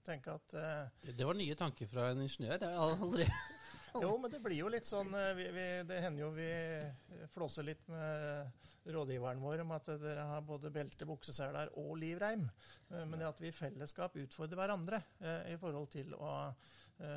Uh, 0.08 0.14
tenke 0.14 0.34
at 0.34 0.56
det, 0.56 1.14
det, 1.14 1.28
var 1.28 1.38
nye 1.38 1.58
tanker 1.60 1.90
fra 1.92 2.10
en 2.14 2.24
ingeniør. 2.24 2.60
Det 2.64 2.72
har 2.74 2.96
aldri 2.96 3.28
Jo, 3.98 4.12
men 4.22 4.30
det 4.30 4.40
blir 4.44 4.60
jo 4.60 4.70
litt 4.70 4.86
sånn 4.86 5.10
vi, 5.34 5.46
vi, 5.56 5.64
Det 5.90 6.02
hender 6.04 6.22
jo 6.22 6.28
vi 6.36 6.50
flåser 7.34 7.66
litt 7.66 7.88
med 7.90 8.68
rådgiveren 8.94 9.42
vår 9.42 9.64
om 9.64 9.72
at 9.74 9.90
dere 10.00 10.26
har 10.30 10.44
både 10.46 10.70
belte, 10.72 11.08
bukseseler 11.08 11.72
og 11.82 11.96
livreim. 12.00 12.46
Men 12.92 13.16
det 13.18 13.26
at 13.28 13.42
vi 13.42 13.50
i 13.50 13.56
fellesskap 13.56 14.16
utfordrer 14.22 14.60
hverandre 14.60 15.02
i 15.50 15.58
forhold 15.60 15.90
til 15.96 16.14
å 16.20 16.30
Eh, 16.38 16.54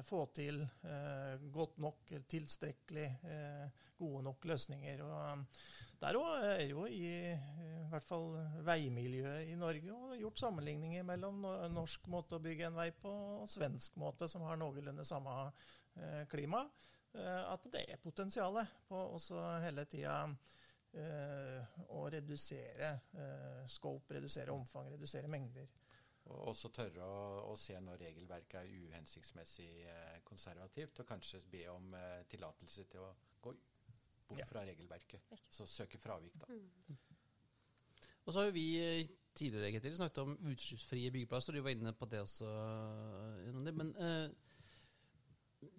få 0.05 0.25
til 0.37 0.61
eh, 0.85 1.45
godt 1.53 1.79
nok, 1.81 2.13
tilstrekkelig 2.29 3.07
eh, 3.25 3.87
gode 3.99 4.23
nok 4.27 4.45
løsninger. 4.45 5.03
Og 5.05 5.45
der 6.01 6.19
òg 6.21 6.45
er 6.51 6.65
jo 6.69 6.85
i, 6.87 7.09
i 7.33 7.89
hvert 7.93 8.05
fall 8.05 8.29
veimiljøet 8.67 9.49
i 9.49 9.57
Norge 9.61 9.97
og 9.97 10.17
gjort 10.21 10.45
sammenligninger 10.45 11.05
mellom 11.09 11.45
norsk 11.73 12.09
måte 12.13 12.37
å 12.37 12.45
bygge 12.45 12.69
en 12.69 12.79
vei 12.79 12.91
på 12.93 13.13
og 13.41 13.51
svensk 13.53 13.97
måte, 14.01 14.29
som 14.29 14.45
har 14.49 14.61
noenlunde 14.61 15.05
samme 15.05 15.51
klima. 16.31 16.63
At 17.13 17.65
det 17.73 17.83
er 17.91 18.01
potensial 18.01 18.55
på 18.89 18.97
også 19.17 19.43
hele 19.65 19.85
tida 19.91 20.23
å 21.91 22.05
redusere 22.15 22.93
scope, 23.69 24.15
redusere 24.15 24.55
omfang, 24.55 24.89
redusere 24.95 25.29
mengder. 25.29 25.67
Og 26.31 26.53
også 26.53 26.71
tørre 26.75 27.05
å, 27.05 27.23
å, 27.51 27.55
se 27.59 27.75
når 27.83 28.05
regelverket 28.05 28.61
er 28.61 28.87
uhensiktsmessig 28.87 29.71
eh, 29.91 30.19
konservativt, 30.27 31.03
og 31.03 31.09
kanskje 31.09 31.43
be 31.51 31.65
om 31.73 31.95
eh, 31.99 32.21
tillatelse 32.31 32.87
til 32.93 33.03
å 33.03 33.13
gå 33.43 33.55
bort 34.31 34.39
ja. 34.39 34.47
fra 34.47 34.63
regelverket. 34.69 35.33
Så 35.51 35.67
søke 35.67 35.99
fravik, 35.99 36.37
da. 36.39 36.51
Mm. 36.55 37.01
Og 38.27 38.35
så 38.35 38.45
har 38.45 38.55
vi 38.55 38.67
eh, 38.79 39.09
tidligere 39.35 39.73
Ketil, 39.75 39.97
snakket 39.99 40.23
om 40.23 40.37
utslippsfrie 40.53 41.11
byggeplasser. 41.15 41.57
Du 41.57 41.65
var 41.65 41.75
inne 41.75 41.95
på 41.97 42.07
det 42.11 42.23
også. 42.23 42.47
Men 43.59 43.91
eh, 43.97 44.31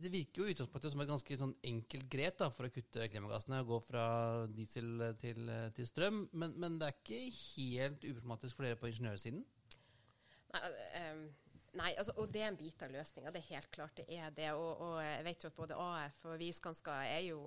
det 0.01 0.11
virker 0.13 0.43
jo 0.43 0.49
i 0.49 0.55
utgangspunktet 0.55 0.93
som 0.93 1.01
et 1.03 1.09
ganske 1.09 1.37
sånn 1.39 1.55
enkelt 1.71 2.09
grep 2.11 2.37
da, 2.41 2.51
for 2.53 2.67
å 2.67 2.73
kutte 2.73 3.07
klimagassene. 3.13 3.61
og 3.63 3.71
gå 3.71 3.79
fra 3.87 4.03
diesel 4.51 5.07
til, 5.21 5.47
til 5.77 5.87
strøm. 5.87 6.25
Men, 6.33 6.59
men, 6.59 6.77
det 6.81 6.89
er 6.89 6.99
ikke 6.99 7.23
helt 7.55 8.03
uproblematisk 8.03 8.59
for 8.59 8.67
dere 8.67 8.79
på 8.81 8.91
ingeniørsiden? 8.91 9.45
Nei, 10.53 11.11
um, 11.11 11.35
Nei, 11.79 11.93
altså, 11.95 12.11
og 12.19 12.27
det 12.27 12.41
er 12.43 12.49
en 12.51 12.57
bit 12.59 12.81
av 12.83 12.91
løsninga. 12.91 13.31
Det 13.31 13.39
er 13.39 13.53
helt 13.53 13.69
klart 13.71 13.95
det 13.95 14.03
er 14.11 14.33
det. 14.35 14.49
Og, 14.59 14.81
og 14.83 14.95
jeg 14.99 15.23
vet 15.23 15.43
jo 15.45 15.49
at 15.51 15.55
både 15.55 15.77
AF 15.79 16.17
og 16.27 16.33
vi 16.41 16.49
i 16.51 16.55
Skanska 16.55 16.95
jo, 17.23 17.45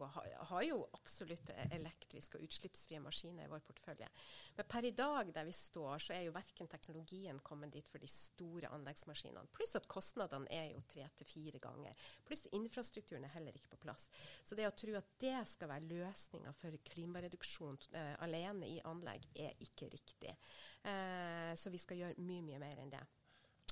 har 0.49 0.63
jo 0.65 0.79
absolutt 0.97 1.51
elektriske 1.67 2.39
og 2.39 2.47
utslippsfrie 2.47 3.03
maskiner 3.05 3.45
i 3.45 3.51
vår 3.53 3.61
portefølje. 3.67 4.09
Men 4.57 4.69
per 4.71 4.89
i 4.89 4.95
dag 4.97 5.29
der 5.37 5.45
vi 5.45 5.53
står, 5.53 6.07
så 6.07 6.15
er 6.17 6.23
jo 6.25 6.33
verken 6.33 6.71
teknologien 6.73 7.41
kommet 7.45 7.75
dit 7.75 7.91
for 7.93 8.01
de 8.01 8.09
store 8.09 8.71
anleggsmaskinene. 8.73 9.51
Pluss 9.53 9.77
at 9.77 9.89
kostnadene 9.93 10.49
er 10.49 10.71
jo 10.71 10.81
tre 10.89 11.05
til 11.19 11.29
fire 11.29 11.61
ganger. 11.67 12.07
Pluss 12.25 12.47
infrastrukturen 12.57 13.27
er 13.29 13.35
heller 13.35 13.59
ikke 13.59 13.75
på 13.75 13.83
plass. 13.85 14.07
Så 14.41 14.57
det 14.57 14.71
å 14.71 14.73
tro 14.73 14.95
at 14.97 15.11
det 15.21 15.37
skal 15.51 15.69
være 15.75 15.91
løsninga 15.91 16.55
for 16.57 16.79
klimareduksjon 16.89 17.77
uh, 17.93 18.15
alene 18.25 18.73
i 18.73 18.81
anlegg, 18.89 19.29
er 19.37 19.53
ikke 19.69 19.91
riktig. 19.93 20.33
Uh, 20.81 21.53
så 21.61 21.69
vi 21.69 21.83
skal 21.83 22.01
gjøre 22.01 22.25
mye, 22.25 22.47
mye 22.49 22.63
mer 22.65 22.81
enn 22.81 22.97
det. 22.97 23.05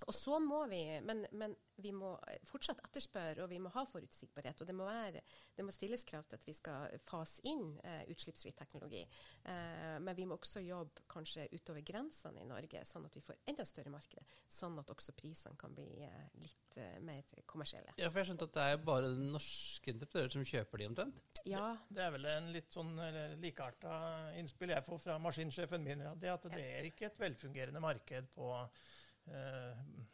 Og 0.09 0.15
så 0.17 0.39
må 0.43 0.65
vi, 0.71 0.83
men, 1.05 1.25
men, 1.33 1.55
vi 1.83 1.91
må 1.95 2.13
fortsatt 2.47 2.83
etterspørre, 2.85 3.43
og 3.43 3.51
vi 3.51 3.59
må 3.63 3.71
ha 3.75 3.83
forutsigbarhet. 3.89 4.61
Og 4.63 4.69
det 4.69 4.75
må, 4.77 4.87
være, 4.87 5.23
det 5.57 5.65
må 5.67 5.73
stilles 5.75 6.05
krav 6.07 6.27
til 6.29 6.39
at 6.39 6.47
vi 6.47 6.55
skal 6.55 6.93
fase 7.09 7.43
inn 7.49 7.73
eh, 7.83 8.05
utslippsfri 8.13 8.53
teknologi. 8.55 9.01
Eh, 9.49 9.97
men 10.03 10.15
vi 10.19 10.27
må 10.29 10.37
også 10.39 10.63
jobbe 10.63 11.05
kanskje 11.11 11.49
utover 11.55 11.83
grensene 11.87 12.45
i 12.45 12.49
Norge, 12.49 12.85
sånn 12.87 13.09
at 13.09 13.17
vi 13.17 13.25
får 13.25 13.41
enda 13.51 13.67
større 13.67 13.93
markeder. 13.95 14.39
Sånn 14.47 14.79
at 14.83 14.93
også 14.95 15.17
prisene 15.19 15.59
kan 15.59 15.75
bli 15.75 15.89
eh, 16.07 16.23
litt 16.43 16.79
eh, 16.79 16.99
mer 17.03 17.27
kommersielle. 17.51 17.97
Ja, 17.99 18.11
for 18.11 18.23
jeg 18.23 18.31
skjønte 18.31 18.51
at 18.51 18.57
det 18.59 18.69
er 18.75 18.87
bare 18.93 19.13
norske 19.17 19.95
entreprenører 19.95 20.37
som 20.37 20.47
kjøper 20.53 20.83
de 20.83 20.91
omtrent? 20.93 21.23
Ja. 21.43 21.73
Det, 21.89 21.99
det 21.99 22.07
er 22.07 22.17
vel 22.19 22.31
en 22.37 22.51
litt 22.55 22.73
sånn 22.75 22.95
likearta 23.43 23.95
innspill 24.39 24.75
jeg 24.77 24.87
får 24.87 25.07
fra 25.09 25.19
maskinsjefen 25.23 25.83
min. 25.83 26.07
Det 26.21 26.31
at 26.31 26.51
det 26.53 26.67
er 26.79 26.91
ikke 26.91 27.09
et 27.09 27.21
velfungerende 27.21 27.83
marked 27.83 28.31
på 28.37 28.53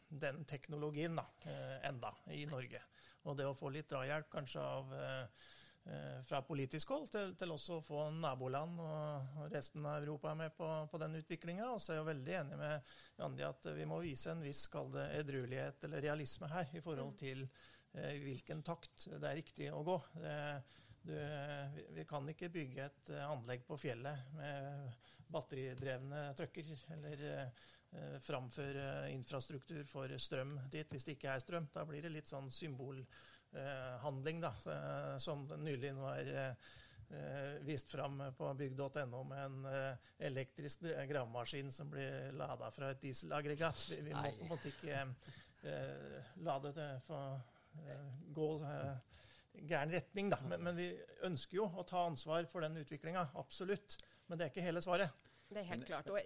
den 0.08 0.44
teknologien 0.44 1.16
da, 1.16 1.26
eh, 1.44 1.88
enda 1.88 2.14
i 2.26 2.46
Norge. 2.46 2.82
Og 3.28 3.36
det 3.36 3.46
å 3.46 3.56
få 3.56 3.70
litt 3.72 3.88
drahjelp 3.90 4.28
kanskje 4.32 4.62
av 4.62 4.92
eh, 4.94 5.46
fra 6.28 6.42
politisk 6.44 6.90
hold 6.92 7.06
til, 7.12 7.30
til 7.38 7.52
også 7.54 7.78
å 7.78 7.84
få 7.84 8.02
naboland 8.12 8.80
og 8.82 9.46
resten 9.52 9.86
av 9.88 10.02
Europa 10.02 10.34
med 10.36 10.52
på, 10.56 10.66
på 10.90 11.00
den 11.00 11.16
utviklinga. 11.20 11.70
Og 11.72 11.80
så 11.80 11.94
er 11.94 12.00
jeg 12.00 12.08
veldig 12.10 12.34
enig 12.42 12.58
med 12.60 12.92
Randi 13.20 13.46
at 13.46 13.70
vi 13.76 13.86
må 13.88 14.00
vise 14.04 14.32
en 14.32 14.44
viss 14.44 14.66
edruelighet 14.68 15.88
eller 15.88 16.04
realisme 16.04 16.50
her 16.52 16.68
i 16.76 16.84
forhold 16.84 17.14
mm. 17.14 17.18
til 17.22 17.46
eh, 17.46 18.20
hvilken 18.24 18.62
takt 18.66 19.08
det 19.14 19.24
er 19.30 19.40
riktig 19.40 19.72
å 19.72 19.84
gå. 19.86 19.96
Det, 20.20 20.36
du, 21.08 21.14
vi 21.96 22.04
kan 22.04 22.26
ikke 22.28 22.52
bygge 22.52 22.84
et 22.84 23.10
anlegg 23.22 23.62
på 23.64 23.78
fjellet 23.80 24.32
med 24.36 24.96
batteridrevne 25.32 26.30
trucker 26.36 26.72
eller 26.96 27.22
Eh, 27.96 28.18
framføre 28.20 29.08
infrastruktur 29.14 29.86
for 29.88 30.12
strøm 30.20 30.58
dit 30.68 30.90
hvis 30.92 31.06
det 31.06 31.14
ikke 31.16 31.32
er 31.32 31.40
strøm. 31.40 31.68
Da 31.72 31.86
blir 31.88 32.04
det 32.04 32.12
litt 32.12 32.28
sånn 32.28 32.50
symbolhandling, 32.52 34.42
da, 34.44 34.50
eh, 34.74 35.14
som 35.24 35.46
nylig 35.56 35.94
nå 35.96 36.04
er 36.10 36.32
eh, 36.36 37.54
vist 37.64 37.88
fram 37.94 38.20
på 38.36 38.50
bygg.no 38.60 39.22
med 39.30 39.40
en 39.40 39.94
elektrisk 40.28 40.84
gravemaskin 41.08 41.72
som 41.72 41.88
blir 41.88 42.34
lada 42.36 42.68
fra 42.74 42.90
et 42.92 43.00
dieselaggregat. 43.06 43.86
Vi, 43.88 44.02
vi 44.10 44.12
må 44.12 44.24
på 44.26 44.44
en 44.44 44.52
måte 44.52 44.72
ikke 44.74 44.98
eh, 45.00 46.34
la 46.44 46.58
det 46.66 46.90
få 47.06 47.22
gå 48.36 48.50
gæren 49.64 49.94
retning, 49.94 50.28
da. 50.28 50.42
Men, 50.44 50.60
men, 50.66 50.76
vi 50.76 50.90
ønsker 51.24 51.62
jo 51.62 51.70
å 51.72 51.86
ta 51.88 52.04
ansvar 52.10 52.44
for 52.52 52.66
den 52.66 52.76
utviklinga, 52.82 53.30
absolutt. 53.40 53.96
Men 54.28 54.36
det 54.36 54.44
er 54.44 54.52
ikke 54.52 54.66
hele 54.66 54.84
svaret. 54.84 55.24
Det 55.48 55.62
er 55.62 55.70
helt 55.72 55.88
klart. 55.88 56.12
Og 56.12 56.20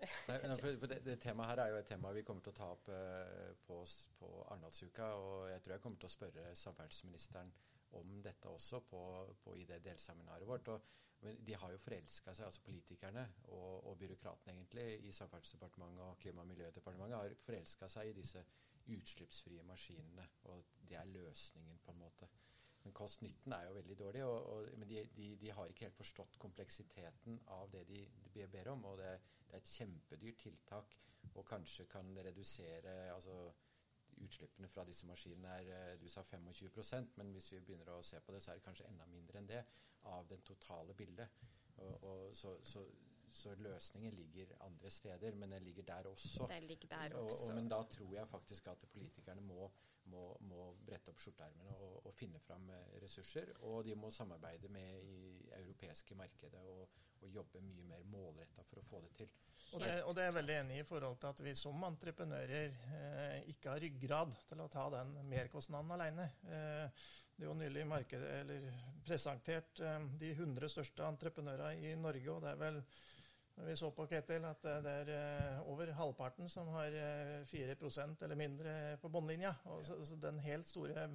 Nei, 0.00 0.36
for 0.56 0.88
det, 0.88 1.00
det, 1.04 1.16
temaet 1.20 1.50
her 1.52 1.64
er 1.64 1.74
jo 1.74 1.80
et 1.80 1.90
tema 1.90 2.12
vi 2.16 2.22
kommer 2.26 2.44
til 2.44 2.54
å 2.54 2.56
ta 2.56 2.70
opp 2.72 2.88
uh, 2.88 3.50
på, 3.66 3.82
på 4.20 4.30
Arendalsuka. 4.46 5.10
Og 5.20 5.50
jeg 5.50 5.64
tror 5.64 5.76
jeg 5.76 5.84
kommer 5.84 6.00
til 6.00 6.08
å 6.08 6.14
spørre 6.14 6.46
samferdselsministeren 6.56 7.52
om 7.98 8.16
dette 8.22 8.48
også 8.48 8.80
på, 8.86 9.02
på, 9.44 9.56
i 9.58 9.66
det 9.68 9.82
delseminaret 9.84 10.48
vårt. 10.48 10.72
Og, 10.72 10.96
de 11.20 11.52
har 11.52 11.72
jo 11.74 11.80
forelska 11.82 12.32
seg, 12.32 12.46
altså 12.46 12.62
politikerne 12.64 13.26
og, 13.52 13.90
og 13.90 13.98
byråkratene 14.00 14.54
egentlig 14.54 14.86
i 15.04 15.10
Samferdselsdepartementet 15.12 16.00
og 16.00 16.14
Klima- 16.22 16.40
og 16.40 16.48
miljødepartementet 16.48 17.18
har 17.18 17.34
forelska 17.44 17.90
seg 17.92 18.08
i 18.08 18.14
disse 18.16 18.40
utslippsfrie 18.88 19.66
maskinene. 19.68 20.24
Og 20.48 20.64
det 20.88 20.96
er 20.96 21.10
løsningen, 21.12 21.76
på 21.84 21.92
en 21.92 22.00
måte. 22.00 22.30
Men 22.84 22.96
kost-nytten 22.96 23.52
er 23.52 23.66
jo 23.68 23.76
veldig 23.76 23.98
dårlig. 24.00 24.24
Og, 24.24 24.48
og, 24.54 24.70
men 24.80 24.88
de, 24.88 25.02
de, 25.16 25.28
de, 25.42 25.52
har 25.52 25.68
ikke 25.68 25.90
helt 25.90 26.00
forstått 26.00 26.40
kompleksiteten 26.40 27.36
av 27.52 27.68
det 27.74 27.84
de, 27.90 28.06
de 28.32 28.48
ber 28.48 28.72
om. 28.72 28.88
og 28.88 28.96
det 29.02 29.12
det 29.50 29.58
er 29.58 29.64
et 29.64 29.74
kjempedyrt 29.74 30.38
tiltak 30.44 30.96
og 31.34 31.44
kanskje 31.46 31.86
kan 31.90 32.16
redusere 32.24 33.12
altså, 33.14 33.52
Utslippene 34.20 34.68
fra 34.68 34.82
disse 34.84 35.06
maskinene 35.08 35.52
er 35.62 35.68
eh, 35.72 35.98
du 36.00 36.08
sa 36.10 36.20
25% 36.26 37.14
men 37.16 37.30
hvis 37.32 37.52
vi 37.54 37.60
begynner 37.64 37.92
å 37.94 38.02
se 38.04 38.18
på 38.20 38.34
det, 38.34 38.42
så 38.42 38.50
er 38.52 38.58
det 38.58 38.64
kanskje 38.66 38.88
enda 38.90 39.06
mindre 39.08 39.40
enn 39.40 39.48
det 39.48 39.62
av 40.10 40.26
den 40.28 40.42
totale 40.44 40.94
bildet. 40.94 41.28
Og, 41.76 42.04
og 42.04 42.34
så, 42.36 42.56
så, 42.62 42.82
så, 43.32 43.54
løsningen 43.54 44.12
ligger 44.14 44.52
andre 44.60 44.90
steder, 44.90 45.34
men 45.34 45.52
den 45.52 45.62
ligger 45.62 45.82
der 45.82 46.08
også. 46.10 46.48
Ligger 46.60 46.88
der 46.88 47.16
også. 47.16 47.50
Og, 47.52 47.54
men 47.54 47.70
da 47.70 47.82
tror 47.82 48.14
jeg 48.14 48.28
faktisk 48.28 48.66
at 48.66 48.84
politikerne 48.92 49.40
må, 49.40 49.70
må, 50.04 50.24
må 50.40 50.72
brette 50.86 51.12
opp 51.12 51.20
skjorteermene 51.20 51.76
og, 51.76 52.06
og, 52.06 52.14
finne 52.14 52.40
fram 52.40 52.68
eh, 52.70 52.96
ressurser. 53.02 53.54
Og 53.70 53.84
de 53.84 53.96
må 53.96 54.10
samarbeide 54.10 54.68
med 54.68 55.02
i 55.04 55.20
europeiske 55.62 56.14
markedet 56.14 56.60
og, 56.60 56.88
og 57.22 57.34
jobbe 57.34 57.62
mye 57.64 57.86
mer 57.88 58.04
målretta 58.10 58.64
for 58.68 58.80
å 58.80 58.86
få 58.86 59.00
det 59.04 59.12
til. 59.20 59.30
Og 59.70 59.82
det, 59.82 59.92
og 60.02 60.14
det, 60.16 60.22
er 60.22 60.30
jeg 60.30 60.36
veldig 60.38 60.56
enig 60.56 60.78
i 60.80 60.86
forhold 60.88 61.18
til 61.20 61.30
at 61.30 61.42
vi 61.44 61.54
som 61.58 61.84
entreprenører 61.86 62.76
eh, 62.96 63.50
ikke 63.52 63.74
har 63.74 63.82
ryggrad 63.84 64.34
til 64.48 64.62
å 64.64 64.70
ta 64.72 64.86
den 64.96 65.12
merkostnaden 65.30 65.94
alene. 65.94 66.30
Eh, 66.48 67.04
det 67.36 67.46
er 67.46 67.48
jo 67.48 67.56
nylig 67.56 67.86
marked, 67.88 68.24
presentert 69.06 69.80
eh, 69.84 70.08
de 70.20 70.32
100 70.34 70.72
største 70.74 71.06
entreprenørene 71.06 71.92
i 71.92 71.94
Norge. 71.96 72.28
og 72.32 72.42
det 72.44 72.54
er 72.54 72.60
vel 72.64 72.82
vi 73.60 73.76
så 73.76 73.90
på 73.92 74.06
Ketil 74.08 74.44
at 74.48 74.62
det 74.84 74.92
er 74.92 75.10
eh, 75.12 75.56
over 75.68 75.90
halvparten 75.92 76.48
som 76.48 76.68
har 76.72 76.94
4 77.50 77.74
eh, 77.74 78.14
eller 78.24 78.36
mindre 78.38 78.74
på 79.02 79.08
båndlinja. 79.08 79.54
Så, 79.82 79.98
så 80.06 80.16
den 80.16 80.40
helt 80.40 80.68
store 80.68 81.08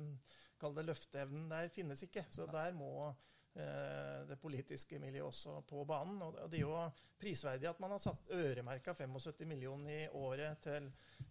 det 0.76 0.86
løfteevnen 0.86 1.50
der 1.50 1.70
finnes 1.74 2.04
ikke. 2.04 2.26
Så 2.30 2.46
der 2.52 2.74
må 2.74 3.14
det 3.56 4.36
politiske 4.42 5.00
miljøet 5.00 5.30
også 5.30 5.62
på 5.70 5.86
banen. 5.88 6.20
Og 6.26 6.50
det 6.52 6.60
er 6.60 6.66
jo 6.66 6.80
prisverdig 7.22 7.70
at 7.70 7.80
man 7.80 7.94
har 7.96 8.02
satt 8.04 8.32
øremerka 8.36 8.94
75 8.94 9.48
millioner 9.48 9.94
i 9.94 10.10
året 10.12 10.60
til 10.66 10.90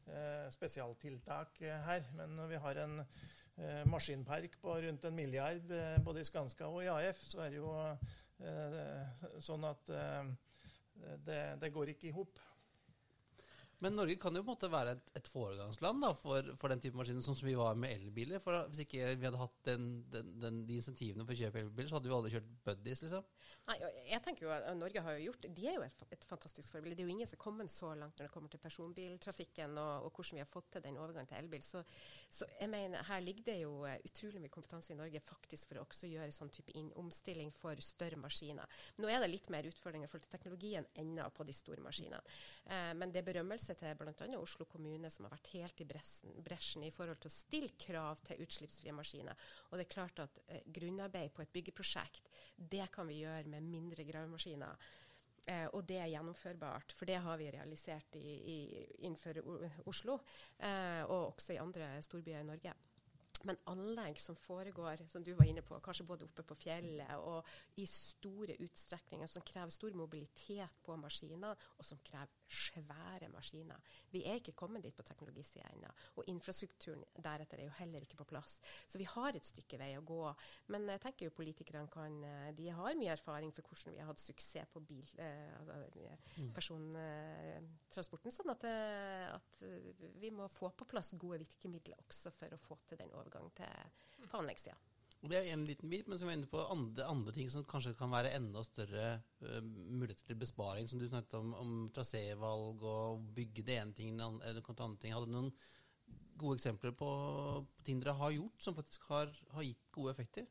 eh, 0.08 0.46
spesialtiltak 0.54 1.60
her. 1.60 2.08
Men 2.16 2.32
når 2.38 2.52
vi 2.54 2.62
har 2.64 2.80
en 2.84 3.02
eh, 3.02 3.82
maskinpark 3.90 4.56
på 4.62 4.78
rundt 4.86 5.04
en 5.04 5.16
milliard 5.16 5.76
både 6.04 6.24
i 6.24 6.30
Skanska 6.30 6.70
og 6.70 6.84
i 6.84 6.90
AF, 6.94 7.20
så 7.28 7.44
er 7.44 7.52
det 7.52 7.60
jo 7.60 7.74
sånn 9.44 9.64
at 9.68 9.92
det, 11.24 11.38
det 11.60 11.72
går 11.72 11.92
ikke 11.92 12.08
i 12.08 12.16
hop. 12.16 12.40
Men 13.84 13.98
Norge 13.98 14.16
kan 14.16 14.32
jo 14.32 14.40
på 14.40 14.48
en 14.48 14.54
måte 14.54 14.70
være 14.72 14.94
et, 14.96 15.10
et 15.20 15.26
foregangsland 15.28 16.00
da, 16.00 16.12
for, 16.16 16.46
for, 16.56 16.72
den 16.72 16.80
type 16.80 16.96
maskiner, 16.96 17.24
sånn 17.24 17.36
som 17.36 17.48
vi 17.50 17.56
var 17.58 17.76
med 17.76 17.92
elbiler. 17.98 18.40
For 18.40 18.64
Hvis 18.70 18.86
ikke 18.86 19.10
vi 19.12 19.28
hadde 19.28 19.40
hatt 19.42 19.58
den, 19.68 19.88
den, 20.12 20.30
den, 20.40 20.62
de 20.68 20.78
insentivene 20.80 21.26
for 21.26 21.36
å 21.36 21.40
kjøpe 21.42 21.60
elbiler, 21.60 21.90
så 21.90 21.98
hadde 21.98 22.08
vi 22.08 22.16
aldri 22.16 22.32
kjørt 22.32 22.54
buddies. 22.64 23.04
liksom. 23.04 23.26
Nei, 23.64 23.76
jeg 24.10 24.20
tenker 24.24 24.44
jo 24.44 24.52
at 24.52 24.66
Norge 24.76 25.00
har 25.04 25.14
jo 25.16 25.30
gjort, 25.30 25.46
De 25.56 25.68
er 25.68 25.78
jo 25.78 25.84
et, 25.86 26.02
et 26.12 26.24
fantastisk 26.28 26.72
forbilde. 26.72 26.98
Det 26.98 27.04
er 27.04 27.08
jo 27.08 27.14
ingen 27.14 27.28
som 27.28 27.38
har 27.38 27.42
kommet 27.44 27.72
så 27.72 27.92
langt 27.96 28.18
når 28.18 28.28
det 28.28 28.34
kommer 28.34 28.52
til 28.52 28.60
personbiltrafikken 28.60 29.78
og, 29.80 30.08
og 30.08 30.10
hvordan 30.18 30.36
vi 30.36 30.42
har 30.42 30.50
fått 30.50 30.68
til 30.74 30.84
den 30.84 30.98
overgangen 31.00 31.30
til 31.30 31.38
elbil. 31.40 31.64
Så, 31.64 31.80
så, 32.28 32.48
jeg 32.60 32.68
mener, 32.72 33.04
her 33.08 33.24
ligger 33.24 33.48
det 33.48 33.58
jo 33.62 33.78
uh, 33.86 33.94
utrolig 34.04 34.42
mye 34.42 34.52
kompetanse 34.52 34.92
i 34.92 34.98
Norge 34.98 35.22
faktisk 35.24 35.70
for 35.70 35.80
å 35.80 35.86
også 35.86 36.10
gjøre 36.12 36.34
sånn 36.36 36.52
type 36.52 36.76
inn, 36.76 36.90
omstilling 37.00 37.52
for 37.56 37.80
større 37.84 38.20
maskiner. 38.20 38.80
Nå 39.00 39.08
er 39.08 39.24
det 39.24 39.32
litt 39.32 39.48
mer 39.52 39.68
utfordringer 39.70 40.08
i 40.08 40.12
forhold 40.12 40.28
til 40.28 40.34
teknologien 40.36 40.90
ennå 41.00 41.30
på 41.32 41.48
de 41.48 41.56
store 41.56 41.84
maskinene. 41.84 42.20
Eh, 42.68 42.92
men 43.00 43.12
det 43.12 43.22
er 43.22 43.28
berømmelse 43.30 43.73
til 43.78 43.94
bl.a. 43.98 44.26
Oslo 44.38 44.66
kommune, 44.70 45.10
som 45.10 45.26
har 45.26 45.34
vært 45.36 45.52
helt 45.54 45.82
i 45.82 45.86
bresjen, 45.88 46.84
i 46.86 46.92
forhold 46.94 47.20
til 47.22 47.30
å 47.30 47.34
stille 47.34 47.76
krav 47.80 48.22
til 48.26 48.42
utslippsfrie 48.44 48.94
maskiner. 48.96 49.46
Og 49.70 49.78
det 49.78 49.86
er 49.86 49.94
klart 49.94 50.22
at 50.24 50.42
eh, 50.46 50.62
grunnarbeid 50.66 51.34
på 51.34 51.44
et 51.44 51.54
byggeprosjekt, 51.54 52.30
det 52.56 52.86
kan 52.94 53.08
vi 53.10 53.22
gjøre 53.22 53.50
med 53.50 53.66
mindre 53.66 54.06
gravemaskiner. 54.08 54.88
Eh, 55.44 55.66
og 55.76 55.84
det 55.88 56.00
er 56.00 56.12
gjennomførbart, 56.14 56.94
for 56.96 57.10
det 57.10 57.20
har 57.20 57.38
vi 57.40 57.50
realisert 57.52 58.16
i, 58.16 58.34
i, 58.54 58.58
innenfor 59.04 59.42
Oslo, 59.90 60.18
eh, 60.58 61.04
og 61.04 61.34
også 61.34 61.54
i 61.54 61.62
andre 61.62 61.96
storbyer 62.04 62.40
i 62.40 62.48
Norge. 62.48 62.74
Men 63.44 63.60
anlegg 63.68 64.18
som 64.20 64.36
foregår, 64.40 65.02
som 65.08 65.24
du 65.24 65.34
var 65.36 65.48
inne 65.48 65.62
på, 65.64 65.76
kanskje 65.84 66.06
både 66.08 66.24
oppe 66.24 66.44
på 66.48 66.56
fjellet 66.62 67.12
og 67.20 67.44
i 67.80 67.84
store 67.88 68.56
utstrekninger, 68.64 69.28
som 69.28 69.44
krever 69.44 69.74
stor 69.74 69.96
mobilitet 69.98 70.80
på 70.84 70.96
maskiner, 71.00 71.66
og 71.76 71.84
som 71.84 72.00
krever 72.06 72.32
svære 72.54 73.28
maskiner. 73.32 73.80
Vi 74.12 74.24
er 74.28 74.38
ikke 74.40 74.54
kommet 74.56 74.84
dit 74.84 74.94
på 74.96 75.04
teknologisida 75.06 75.66
ennå. 75.72 75.90
Og 76.16 76.28
infrastrukturen 76.30 77.04
deretter 77.16 77.60
er 77.60 77.68
jo 77.68 77.76
heller 77.80 78.04
ikke 78.04 78.18
på 78.20 78.28
plass. 78.34 78.60
Så 78.88 79.00
vi 79.00 79.08
har 79.08 79.34
et 79.34 79.46
stykke 79.46 79.78
vei 79.80 79.92
å 79.98 80.04
gå. 80.06 80.22
Men 80.74 80.88
jeg 80.94 81.02
tenker 81.04 81.28
jo 81.28 81.36
politikerne 81.36 81.90
kan 81.92 82.20
eh, 82.24 82.50
De 82.56 82.70
har 82.72 82.98
mye 82.98 83.12
erfaring 83.14 83.52
for 83.54 83.66
hvordan 83.68 83.96
vi 83.96 84.02
har 84.02 84.10
hatt 84.12 84.22
suksess 84.22 84.70
på 84.72 84.82
bil, 84.84 85.10
eh, 85.20 85.52
altså, 85.58 86.14
mm. 86.38 86.50
persontransporten. 86.56 88.34
Sånn 88.34 88.54
at, 88.54 88.66
eh, 88.68 89.28
at, 89.34 89.64
vi 90.20 90.30
må 90.34 90.48
få 90.52 90.70
på 90.76 90.88
plass 90.88 91.14
gode 91.18 91.42
virkemidler 91.42 92.00
også 92.06 92.32
for 92.34 92.54
å 92.54 92.60
få 92.60 92.78
til 92.88 93.00
den 93.00 93.12
overgangen 93.14 93.52
til 93.58 94.28
på 94.30 94.40
anleggssida. 94.40 94.76
Det 95.24 95.38
er 95.38 95.46
en 95.54 95.64
liten 95.64 95.88
bit, 95.88 96.08
men 96.10 96.18
som 96.20 96.28
er 96.28 96.36
inne 96.36 96.48
på 96.50 96.60
andre, 96.68 97.06
andre, 97.08 97.32
ting 97.32 97.48
som 97.52 97.64
kanskje 97.68 97.94
kan 97.96 98.12
være 98.12 98.34
enda 98.36 98.60
større 98.66 99.04
uh, 99.40 99.60
muligheter 99.64 100.26
til 100.28 100.40
besparing, 100.40 100.88
som 100.90 101.00
du 101.00 101.06
snakket 101.08 101.38
om, 101.38 101.54
om 101.56 101.70
trasévalg 101.96 102.84
og 102.84 103.22
bygge 103.36 103.64
det 103.64 103.78
ene 103.80 103.96
ting 103.96 104.12
eller 104.18 104.60
noe 104.60 104.90
ting. 105.00 105.14
Hadde 105.14 105.30
du 105.30 105.32
noen 105.32 105.48
gode 106.36 106.58
eksempler 106.60 106.92
på, 106.92 107.08
på 107.08 107.86
ting 107.86 108.02
dere 108.02 108.18
har 108.18 108.36
gjort 108.36 108.66
som 108.66 108.76
faktisk 108.76 109.08
har, 109.08 109.32
har 109.54 109.64
gitt 109.64 109.88
gode 109.96 110.12
effekter? 110.12 110.50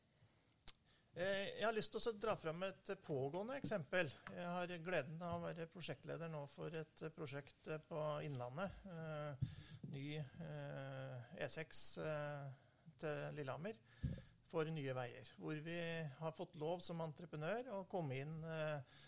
Eh, 1.14 1.46
jeg 1.60 1.68
har 1.68 1.78
lyst 1.78 1.94
til 1.94 2.10
å 2.10 2.18
dra 2.18 2.34
fram 2.40 2.66
et 2.66 2.94
pågående 3.06 3.60
eksempel. 3.62 4.10
Jeg 4.34 4.52
har 4.58 4.78
gleden 4.82 5.22
av 5.22 5.38
å 5.38 5.44
være 5.46 5.70
prosjektleder 5.70 6.34
nå 6.34 6.48
for 6.50 6.74
et 6.82 7.08
prosjekt 7.14 7.70
på 7.92 8.06
Innlandet. 8.26 8.74
Eh, 8.90 9.50
ny 9.94 10.08
E6 11.46 11.84
til 13.04 13.28
Lillehammer 13.38 13.78
for 14.54 14.70
Nye 14.70 14.94
Veier. 14.94 15.32
Hvor 15.42 15.58
vi 15.66 15.80
har 16.20 16.38
fått 16.38 16.54
lov 16.62 16.84
som 16.86 17.02
entreprenør 17.02 17.72
å 17.74 17.84
komme 17.90 18.20
inn 18.22 18.36
eh, 18.46 19.00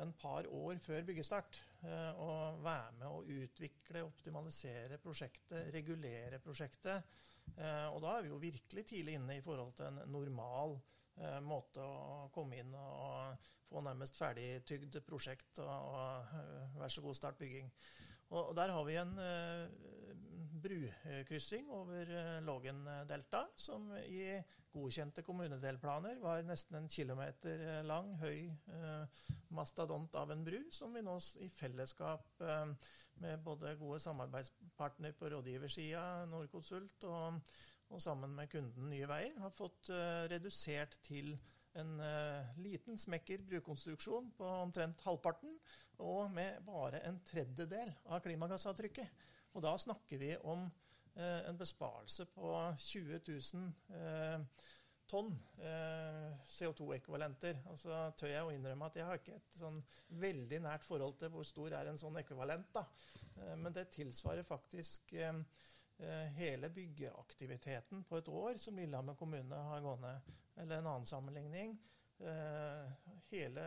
en 0.00 0.14
par 0.18 0.48
år 0.48 0.80
før 0.82 1.04
byggestart 1.10 1.58
eh, 1.84 2.22
og 2.22 2.62
være 2.64 2.94
med 2.96 3.08
å 3.10 3.42
utvikle, 3.42 4.06
optimalisere 4.08 4.98
prosjektet, 5.02 5.68
regulere 5.74 6.40
prosjektet. 6.42 7.12
Eh, 7.56 7.86
og 7.90 8.00
da 8.04 8.16
er 8.16 8.24
vi 8.24 8.32
jo 8.32 8.40
virkelig 8.40 8.86
tidlig 8.88 9.18
inne 9.18 9.36
i 9.36 9.44
forhold 9.44 9.76
til 9.76 9.90
en 9.90 10.02
normal 10.10 10.80
måte 11.44 11.82
å 11.84 12.30
komme 12.32 12.62
inn 12.62 12.70
og 12.78 13.48
få 13.68 13.82
nærmest 13.84 14.16
ferdigtygd 14.16 14.94
prosjekt 15.04 15.58
og, 15.60 15.68
og 15.68 16.78
vær 16.80 16.94
så 16.94 17.02
god, 17.04 17.18
start 17.18 17.36
bygging. 17.36 17.66
Og 18.38 18.54
Der 18.56 18.72
har 18.72 18.86
vi 18.86 18.94
en 18.96 19.12
brukryssing 20.62 21.70
over 21.70 22.06
Lågendeltaet, 22.40 22.44
Lågendelta, 22.46 23.48
som 23.54 23.96
i 23.96 24.42
godkjente 24.72 25.22
kommunedelplaner 25.22 26.18
var 26.22 26.42
nesten 26.46 26.78
en 26.78 26.88
kilometer 26.88 27.64
eh, 27.66 27.82
lang, 27.86 28.12
høy 28.20 28.48
mastadont 28.70 29.50
mastodont 29.50 30.14
av 30.14 30.32
en 30.32 30.44
bru, 30.44 30.60
som 30.70 30.94
vi 30.94 31.02
nå 31.02 31.16
i 31.42 31.48
fellesskap 31.50 32.42
med 33.20 33.42
både 33.44 33.74
gode 33.80 33.98
samarbeidspartner 34.00 35.12
på 35.18 35.30
rådgiversida, 35.32 36.26
Nordkonsult, 36.30 37.04
og, 37.04 37.40
og, 37.90 38.02
sammen 38.02 38.36
med 38.36 38.48
kunden 38.52 38.88
Nye 38.92 39.08
Veier, 39.10 39.34
har 39.42 39.50
fått 39.56 39.90
redusert 40.30 41.00
til 41.04 41.34
en 41.78 42.00
uh, 42.00 42.56
liten 42.58 42.98
smekker 42.98 43.42
brukonstruksjon 43.46 44.30
på 44.38 44.46
omtrent 44.64 45.02
halvparten, 45.06 45.56
og 46.00 46.30
med 46.34 46.62
bare 46.66 47.02
en 47.06 47.20
tredjedel 47.26 47.92
av 48.08 48.22
klimagassavtrykket. 48.24 49.26
Og 49.54 49.64
da 49.64 49.76
snakker 49.78 50.20
vi 50.20 50.34
om 50.46 50.66
eh, 51.16 51.48
en 51.48 51.58
besparelse 51.58 52.26
på 52.34 52.52
20 52.78 53.20
000 53.28 53.72
eh, 53.96 54.68
tonn 55.10 55.32
eh, 55.58 56.30
CO2-ekvivalenter. 56.46 57.64
Altså 57.70 57.96
tør 58.18 58.30
jeg 58.30 58.46
å 58.46 58.52
innrømme 58.54 58.86
at 58.86 58.98
jeg 59.00 59.08
har 59.08 59.18
ikke 59.18 59.38
et 59.40 59.58
sånn 59.58 59.80
veldig 60.22 60.60
nært 60.66 60.86
forhold 60.86 61.18
til 61.20 61.32
hvor 61.34 61.46
stor 61.48 61.74
er 61.80 61.90
en 61.90 61.98
sånn 62.00 62.18
ekvivalent. 62.20 62.70
da. 62.74 62.86
Eh, 63.40 63.56
men 63.56 63.74
det 63.74 63.90
tilsvarer 63.96 64.46
faktisk 64.46 65.14
eh, 65.18 65.42
eh, 65.98 66.26
hele 66.38 66.70
byggeaktiviteten 66.74 68.04
på 68.08 68.20
et 68.20 68.30
år 68.30 68.60
som 68.62 68.78
Lillehammer 68.78 69.18
kommune 69.18 69.64
har 69.70 69.84
gående. 69.84 70.14
Eller 70.56 70.78
en 70.78 70.92
annen 70.94 71.08
sammenligning. 71.08 71.78
hele 73.30 73.62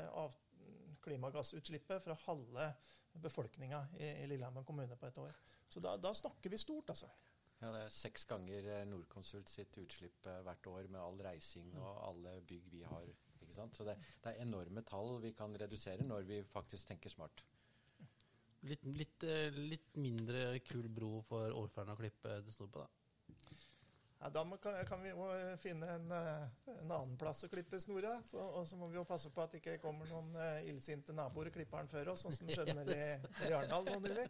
klimagassutslippet 1.01 2.03
fra 2.03 2.13
halve 2.27 2.67
befolkninga 3.23 3.79
i 3.97 4.27
Lillehammer 4.29 4.61
kommune 4.63 4.95
på 4.95 5.07
et 5.07 5.17
år. 5.17 5.39
Så 5.73 5.81
da, 5.81 5.95
da 5.97 6.13
snakker 6.13 6.53
vi 6.53 6.61
stort, 6.61 6.91
altså. 6.93 7.09
Ja, 7.63 7.71
Det 7.71 7.81
er 7.85 7.93
seks 7.95 8.25
ganger 8.27 8.65
eh, 8.75 8.83
Nordkonsult 8.89 9.49
sitt 9.49 9.77
utslipp 9.79 10.27
eh, 10.27 10.41
hvert 10.45 10.67
år 10.67 10.89
med 10.91 10.99
all 10.99 11.21
reising 11.23 11.71
og 11.79 12.01
alle 12.09 12.35
bygg 12.49 12.67
vi 12.73 12.83
har. 12.83 13.07
ikke 13.39 13.55
sant? 13.55 13.77
Så 13.77 13.87
det, 13.87 13.95
det, 14.19 14.33
er 14.33 14.43
enorme 14.43 14.83
tall 14.85 15.15
vi 15.23 15.31
kan 15.37 15.55
redusere 15.59 16.03
når 16.05 16.27
vi 16.27 16.41
faktisk 16.51 16.91
tenker 16.91 17.13
smart. 17.13 17.45
Litt, 18.67 18.83
litt, 18.83 19.23
eh, 19.27 19.55
litt 19.55 19.95
mindre 19.99 20.59
kul 20.67 20.89
bro 20.91 21.21
for 21.27 21.55
ordføreren 21.55 21.95
å 21.95 22.01
klippe 22.03 22.41
det 22.43 22.53
står 22.55 22.69
på, 22.75 22.83
da. 22.83 22.91
Ja, 24.23 24.29
da 24.31 24.43
må, 24.47 24.59
kan, 24.63 24.77
kan, 24.87 25.01
vi 25.03 25.09
jo 25.11 25.25
finne 25.59 25.87
en, 25.97 26.11
en, 26.15 26.77
annen 26.83 27.17
plass 27.19 27.43
å 27.43 27.49
klippe 27.51 27.79
snora. 27.83 28.17
Så, 28.27 28.39
og 28.39 28.67
så 28.67 28.79
må 28.79 28.87
vi 28.91 28.95
jo 28.95 29.07
passe 29.07 29.31
på 29.31 29.43
at 29.43 29.51
det 29.51 29.59
ikke 29.59 29.81
kommer 29.83 30.07
noen 30.07 30.35
illsinte 30.67 31.15
naboer 31.15 31.49
og 31.51 31.57
klipper 31.57 31.83
den 31.83 31.91
før 31.91 32.13
oss, 32.13 32.23
sånn 32.23 32.37
som 32.37 32.51
skjedde 32.51 32.75
nede 32.79 32.95
i, 32.95 33.09
i 33.49 33.51
Arendal 33.51 33.87
nå 33.89 33.99
nylig. 34.05 34.29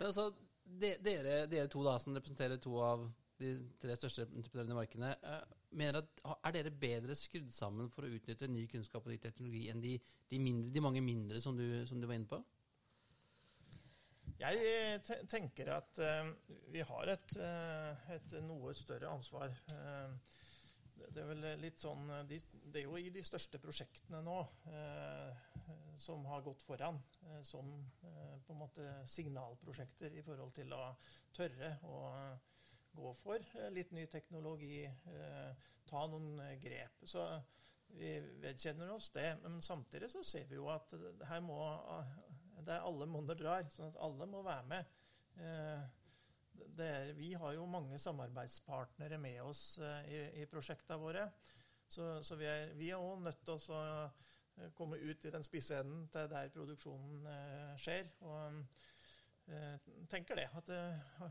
Altså, 0.00 0.30
de, 0.64 0.94
dere, 1.04 1.42
dere, 1.50 1.68
to 1.70 1.82
da, 1.84 1.98
som 2.00 2.14
representerer 2.16 2.60
to 2.62 2.78
av 2.82 3.04
de 3.42 3.52
tre 3.82 3.96
største 3.98 4.24
entreprenørene 4.30 4.74
i 4.74 4.78
markedene, 4.78 5.12
uh, 5.26 5.58
mener 5.76 6.00
at 6.00 6.22
er 6.46 6.56
dere 6.56 6.74
bedre 6.84 7.16
skrudd 7.18 7.52
sammen 7.54 7.90
for 7.92 8.06
å 8.06 8.12
utnytte 8.16 8.48
ny 8.50 8.64
kunnskap 8.70 9.04
og 9.06 9.12
ny 9.12 9.18
teknologi 9.20 9.66
enn 9.72 9.82
de, 9.82 9.96
de, 10.30 10.40
mindre, 10.40 10.72
de 10.74 10.84
mange 10.84 11.02
mindre 11.04 11.40
som 11.42 11.56
du, 11.58 11.64
som 11.88 12.00
du, 12.00 12.06
var 12.08 12.20
inne 12.20 12.30
på? 12.30 12.40
Jeg 14.42 15.02
tenker 15.30 15.70
at 15.76 16.00
uh, 16.02 16.32
vi 16.72 16.82
har 16.86 17.12
et, 17.12 17.36
uh, 17.38 18.08
et, 18.14 18.38
noe 18.46 18.72
større 18.78 19.12
ansvar. 19.12 19.52
det 21.12 21.20
er 21.20 21.28
vel 21.28 21.46
litt 21.60 21.82
sånn 21.82 22.08
de, 22.30 22.38
Det 22.62 22.82
er 22.82 22.86
jo 22.86 22.96
i 23.00 23.10
de 23.12 23.22
største 23.26 23.58
prosjektene 23.62 24.20
nå 24.24 24.36
som 26.02 26.24
har 26.26 26.42
gått 26.42 26.62
foran 26.62 26.98
eh, 27.22 27.42
som 27.42 27.68
eh, 28.02 28.38
på 28.46 28.52
en 28.52 28.58
måte 28.58 28.86
signalprosjekter 29.06 30.16
i 30.18 30.24
forhold 30.26 30.54
til 30.56 30.74
å 30.74 30.82
tørre 31.36 31.76
å 31.86 31.98
gå 32.96 33.12
for 33.22 33.38
eh, 33.38 33.70
litt 33.72 33.92
ny 33.94 34.06
teknologi, 34.10 34.82
ta 35.88 36.04
noen 36.10 36.42
grep. 36.60 37.04
Så 37.08 37.24
vi 37.92 38.16
vedkjenner 38.42 38.90
oss 38.92 39.10
det. 39.14 39.28
Men 39.44 39.62
samtidig 39.64 40.10
så 40.12 40.24
ser 40.26 40.46
vi 40.50 40.58
jo 40.58 40.68
at 40.72 40.92
her 41.28 41.42
må 41.44 41.58
det 42.62 42.76
er 42.76 42.84
alle 42.86 43.08
monner 43.10 43.36
drar, 43.38 43.66
sånn 43.72 43.90
at 43.90 43.98
alle 44.04 44.28
må 44.30 44.42
være 44.46 44.68
med. 44.70 45.00
Er, 45.42 47.10
vi 47.16 47.32
har 47.34 47.56
jo 47.56 47.64
mange 47.66 47.98
samarbeidspartnere 47.98 49.18
med 49.20 49.40
oss 49.42 49.64
i, 50.06 50.20
i 50.42 50.46
prosjektene 50.50 51.00
våre. 51.00 51.24
Så, 51.92 52.06
så 52.24 52.38
vi 52.40 52.48
er 52.48 52.96
òg 52.96 53.20
nødt 53.20 53.42
til 53.44 53.74
å 53.76 54.06
Eh, 54.56 54.70
komme 54.76 54.96
ut 54.96 55.24
i 55.24 55.30
den 55.30 55.44
spisse 55.44 55.78
enden 55.80 56.08
til 56.12 56.28
der 56.30 56.50
produksjonen 56.52 57.26
eh, 57.30 57.72
skjer. 57.80 58.10
Og 58.28 58.58
eh, 59.48 59.90
tenker 60.12 60.38
det. 60.38 60.48
At 60.58 60.72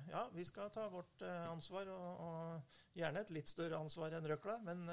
ja, 0.10 0.26
vi 0.34 0.46
skal 0.48 0.72
ta 0.74 0.88
vårt 0.92 1.22
ansvar, 1.52 1.92
og, 1.94 2.26
og 2.26 2.98
gjerne 2.98 3.22
et 3.22 3.34
litt 3.36 3.52
større 3.52 3.80
ansvar 3.80 4.18
enn 4.18 4.30
røkla, 4.34 4.60
men 4.66 4.86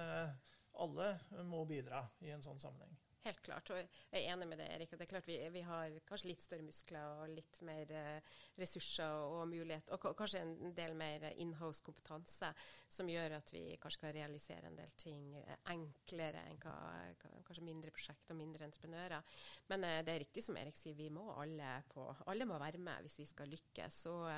alle 0.78 1.10
må 1.48 1.64
bidra 1.66 2.04
i 2.24 2.32
en 2.34 2.44
sånn 2.44 2.60
sammenheng. 2.62 2.97
Helt 3.28 3.42
klart. 3.44 3.68
Og 3.74 3.76
jeg 3.76 4.22
er 4.22 4.30
enig 4.32 4.46
med 4.48 4.56
deg, 4.56 4.70
Erik. 4.72 4.92
Det 4.94 5.04
er 5.04 5.10
klart 5.10 5.26
vi, 5.28 5.36
vi, 5.52 5.60
har 5.66 5.92
kanskje 6.08 6.30
litt 6.30 6.44
større 6.44 6.64
muskler 6.64 7.18
og 7.20 7.34
litt 7.34 7.58
mer 7.66 7.90
eh, 7.92 8.36
ressurser 8.56 9.34
og 9.34 9.42
mulighet, 9.50 9.90
og 9.92 10.16
kanskje 10.16 10.40
en 10.40 10.72
del 10.76 10.96
mer 10.96 11.26
inhouse 11.36 11.84
kompetanse 11.84 12.48
som 12.88 13.10
gjør 13.12 13.36
at 13.36 13.52
vi 13.52 13.62
kanskje 13.82 14.06
kan 14.06 14.14
realisere 14.16 14.70
en 14.70 14.80
del 14.80 14.94
ting 14.96 15.28
eh, 15.42 15.60
enklere 15.74 16.46
enn 16.48 16.62
hva, 16.62 16.78
kanskje 17.20 17.66
mindre 17.68 17.92
prosjekt 17.92 18.32
og 18.32 18.40
mindre 18.40 18.64
entreprenører. 18.70 19.36
Men 19.68 19.84
eh, 19.84 20.00
det 20.06 20.14
er 20.14 20.24
riktig 20.24 20.46
som 20.48 20.56
Erik 20.56 20.80
sier, 20.80 20.96
vi 20.96 21.12
må 21.12 21.28
alle 21.36 21.76
på 21.92 22.08
Alle 22.32 22.48
må 22.48 22.56
være 22.60 22.80
med 22.80 23.04
hvis 23.04 23.20
vi 23.20 23.28
skal 23.28 23.52
lykkes. 23.52 24.04
Og 24.08 24.28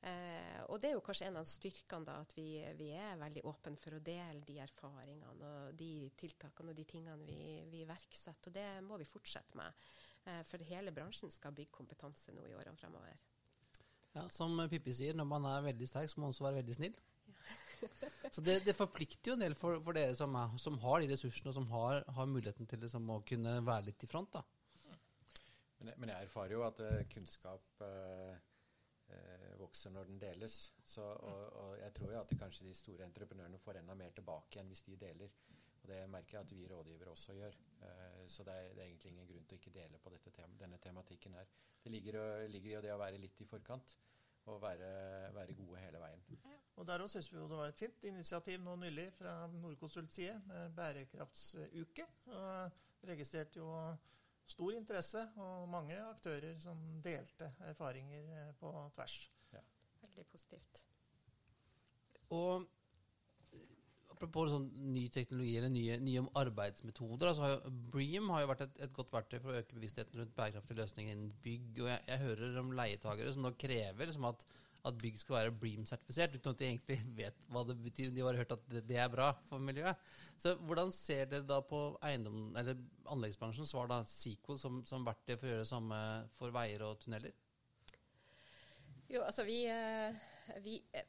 Eh, 0.00 0.60
og 0.72 0.78
det 0.80 0.88
er 0.88 0.94
jo 0.94 1.02
kanskje 1.04 1.26
en 1.28 1.40
av 1.42 1.48
styrkene, 1.48 2.06
da, 2.08 2.20
at 2.24 2.32
vi, 2.32 2.46
vi, 2.78 2.88
er 2.96 3.18
veldig 3.20 3.42
åpne 3.50 3.76
for 3.80 3.98
å 3.98 4.04
dele 4.04 4.40
de 4.46 4.56
erfaringene 4.64 5.32
og 5.34 5.74
de 5.76 6.08
tiltakene 6.20 6.72
og 6.72 6.78
de 6.78 6.86
tingene 6.88 7.26
vi, 7.26 7.40
vi 7.68 7.82
iverksetter. 7.84 8.48
Og 8.48 8.56
det 8.56 8.68
må 8.86 9.00
vi 9.00 9.08
fortsette 9.08 9.60
med. 9.60 9.84
Eh, 10.24 10.40
for 10.48 10.70
hele 10.70 10.94
bransjen 10.96 11.32
skal 11.32 11.54
bygge 11.56 11.76
kompetanse 11.76 12.32
nå 12.32 12.46
i 12.48 12.56
årene 12.56 12.80
fremover. 12.80 13.20
Ja, 14.16 14.24
som 14.32 14.56
Pippi 14.70 14.94
sier, 14.96 15.14
når 15.14 15.28
man 15.28 15.46
er 15.46 15.68
veldig 15.68 15.86
sterk, 15.86 16.10
så 16.10 16.18
må 16.18 16.26
man 16.26 16.34
også 16.34 16.48
være 16.48 16.62
veldig 16.62 16.78
snill. 16.78 16.96
så 18.34 18.42
det, 18.44 18.60
det, 18.66 18.76
forplikter 18.76 19.30
jo 19.30 19.36
en 19.36 19.44
del 19.44 19.54
for, 19.56 19.78
for 19.84 19.96
dere 19.96 20.16
som, 20.18 20.34
er, 20.36 20.56
som, 20.60 20.76
har 20.82 21.00
de 21.00 21.12
ressursene 21.12 21.52
og 21.52 21.56
som 21.56 21.68
har, 21.70 22.02
har 22.16 22.28
muligheten 22.28 22.68
til 22.68 22.82
liksom, 22.84 23.06
å 23.12 23.20
kunne 23.26 23.60
være 23.66 23.90
litt 23.90 24.04
i 24.04 24.10
front. 24.10 24.32
da. 24.34 24.42
Men, 25.80 25.94
men 25.96 26.12
jeg 26.12 26.26
erfarer 26.26 26.56
jo 26.56 26.64
at 26.66 26.80
uh, 26.84 26.96
kunnskap 27.08 27.84
eh, 27.86 28.34
vokser 29.70 29.92
når 29.94 30.04
den 30.04 30.18
deles. 30.20 30.72
Så, 30.84 31.02
og, 31.02 31.52
og, 31.56 31.78
jeg 31.78 31.92
tror 31.94 32.12
jo 32.12 32.20
at 32.20 32.36
kanskje 32.38 32.66
de 32.66 32.74
store 32.74 33.06
entreprenørene 33.06 33.58
får 33.58 33.78
enda 33.78 33.94
mer 33.94 34.10
tilbake 34.10 34.56
igjen 34.56 34.68
hvis 34.68 34.82
de 34.82 34.96
deler. 34.96 35.30
Og 35.82 35.88
Det 35.88 36.10
merker 36.10 36.38
jeg 36.38 36.46
at 36.46 36.52
vi 36.52 36.66
rådgivere 36.66 37.10
også 37.10 37.32
gjør. 37.38 37.56
Eh, 37.82 38.26
så 38.28 38.44
det 38.44 38.52
er, 38.52 38.74
det 38.74 38.82
er, 38.82 38.88
egentlig 38.88 39.12
ingen 39.12 39.28
grunn 39.28 39.46
til 39.46 39.56
å 39.56 39.60
ikke 39.60 39.74
dele 39.78 39.98
på 40.02 40.30
tema, 40.34 40.56
denne 40.58 40.78
tematikken 40.78 41.34
her. 41.34 41.46
det 41.84 41.92
ligger, 41.92 42.48
ligger, 42.48 42.78
i 42.78 42.82
det 42.82 42.92
å 42.92 42.98
være 42.98 43.18
litt 43.18 43.40
i 43.40 43.46
forkant 43.46 43.96
og 44.46 44.60
være, 44.62 44.90
være 45.34 45.54
gode 45.54 45.78
hele 45.78 45.98
veien. 46.00 46.22
Og 46.76 46.86
Der 46.86 47.06
syns 47.06 47.32
vi 47.32 47.38
det 47.38 47.56
var 47.56 47.68
et 47.68 47.78
fint 47.78 48.04
initiativ 48.04 48.60
nå 48.60 48.76
nylig 48.76 49.12
fra 49.12 49.46
Nordkonsults 49.46 50.14
side 50.14 50.40
med 50.46 50.74
bærekraftsuke. 50.76 52.06
Og 52.26 53.06
registrerte 53.08 53.60
jo 53.60 53.96
stor 54.46 54.72
interesse 54.72 55.28
og 55.36 55.68
mange 55.68 55.96
aktører 56.10 56.58
som 56.58 56.80
delte 57.04 57.52
erfaringer 57.68 58.52
på 58.58 58.72
tvers. 58.96 59.20
Veldig 60.20 60.32
positivt. 60.36 60.84
Og 62.36 62.66
apropos 64.12 64.50
sånn 64.52 64.66
ny 64.92 65.06
teknologi 65.12 65.54
eller 65.56 65.72
nye, 65.72 65.96
nye 66.04 66.22
arbeidsmetoder. 66.36 67.30
Altså 67.30 67.72
Bream 67.92 68.28
har 68.34 68.42
jo 68.42 68.50
vært 68.50 68.64
et, 68.66 68.80
et, 68.84 68.92
godt 68.96 69.14
verktøy 69.14 69.38
for 69.40 69.52
å 69.52 69.62
øke 69.62 69.78
bevisstheten 69.78 70.20
rundt 70.20 70.34
bærekraftige 70.36 70.82
løsninger 70.82 71.16
innen 71.16 71.30
bygg. 71.44 71.70
og 71.80 71.88
Jeg, 71.88 72.02
jeg 72.10 72.24
hører 72.26 72.58
om 72.60 72.74
leietagere 72.76 73.32
som 73.32 73.46
nå 73.46 73.54
krever 73.56 74.10
liksom 74.10 74.28
at, 74.28 74.44
at, 74.84 75.00
bygg 75.00 75.22
skal 75.22 75.38
være 75.38 75.56
Bream-sertifisert, 75.62 76.36
uten 76.36 76.52
at 76.52 76.60
de 76.60 76.68
egentlig 76.68 77.00
vet 77.22 77.42
hva 77.48 77.64
det 77.70 77.78
betyr. 77.80 78.12
De 78.12 78.26
har 78.26 78.40
hørt 78.42 78.56
at 78.58 78.68
det, 78.68 78.84
det, 78.92 79.00
er 79.00 79.12
bra 79.12 79.32
for 79.48 79.68
miljøet. 79.70 80.08
Så 80.36 80.58
Hvordan 80.60 80.92
ser 80.92 81.30
dere 81.32 81.48
da 81.48 81.62
på 81.64 81.86
eiendom, 82.04 82.50
eller 82.60 82.76
anleggsbransjen 83.16 83.72
svar 83.72 83.88
da 83.88 84.02
Sequel 84.04 84.60
som, 84.60 84.82
som 84.84 85.08
verktøy 85.08 85.38
for 85.38 85.48
å 85.48 85.54
gjøre 85.54 85.64
det 85.64 85.72
samme 85.72 86.02
for 86.36 86.52
veier 86.60 86.84
og 86.90 87.00
tunneler? 87.00 87.32
Jo, 89.10 89.24
altså 89.26 89.42
vi, 89.42 89.64
eh, 89.66 90.18
vi 90.62 90.76
eh, 90.94 91.06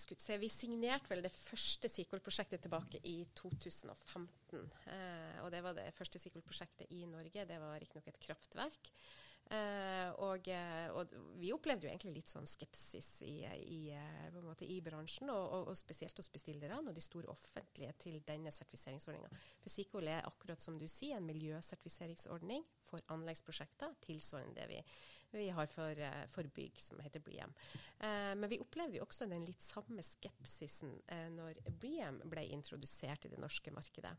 se, 0.00 0.38
vi 0.40 0.48
signerte 0.48 1.10
vel 1.12 1.20
det 1.24 1.32
første 1.34 1.90
SQL-prosjektet 1.92 2.64
tilbake 2.64 3.02
i 3.04 3.18
2015. 3.36 4.62
Eh, 4.88 5.42
og 5.44 5.50
det 5.52 5.60
var 5.64 5.76
det 5.76 5.90
første 5.92 6.20
SQL-prosjektet 6.22 6.94
i 6.96 7.04
Norge. 7.10 7.44
Det 7.48 7.60
var 7.60 7.76
riktignok 7.76 8.08
et 8.08 8.24
kraftverk. 8.28 8.96
Og, 9.52 10.46
og, 10.96 11.10
vi 11.36 11.50
opplevde 11.52 11.84
jo 11.84 11.90
egentlig 11.90 12.12
litt 12.14 12.30
sånn 12.30 12.46
skepsis 12.48 13.08
i, 13.26 13.42
i, 13.44 13.80
måte, 14.40 14.64
i 14.64 14.78
bransjen, 14.80 15.28
og, 15.28 15.42
og, 15.42 15.66
og, 15.68 15.76
spesielt 15.76 16.16
hos 16.16 16.30
bestillerne 16.32 16.78
og 16.78 16.96
de 16.96 17.04
store 17.04 17.28
offentlige 17.28 17.92
til 18.00 18.22
denne 18.24 18.54
sertifiseringsordninga. 18.54 19.28
For 19.60 19.74
SIKOL 19.74 20.08
er 20.08 20.24
akkurat 20.30 20.62
som 20.62 20.78
du 20.80 20.86
sier 20.88 21.18
en 21.18 21.28
miljøsertifiseringsordning 21.28 22.64
for 22.88 23.04
anleggsprosjekter, 23.12 23.92
tilsvarende 24.06 24.56
det 24.56 24.70
vi, 24.70 24.80
vi 25.38 25.48
har 25.54 25.70
for, 25.70 26.02
for, 26.32 26.48
bygg, 26.54 26.80
som 26.80 27.00
heter 27.00 27.22
BREEAM. 27.24 27.54
Eh, 27.98 28.32
men 28.38 28.48
vi 28.50 28.60
opplevde 28.62 28.98
jo 28.98 29.06
også 29.06 29.28
den 29.30 29.46
litt 29.48 29.62
samme 29.64 30.04
skepsisen 30.06 30.94
eh, 31.06 31.28
når 31.32 31.62
BREEAM 31.70 32.22
ble 32.30 32.46
introdusert 32.52 33.26
i 33.26 33.32
det 33.32 33.40
norske 33.42 33.74
markedet. 33.74 34.14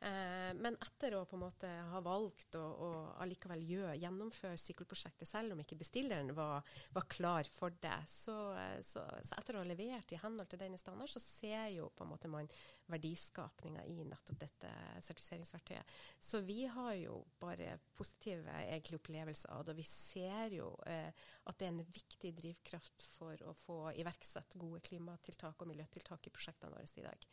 Eh, 0.00 0.50
men 0.58 0.76
etter 0.82 1.16
å 1.16 1.24
på 1.28 1.38
en 1.38 1.44
måte 1.44 1.70
ha 1.90 2.00
valgt 2.04 2.56
å, 2.58 2.62
å 2.62 2.88
allikevel 3.24 3.62
gjennomføre 4.00 4.58
sykkelprosjektet, 4.60 5.28
selv 5.28 5.54
om 5.54 5.62
ikke 5.62 5.78
bestilleren 5.80 6.32
var, 6.36 6.64
var 6.94 7.06
klar 7.10 7.48
for 7.52 7.74
det, 7.82 7.96
så, 8.10 8.36
så, 8.82 9.04
så, 9.22 9.38
etter 9.38 9.56
å 9.56 9.62
ha 9.62 9.68
levert 9.68 10.12
i 10.12 10.20
henhold 10.20 10.50
til 10.50 10.60
denne 10.60 10.80
standard, 10.80 11.12
så 11.12 11.22
ser 11.22 11.70
jo 11.74 11.90
på 11.94 12.04
en 12.04 12.12
måte 12.12 12.30
man 12.32 12.50
verdiskapninga 12.92 13.84
i 13.88 14.02
nettopp 14.04 14.42
dette 14.42 14.70
sertifiseringsverktøyet. 15.00 15.94
Så 16.20 16.42
vi 16.44 16.64
har 16.68 16.92
jo 16.98 17.20
bare 17.40 17.78
positive 17.96 18.52
egentlig 18.66 19.00
opplevelser 19.00 19.54
av 19.54 19.64
det. 19.64 19.72
Og 19.72 19.80
vi 19.80 19.88
ser 19.88 20.58
jo 20.58 20.70
eh, 20.90 21.08
at 21.48 21.58
det 21.58 21.68
er 21.68 21.72
en 21.72 21.94
viktig 21.94 22.34
drivkraft 22.36 23.06
for 23.14 23.40
å 23.48 23.56
få 23.64 23.78
iverksatt 24.00 24.58
gode 24.60 24.82
klimatiltak 24.84 25.62
og 25.62 25.70
miljøtiltak 25.70 26.28
i 26.28 26.34
prosjektene 26.34 26.74
våre 26.74 26.88
i 26.88 27.06
dag. 27.06 27.28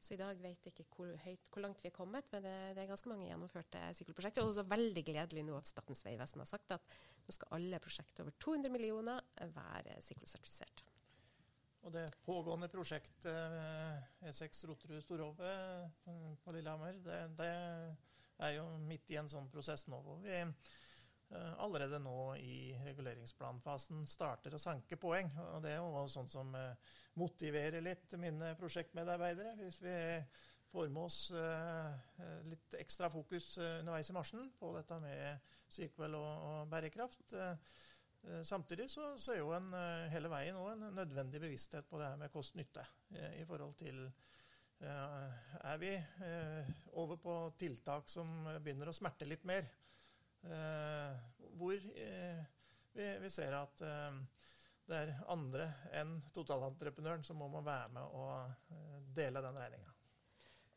Så 0.00 0.14
i 0.14 0.20
dag 0.20 0.40
vet 0.42 0.66
jeg 0.66 0.74
ikke 0.74 0.86
hvor, 0.96 1.12
høyt, 1.24 1.44
hvor 1.52 1.64
langt 1.64 1.80
vi 1.80 1.88
er 1.88 1.96
kommet, 1.96 2.26
men 2.32 2.44
det, 2.44 2.54
det 2.76 2.82
er 2.82 2.90
ganske 2.90 3.08
mange 3.08 3.28
gjennomførte 3.28 3.82
sykkelprosjekter. 3.98 4.44
Og 4.44 4.52
også 4.52 4.66
veldig 4.68 5.04
gledelig 5.06 5.44
nå 5.46 5.56
at 5.56 5.70
Statens 5.70 6.04
vegvesen 6.04 6.42
har 6.44 6.50
sagt 6.50 6.74
at 6.76 6.96
nå 7.24 7.36
skal 7.36 7.56
alle 7.56 7.80
prosjekter 7.82 8.26
over 8.26 8.36
200 8.44 8.74
millioner 8.74 9.22
være 9.54 9.96
sykkelsertifisert. 10.04 10.84
Og 11.84 11.92
det 11.92 12.04
pågående 12.24 12.70
prosjektet 12.72 13.28
eh, 13.28 14.28
E6 14.30 14.64
Roterud-Storhove 14.70 15.54
på 16.44 16.54
Lillehammer, 16.56 16.96
det, 17.04 17.18
det, 17.36 17.50
er 18.44 18.54
jo 18.56 18.64
midt 18.88 19.12
i 19.12 19.18
en 19.20 19.28
sånn 19.30 19.50
prosess 19.52 19.84
nå 19.92 20.00
hvor 20.04 20.22
vi 20.24 20.40
Eh, 20.40 20.83
allerede 21.58 21.98
nå 21.98 22.34
i 22.36 22.74
reguleringsplanfasen 22.84 24.04
starter 24.08 24.54
å 24.54 24.60
sanke 24.60 24.98
poeng. 25.00 25.30
og 25.54 25.62
Det 25.64 25.74
er 25.74 25.80
jo 25.80 26.04
sånn 26.10 26.30
som 26.30 26.54
eh, 26.58 26.92
motiverer 27.20 27.84
litt 27.84 28.14
mine 28.20 28.54
prosjektmedarbeidere. 28.60 29.56
Hvis 29.60 29.80
vi 29.82 29.96
får 30.70 30.92
med 30.92 31.02
oss 31.04 31.18
eh, 31.38 32.36
litt 32.50 32.76
ekstra 32.78 33.10
fokus 33.12 33.54
underveis 33.58 34.10
i 34.10 34.16
marsjen 34.16 34.52
på 34.58 34.74
dette 34.76 35.00
med 35.02 35.50
sirkel 35.74 36.14
og 36.18 36.68
bærekraft. 36.70 37.34
Samtidig 38.46 38.86
så, 38.88 39.10
så 39.20 39.34
er 39.34 39.42
jo 39.42 39.50
en, 39.52 39.66
hele 40.08 40.30
veien 40.32 40.56
òg 40.56 40.70
en 40.70 40.94
nødvendig 40.96 41.42
bevissthet 41.42 41.84
på 41.90 41.98
det 42.00 42.06
her 42.08 42.20
med 42.20 42.32
kost-nytte. 42.32 42.84
I 43.36 43.44
forhold 43.44 43.74
til 43.76 43.98
Er 44.80 45.76
vi 45.82 45.90
over 47.02 47.20
på 47.20 47.34
tiltak 47.60 48.08
som 48.08 48.46
begynner 48.62 48.88
å 48.88 48.96
smerte 48.96 49.28
litt 49.28 49.44
mer? 49.44 49.68
Eh, 50.44 51.16
hvor 51.56 51.74
eh, 51.96 52.44
vi, 52.92 53.30
ser 53.30 53.56
at 53.56 53.80
eh, 53.80 54.20
det 54.84 55.00
er 55.00 55.16
andre 55.32 55.70
enn 55.96 56.18
totalentreprenøren 56.36 57.24
som 57.24 57.40
må 57.40 57.62
være 57.64 57.88
med 57.96 58.16
og 58.20 59.12
dele 59.16 59.42
den 59.44 59.60
regninga. 59.60 59.94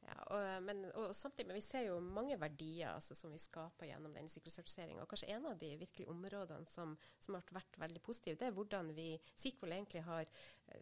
Ja, 0.08 0.16
og, 0.32 0.64
men, 0.64 0.86
og 0.96 1.12
samtidig, 1.16 1.50
men 1.50 1.58
vi 1.58 1.66
ser 1.66 1.84
jo 1.90 1.98
mange 2.00 2.38
verdier 2.40 2.94
altså, 2.94 3.16
som 3.18 3.34
vi 3.34 3.42
skaper 3.42 3.90
gjennom 3.90 4.14
denne 4.16 4.32
sikkerhetssertifiseringa. 4.32 5.04
Og 5.04 5.10
kanskje 5.12 5.34
en 5.36 5.48
av 5.50 5.58
de 5.60 5.74
virkelige 5.82 6.14
områdene 6.14 6.70
som, 6.72 6.94
som, 7.20 7.36
har 7.36 7.58
vært 7.58 7.76
veldig 7.82 8.02
positive, 8.06 8.40
det 8.40 8.48
er 8.48 8.56
hvordan 8.56 8.94
vi 8.96 9.10
Sequel 9.36 9.76
egentlig 9.76 10.06
har 10.08 10.30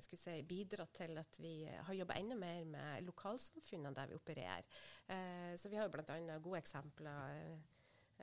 si, 0.06 0.36
bidratt 0.46 0.94
til 1.00 1.18
at 1.18 1.40
vi 1.42 1.56
har 1.66 1.98
jobba 1.98 2.20
enda 2.22 2.38
mer 2.38 2.62
med 2.70 3.08
lokalsamfunnene 3.08 3.96
der 3.98 4.14
vi 4.14 4.20
opererer. 4.20 4.70
Eh, 5.10 5.56
så 5.58 5.74
vi 5.74 5.80
har 5.82 5.90
jo 5.90 5.96
bl.a. 5.96 6.38
gode 6.38 6.62
eksempler. 6.62 7.56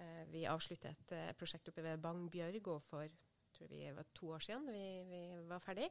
Eh, 0.01 0.25
vi 0.33 0.47
avsluttet 0.49 0.91
et 0.93 1.15
eh, 1.17 1.35
prosjekt 1.39 1.69
oppe 1.69 1.85
ved 1.85 2.01
Bang 2.03 2.29
Bjørgo 2.33 2.79
for 2.87 3.09
tror 3.53 3.69
vi 3.69 3.83
var 3.93 4.07
to 4.17 4.31
år 4.33 4.43
siden 4.43 4.69
vi, 4.73 4.85
vi 5.09 5.21
var 5.49 5.61
ferdig. 5.63 5.89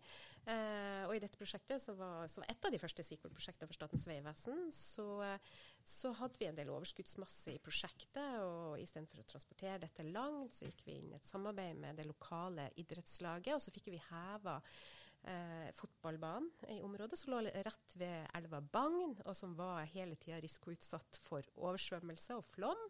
Eh, 0.49 1.03
og 1.07 1.15
i 1.15 1.21
dette 1.21 1.39
prosjektet, 1.39 1.81
som 1.83 1.97
var, 1.99 2.25
som 2.31 2.45
et 2.49 2.65
av 2.65 2.73
de 2.73 2.79
første 2.81 3.05
Sequel-prosjektene 3.05 3.69
for 3.69 3.77
Statens 3.77 4.07
vegvesen, 4.09 4.63
så, 4.75 5.07
så, 5.85 6.13
hadde 6.17 6.41
vi 6.41 6.49
en 6.49 6.57
del 6.57 6.71
overskuddsmasse 6.73 7.55
i 7.55 7.61
prosjektet. 7.63 8.41
Og 8.41 8.81
istedenfor 8.81 9.21
å 9.21 9.27
transportere 9.29 9.83
dette 9.85 10.07
langt, 10.09 10.57
så 10.57 10.67
gikk 10.67 10.83
vi 10.87 10.97
inn 10.99 11.13
i 11.13 11.19
et 11.19 11.29
samarbeid 11.29 11.79
med 11.85 12.01
det 12.01 12.07
lokale 12.09 12.71
idrettslaget. 12.81 13.55
Og 13.57 13.63
så 13.63 13.73
fikk 13.73 13.91
vi 13.93 14.03
heva 14.09 14.57
eh, 15.29 15.69
fotballbanen 15.77 16.49
i 16.73 16.81
området 16.85 17.19
som 17.19 17.35
lå 17.35 17.43
rett 17.45 17.97
ved 17.99 18.29
elva 18.37 18.61
Bagn, 18.61 19.19
og 19.25 19.35
som 19.37 19.57
var 19.59 19.85
hele 19.93 20.17
tida 20.19 20.41
risikoutsatt 20.41 21.21
for 21.21 21.45
oversvømmelse 21.59 22.39
og 22.39 22.47
flom. 22.55 22.89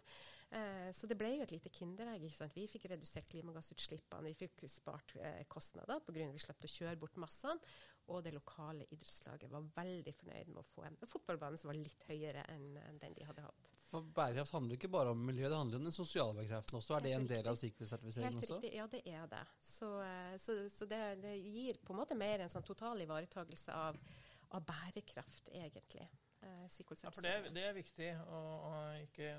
Eh, 0.52 0.90
så 0.92 1.08
det 1.08 1.16
ble 1.16 1.30
jo 1.38 1.46
et 1.46 1.54
lite 1.54 1.72
kinderegg. 1.72 2.26
Vi 2.56 2.68
fikk 2.68 2.90
redusert 2.92 3.30
klimagassutslippene, 3.32 4.28
vi 4.28 4.36
fikk 4.36 4.66
spart 4.68 5.16
eh, 5.16 5.44
kostnader 5.48 6.02
pga. 6.04 6.28
at 6.28 6.36
vi 6.36 6.44
slapp 6.44 6.68
å 6.68 6.72
kjøre 6.76 7.00
bort 7.00 7.20
massene. 7.24 7.74
Og 8.12 8.24
det 8.26 8.34
lokale 8.36 8.84
idrettslaget 8.92 9.52
var 9.52 9.68
veldig 9.76 10.12
fornøyd 10.18 10.50
med 10.50 10.60
å 10.60 10.68
få 10.68 10.84
en 10.88 10.98
fotballbane 11.08 11.60
som 11.60 11.70
var 11.70 11.78
litt 11.78 12.02
høyere 12.10 12.44
enn 12.52 12.74
den 13.00 13.14
de 13.16 13.28
hadde 13.28 13.46
hatt. 13.46 13.70
For 13.92 14.08
Bærekraft 14.18 14.56
handler 14.56 14.76
ikke 14.76 14.90
bare 14.92 15.14
om 15.14 15.22
miljø, 15.30 15.46
det 15.48 15.60
handler 15.60 15.80
om 15.80 15.88
den 15.88 15.96
sosiale 15.96 16.36
bærekraften 16.36 16.80
også. 16.80 16.96
Er 16.98 17.06
det 17.06 17.14
en 17.16 17.30
del 17.30 17.48
av 17.48 17.60
sikkerhetssertifiseringen 17.62 18.42
også? 18.42 18.58
Helt 18.58 18.66
Riktig, 18.66 18.74
ja 18.80 18.88
det 18.92 19.02
er 19.06 19.32
det. 19.32 19.42
Så, 19.64 19.94
eh, 20.04 20.36
så, 20.42 20.58
så 20.74 20.90
det, 20.92 21.02
det, 21.24 21.38
gir 21.40 21.80
på 21.86 21.96
en 21.96 22.02
måte 22.02 22.18
mer 22.20 22.44
en 22.44 22.52
sånn 22.52 22.68
total 22.68 23.06
ivaretakelse 23.06 23.78
av, 23.78 24.00
av 24.58 24.68
bærekraft, 24.68 25.54
egentlig. 25.54 26.10
Eh, 26.42 26.64
ja, 26.68 27.12
for 27.14 27.22
det, 27.24 27.36
det, 27.54 27.68
er 27.70 27.76
viktig 27.78 28.14
å, 28.26 28.40
å 28.72 28.78
ikke 29.04 29.36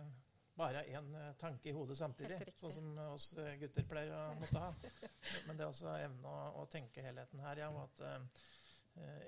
bare 0.57 0.85
én 0.85 1.15
eh, 1.15 1.35
tanke 1.41 1.71
i 1.71 1.77
hodet 1.77 1.97
samtidig, 1.99 2.39
sånn 2.61 2.75
som 2.75 2.89
oss 3.13 3.31
eh, 3.41 3.55
gutter 3.61 3.87
pleier 3.89 4.13
å 4.17 4.25
måtte 4.41 4.61
ha. 4.61 4.73
Men 5.47 5.57
det 5.57 5.65
er 5.65 5.71
også 5.71 5.95
evne 5.97 6.33
å, 6.33 6.43
å 6.63 6.67
tenke 6.73 7.05
helheten 7.05 7.41
her, 7.45 7.63
ja, 7.65 7.71
og 7.73 7.87
at 7.87 8.03
uh, 8.05 8.51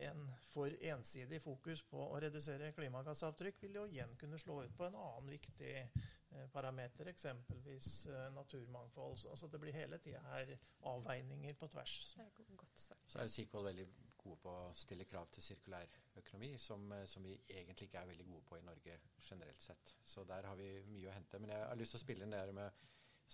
en 0.05 0.27
for 0.51 0.75
ensidig 0.85 1.41
fokus 1.41 1.81
på 1.89 2.03
å 2.05 2.19
redusere 2.21 2.75
klimagassavtrykk 2.77 3.63
vil 3.65 3.79
jo 3.81 3.87
igjen 3.89 4.13
kunne 4.21 4.41
slå 4.41 4.59
ut 4.67 4.75
på 4.77 4.85
en 4.85 4.99
annen 5.01 5.31
viktig 5.33 5.73
uh, 5.89 6.45
parameter, 6.53 7.09
eksempelvis 7.15 7.93
uh, 8.11 8.27
naturmangfold. 8.37 9.25
Altså 9.33 9.49
det 9.49 9.63
blir 9.63 9.77
hele 9.77 10.01
tida 10.05 10.21
her 10.29 10.53
avveininger 10.93 11.57
på 11.57 11.71
tvers. 11.73 11.97
Det 12.19 12.29
er 12.29 12.59
godt 12.61 12.85
sagt. 12.89 13.09
Så 13.09 13.23
er 13.23 13.31
jo 13.31 13.37
Sikvold 13.39 13.73
veldig 13.73 13.89
gode 14.25 14.41
på 14.43 14.55
å 14.55 14.73
stille 14.77 15.07
krav 15.09 15.29
til 15.33 15.45
sirkulær 15.45 15.93
økonomi, 16.21 16.55
som, 16.59 16.87
eh, 16.97 17.05
som, 17.11 17.25
vi 17.27 17.37
egentlig 17.49 17.89
ikke 17.89 18.03
er 18.03 18.11
veldig 18.11 18.27
gode 18.31 18.49
på 18.49 18.59
i 18.59 18.67
Norge 18.67 18.99
generelt 19.21 19.63
sett. 19.63 19.95
Så 20.05 20.25
der 20.29 20.49
har 20.51 20.59
vi 20.61 20.71
mye 20.91 21.11
å 21.11 21.17
hente. 21.17 21.41
Men 21.43 21.55
jeg 21.55 21.69
har 21.69 21.81
lyst 21.81 21.97
til 21.97 22.03
å 22.03 22.07
spille 22.07 22.31
ned 22.31 22.53
med 22.57 22.85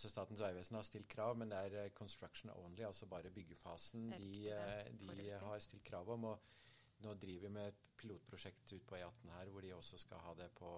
så 0.01 0.09
Statens 0.09 0.41
vegvesen 0.41 0.77
har 0.79 0.85
stilt 0.87 1.09
krav, 1.11 1.37
men 1.39 1.51
det 1.51 1.59
er 1.59 1.77
eh, 1.81 1.93
construction 1.97 2.53
only, 2.55 2.85
altså 2.87 3.09
bare 3.11 3.33
byggefasen 3.35 4.13
de, 4.15 4.49
eh, 4.55 4.87
de 5.01 5.31
har 5.43 5.63
stilt 5.65 5.85
krav 5.85 6.09
om. 6.15 6.31
og 6.31 7.03
Nå 7.05 7.15
driver 7.17 7.49
vi 7.49 7.55
med 7.55 7.73
et 7.73 7.83
pilotprosjekt 8.01 8.73
ut 8.77 8.87
på 8.87 8.97
E18 8.97 9.33
her, 9.35 9.51
hvor 9.51 9.65
de 9.65 9.75
også 9.75 9.99
skal 9.99 10.23
ha 10.25 10.35
det 10.39 10.51
på 10.57 10.71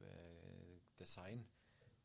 eh, 0.00 0.78
design. 0.98 1.46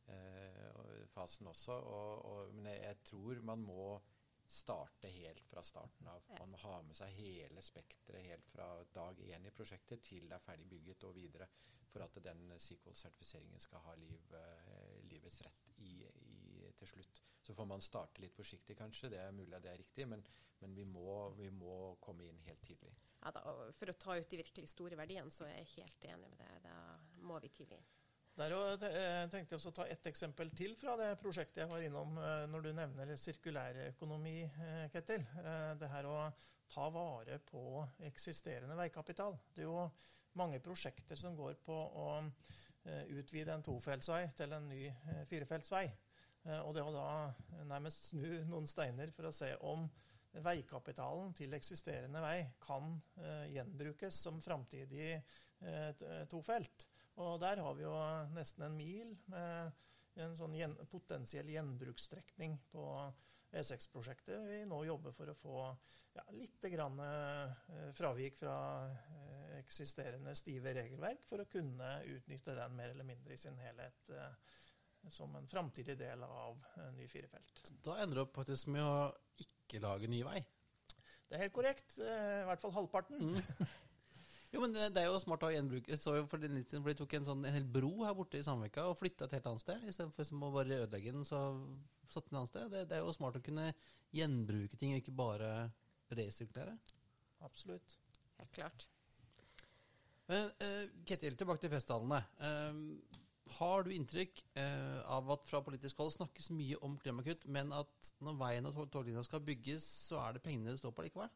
eh, 0.08 1.06
fasen 1.12 1.46
også. 1.46 1.72
Og, 1.72 2.24
og, 2.24 2.54
men 2.54 2.66
jeg, 2.72 2.96
tror 3.04 3.40
man 3.42 3.58
må 3.58 4.00
starte 4.48 5.08
helt 5.12 5.44
fra 5.46 5.62
starten 5.62 6.08
av. 6.08 6.24
Man 6.38 6.54
må 6.54 6.60
ha 6.62 6.78
med 6.82 6.96
seg 6.96 7.12
hele 7.18 7.62
spekteret 7.64 8.24
helt 8.30 8.46
fra 8.48 8.68
dag 8.94 9.20
én 9.20 9.44
i 9.46 9.52
prosjektet 9.54 10.02
til 10.08 10.28
det 10.28 10.38
er 10.38 10.44
ferdig 10.44 10.68
bygget 10.70 11.04
og 11.04 11.16
videre, 11.16 11.48
for 11.92 12.04
at 12.04 12.16
den 12.24 12.48
SQL-sertifiseringen 12.56 13.60
skal 13.60 13.84
ha 13.84 13.94
liv, 14.00 14.32
eh, 14.36 14.96
livets 15.10 15.42
rett 15.44 15.68
i, 15.84 15.92
i, 16.04 16.72
til 16.80 16.92
slutt. 16.94 17.20
Så 17.44 17.54
får 17.54 17.68
man 17.68 17.84
starte 17.84 18.24
litt 18.24 18.36
forsiktig, 18.36 18.76
kanskje. 18.76 19.12
Det 19.12 19.20
er 19.20 19.36
mulig 19.36 19.56
at 19.56 19.64
det 19.64 19.72
er 19.72 19.82
riktig, 19.82 20.08
men, 20.08 20.24
men 20.62 20.74
vi, 20.76 20.84
må, 20.88 21.30
vi, 21.36 21.50
må, 21.52 21.94
komme 22.00 22.28
inn 22.28 22.40
helt 22.48 22.64
tidlig. 22.64 22.94
Ja, 23.20 23.32
da, 23.34 23.44
for 23.76 23.90
å 23.90 23.98
ta 24.00 24.16
ut 24.16 24.32
de 24.32 24.40
virkelig 24.42 24.72
store 24.72 24.96
verdiene, 25.00 25.32
så 25.34 25.48
er 25.48 25.60
jeg 25.60 25.72
helt 25.76 26.08
enig 26.08 26.32
med 26.32 26.40
det. 26.40 26.52
Da 26.64 26.76
må 27.28 27.40
vi 27.44 27.52
tidlig 27.52 27.80
inn. 27.80 27.88
Der 28.38 28.52
jeg 28.54 29.30
tenkte 29.32 29.56
jeg 29.56 29.66
å 29.66 29.70
ta 29.74 29.84
ett 29.90 30.04
eksempel 30.06 30.52
til 30.54 30.76
fra 30.78 30.92
det 31.00 31.08
prosjektet 31.18 31.64
jeg 31.64 31.70
var 31.72 31.82
innom 31.82 32.12
eh, 32.22 32.44
når 32.46 32.62
du 32.62 32.68
nevner 32.76 33.10
sirkulærøkonomi, 33.18 34.34
eh, 34.46 34.84
Ketil. 34.92 35.24
Eh, 35.42 35.72
det 35.80 35.88
her 35.90 36.06
å 36.06 36.18
ta 36.70 36.84
vare 36.94 37.40
på 37.42 37.82
eksisterende 38.06 38.76
veikapital. 38.78 39.34
Det 39.50 39.64
er 39.64 39.66
jo 39.66 39.88
mange 40.38 40.60
prosjekter 40.62 41.18
som 41.18 41.34
går 41.34 41.56
på 41.66 41.74
å 41.74 42.04
utvide 43.18 43.56
en 43.56 43.64
tofeltsvei 43.64 44.20
til 44.38 44.54
en 44.54 44.68
ny 44.70 44.84
firefeltsvei. 45.28 45.82
Og 46.62 46.70
det 46.76 46.84
å 46.86 46.92
da 46.94 47.64
nærmest 47.66 48.12
snu 48.12 48.44
noen 48.48 48.68
steiner 48.70 49.10
for 49.16 49.28
å 49.28 49.34
se 49.34 49.50
om 49.66 49.82
veikapitalen 50.46 51.34
til 51.36 51.56
eksisterende 51.58 52.22
vei 52.22 52.46
kan 52.62 52.94
gjenbrukes 53.50 54.22
som 54.28 54.38
framtidig 54.44 55.18
tofelt. 56.30 56.87
Og 57.18 57.38
der 57.42 57.62
har 57.64 57.74
vi 57.74 57.82
jo 57.82 57.94
nesten 58.34 58.68
en 58.68 58.76
mil 58.78 59.14
med 59.32 59.72
en 60.22 60.36
sånn 60.38 60.54
gjen, 60.58 60.74
potensiell 60.90 61.50
gjenbruksstrekning 61.50 62.56
på 62.72 62.84
E6-prosjektet. 63.58 64.44
Vi 64.46 64.62
nå 64.68 64.82
jobber 64.86 65.14
for 65.16 65.30
å 65.30 65.36
få 65.38 65.58
ja, 66.16 66.24
litt 66.36 66.64
grann, 66.72 66.98
eh, 67.00 67.90
fravik 67.96 68.38
fra 68.42 68.56
eh, 68.86 69.58
eksisterende 69.62 70.34
stive 70.38 70.74
regelverk 70.76 71.24
for 71.28 71.42
å 71.42 71.48
kunne 71.50 71.92
utnytte 72.16 72.56
den 72.58 72.76
mer 72.76 72.94
eller 72.94 73.08
mindre 73.08 73.34
i 73.34 73.40
sin 73.40 73.58
helhet 73.62 74.12
eh, 74.14 74.54
som 75.14 75.34
en 75.38 75.48
framtidig 75.48 75.96
del 75.98 76.22
av 76.26 76.60
eh, 76.76 76.92
ny 76.98 77.08
firefelt. 77.08 77.72
Da 77.84 77.98
ender 78.02 78.20
det 78.20 78.26
opp 78.26 78.38
faktisk 78.38 78.70
med 78.74 78.84
å 78.84 79.10
ikke 79.42 79.82
lage 79.84 80.10
ny 80.10 80.22
vei? 80.26 80.42
Det 81.28 81.36
er 81.36 81.44
helt 81.44 81.56
korrekt. 81.56 81.98
Eh, 82.00 82.40
I 82.42 82.48
hvert 82.48 82.62
fall 82.62 82.76
halvparten. 82.76 83.20
Mm. 83.20 83.68
Jo, 84.48 84.62
men 84.62 84.72
det, 84.72 84.86
det, 84.96 85.02
er 85.02 85.10
jo 85.10 85.20
smart 85.20 85.44
å 85.44 85.50
gjenbruke. 85.52 85.96
Så 86.00 86.14
for, 86.30 86.40
den, 86.40 86.62
for 86.70 86.88
de 86.88 86.96
tok 86.96 87.16
en, 87.18 87.26
sånn, 87.28 87.44
en 87.44 87.56
hel 87.58 87.66
bro 87.68 87.90
her 88.06 88.16
borte 88.16 88.40
i 88.40 88.44
Sandvika 88.44 88.86
og 88.88 88.96
flytta 88.96 89.26
et 89.26 89.36
helt 89.36 89.48
annet 89.50 89.64
sted. 89.64 89.84
Istedenfor 89.90 90.48
å 90.48 90.52
bare 90.54 90.82
ødelegge 90.84 91.12
den, 91.12 91.26
så 91.28 91.42
satt 92.08 92.30
den 92.30 92.38
et 92.38 92.40
annet 92.40 92.52
sted. 92.54 92.70
Det, 92.72 92.84
det, 92.88 92.96
er 92.96 93.04
jo 93.04 93.16
smart 93.16 93.36
å 93.36 93.44
kunne 93.44 93.70
gjenbruke 94.16 94.80
ting, 94.80 94.94
og 94.94 95.02
ikke 95.02 95.16
bare 95.18 95.50
resirkulere. 96.16 96.78
Absolutt. 97.44 97.98
Helt 98.38 98.54
klart. 98.56 98.88
Men 100.28 100.50
uh, 100.62 100.84
Ketil, 101.08 101.36
tilbake 101.36 101.64
til 101.64 101.72
festtalene. 101.72 102.22
Uh, 102.40 103.20
har 103.58 103.84
du 103.84 103.92
inntrykk 103.92 104.42
uh, 104.60 105.00
av 105.16 105.28
at 105.36 105.44
fra 105.48 105.60
politisk 105.64 106.00
hold 106.00 106.12
snakkes 106.16 106.50
mye 106.56 106.80
om 106.84 106.96
klimakutt, 107.00 107.44
men 107.48 107.72
at 107.76 108.12
når 108.24 108.40
veien 108.40 108.68
og 108.68 108.80
toglinja 108.92 109.24
skal 109.24 109.44
bygges, 109.44 109.84
så 110.08 110.20
er 110.24 110.36
det 110.36 110.44
pengene 110.44 110.72
det 110.72 110.80
står 110.80 110.96
på 110.96 111.04
likevel? 111.06 111.32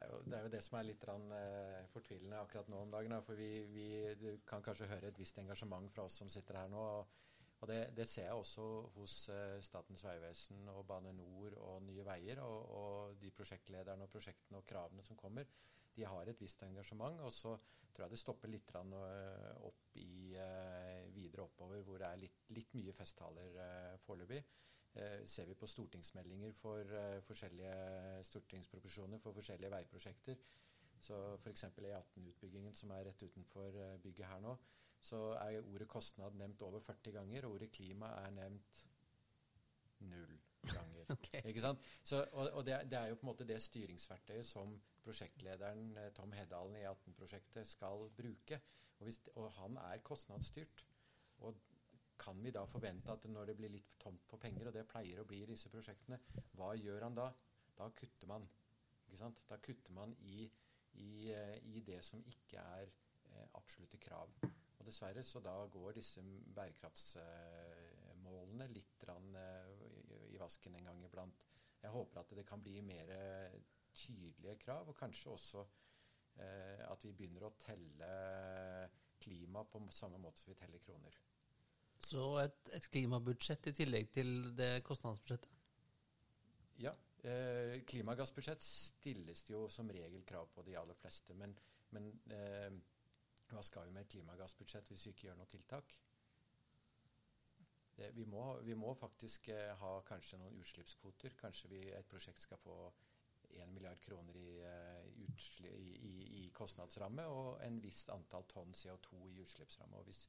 Det, 0.00 0.06
er 0.06 0.12
jo, 0.14 0.20
det, 0.24 0.36
er 0.36 0.44
jo, 0.46 0.50
det 0.54 0.60
som 0.64 0.76
er 0.78 0.86
litt 0.88 1.02
uh, 1.12 1.88
fortvilende 1.92 2.38
akkurat 2.40 2.68
nå 2.72 2.78
om 2.86 2.92
dagen. 2.92 3.14
For 3.26 3.36
vi, 3.36 3.48
vi, 3.68 4.30
kan 4.48 4.62
kanskje 4.64 4.88
høre 4.88 5.10
et 5.10 5.18
visst 5.20 5.40
engasjement 5.42 5.92
fra 5.92 6.06
oss 6.08 6.16
som 6.22 6.30
sitter 6.32 6.56
her 6.62 6.70
nå. 6.72 6.84
Og, 7.60 7.66
det, 7.68 7.90
det, 7.92 8.06
ser 8.08 8.30
jeg 8.30 8.38
også 8.38 8.64
hos 8.94 9.16
uh, 9.28 9.58
Statens 9.60 10.06
vegvesen 10.06 10.70
og 10.72 10.86
Bane 10.88 11.12
Nor 11.12 11.58
og 11.66 11.82
Nye 11.84 12.06
Veier. 12.06 12.40
Og, 12.46 12.72
og, 12.78 13.18
de 13.20 13.32
prosjektlederne 13.36 14.08
og 14.08 14.14
prosjektene 14.14 14.62
og 14.62 14.64
kravene 14.72 15.04
som 15.04 15.20
kommer. 15.20 15.52
De 15.92 16.08
har 16.08 16.32
et 16.32 16.40
visst 16.40 16.64
engasjement. 16.64 17.20
Og 17.26 17.36
så 17.36 17.52
tror 17.92 18.06
jeg 18.06 18.14
det 18.14 18.22
stopper 18.22 18.54
litt 18.54 18.72
uh, 18.80 19.68
opp 19.68 20.00
i, 20.00 20.32
videre 21.12 21.44
oppover, 21.44 21.84
hvor 21.84 22.00
det 22.00 22.08
er 22.08 22.24
litt, 22.24 22.42
litt 22.56 22.72
mye 22.78 22.96
festtaler 22.96 23.60
foreløpig. 24.06 24.40
Eh, 24.94 25.24
ser 25.24 25.46
vi 25.46 25.54
på 25.54 25.68
stortingsmeldinger 25.70 26.52
for 26.58 26.82
uh, 26.82 27.20
forskjellige 27.22 27.74
stortingsproposisjoner 28.26 29.20
for 29.22 29.36
forskjellige 29.36 29.70
veiprosjekter, 29.70 30.40
så 31.00 31.18
f.eks. 31.36 31.64
E18-utbyggingen 31.78 32.74
som 32.74 32.90
er 32.96 33.06
rett 33.06 33.22
utenfor 33.22 33.78
uh, 33.78 34.00
bygget 34.02 34.26
her 34.26 34.42
nå, 34.42 34.56
så 35.00 35.20
er 35.38 35.60
ordet 35.60 35.88
kostnad 35.88 36.34
nevnt 36.40 36.62
over 36.66 36.82
40 36.82 37.14
ganger, 37.20 37.46
og 37.46 37.54
ordet 37.60 37.70
klima 37.72 38.10
er 38.24 38.34
nevnt 38.34 38.82
null 40.10 40.34
ganger. 40.66 41.06
okay. 41.16 41.44
Ikke 41.44 41.62
sant? 41.68 41.86
Så, 42.02 42.24
og, 42.32 42.50
og 42.50 42.66
det, 42.66 42.80
det, 42.90 42.98
er 42.98 43.14
jo 43.14 43.20
på 43.20 43.28
en 43.28 43.30
måte 43.30 43.46
det 43.46 43.62
styringsverktøyet 43.62 44.46
som 44.46 44.74
prosjektlederen 45.06 45.94
Tom 46.18 46.34
Heddalen 46.34 46.76
i 46.76 46.82
E18-prosjektet 46.82 47.68
skal 47.76 48.10
bruke. 48.18 48.58
Og, 48.98 49.06
hvis, 49.06 49.22
og 49.38 49.52
han 49.62 49.78
er 49.86 50.02
kostnadsstyrt. 50.04 50.84
Og 51.46 51.54
kan 52.20 52.36
vi 52.44 52.50
da 52.52 52.66
forvente 52.68 53.08
at 53.12 53.24
når 53.32 53.46
det 53.48 53.54
blir 53.58 53.70
litt 53.72 53.90
tomt 54.00 54.24
for 54.28 54.38
penger, 54.42 54.66
og 54.68 54.74
det 54.76 54.90
pleier 54.90 55.20
å 55.22 55.28
bli 55.28 55.38
i 55.44 55.46
disse 55.48 55.68
prosjektene, 55.72 56.18
hva 56.58 56.70
gjør 56.76 57.02
han 57.06 57.14
da? 57.16 57.28
Da 57.78 57.86
kutter 57.96 58.26
man. 58.28 58.44
Ikke 59.06 59.20
sant? 59.22 59.38
Da 59.48 59.56
kutter 59.64 59.92
man 59.96 60.10
i, 60.28 60.38
i, 61.00 61.32
eh, 61.34 61.58
i, 61.72 61.74
det 61.86 62.00
som 62.04 62.20
ikke 62.28 62.58
er 62.60 62.86
eh, 62.90 63.48
absolutte 63.58 63.98
krav. 64.02 64.28
Og 64.44 64.86
dessverre 64.86 65.22
så 65.26 65.38
da 65.44 65.66
går 65.72 65.92
disse 65.96 66.20
bærekraftsmålene 66.56 68.66
litt 68.74 68.98
eh, 69.08 69.70
i, 70.28 70.36
vasken 70.40 70.74
en 70.76 70.88
gang 70.92 71.00
iblant. 71.08 71.38
Jeg 71.80 71.90
håper 71.96 72.16
at 72.20 72.30
det 72.36 72.48
kan 72.48 72.62
bli 72.62 72.76
mer 72.84 73.06
tydelige 73.96 74.56
krav, 74.60 74.84
og 74.92 74.96
kanskje 74.96 75.30
også 75.32 75.60
at 76.40 77.04
vi 77.04 77.12
begynner 77.16 77.42
å 77.44 77.56
telle 77.58 78.10
klima 79.20 79.64
på 79.68 79.80
samme 79.92 80.18
måte 80.22 80.38
som 80.40 80.50
vi 80.52 80.58
teller 80.60 80.80
kroner. 80.84 81.14
Så 82.06 82.24
et, 82.42 82.60
et, 82.74 82.86
klimabudsjett 82.92 83.70
i 83.70 83.74
tillegg 83.76 84.10
til 84.14 84.30
det 84.58 84.70
kostnadsbudsjettet? 84.86 85.50
Ja. 86.80 86.94
Eh, 87.20 87.82
klimagassbudsjett 87.84 88.62
stilles 88.64 89.42
jo 89.50 89.66
som 89.68 89.90
regel 89.92 90.22
krav 90.24 90.48
på 90.54 90.64
de 90.64 90.76
aller 90.80 90.96
fleste. 90.96 91.36
Men, 91.36 91.52
men 91.92 92.08
eh, 92.32 92.70
hva 93.50 93.62
skal 93.66 93.86
vi 93.86 93.92
med 93.94 94.06
et 94.06 94.14
klimagassbudsjett 94.14 94.88
hvis 94.88 95.04
vi 95.06 95.12
ikke 95.14 95.28
gjør 95.28 95.40
noe 95.42 95.50
tiltak? 95.50 95.92
Det, 98.00 98.10
vi, 98.16 98.24
må, 98.24 98.44
vi, 98.64 98.74
må, 98.78 98.94
faktisk 98.96 99.50
eh, 99.52 99.74
ha 99.76 99.92
kanskje 100.08 100.40
noen 100.40 100.56
utslippskvoter. 100.62 101.36
Kanskje 101.40 101.68
vi, 101.74 101.82
et 101.92 102.08
prosjekt 102.08 102.40
skal 102.40 102.60
få 102.62 102.76
1 103.50 103.72
milliard 103.74 104.00
kroner 104.00 104.36
i, 104.38 104.50
uh, 104.62 105.06
i, 105.20 105.26
i, 105.66 106.12
i, 106.44 106.50
kostnadsramme 106.54 107.24
og 107.26 107.58
en 107.66 107.80
visst 107.82 108.12
antall 108.14 108.46
tonn 108.48 108.70
CO2 108.78 109.24
i 109.28 109.40
utslippsramme. 109.42 109.98
Og 109.98 110.06
hvis, 110.06 110.28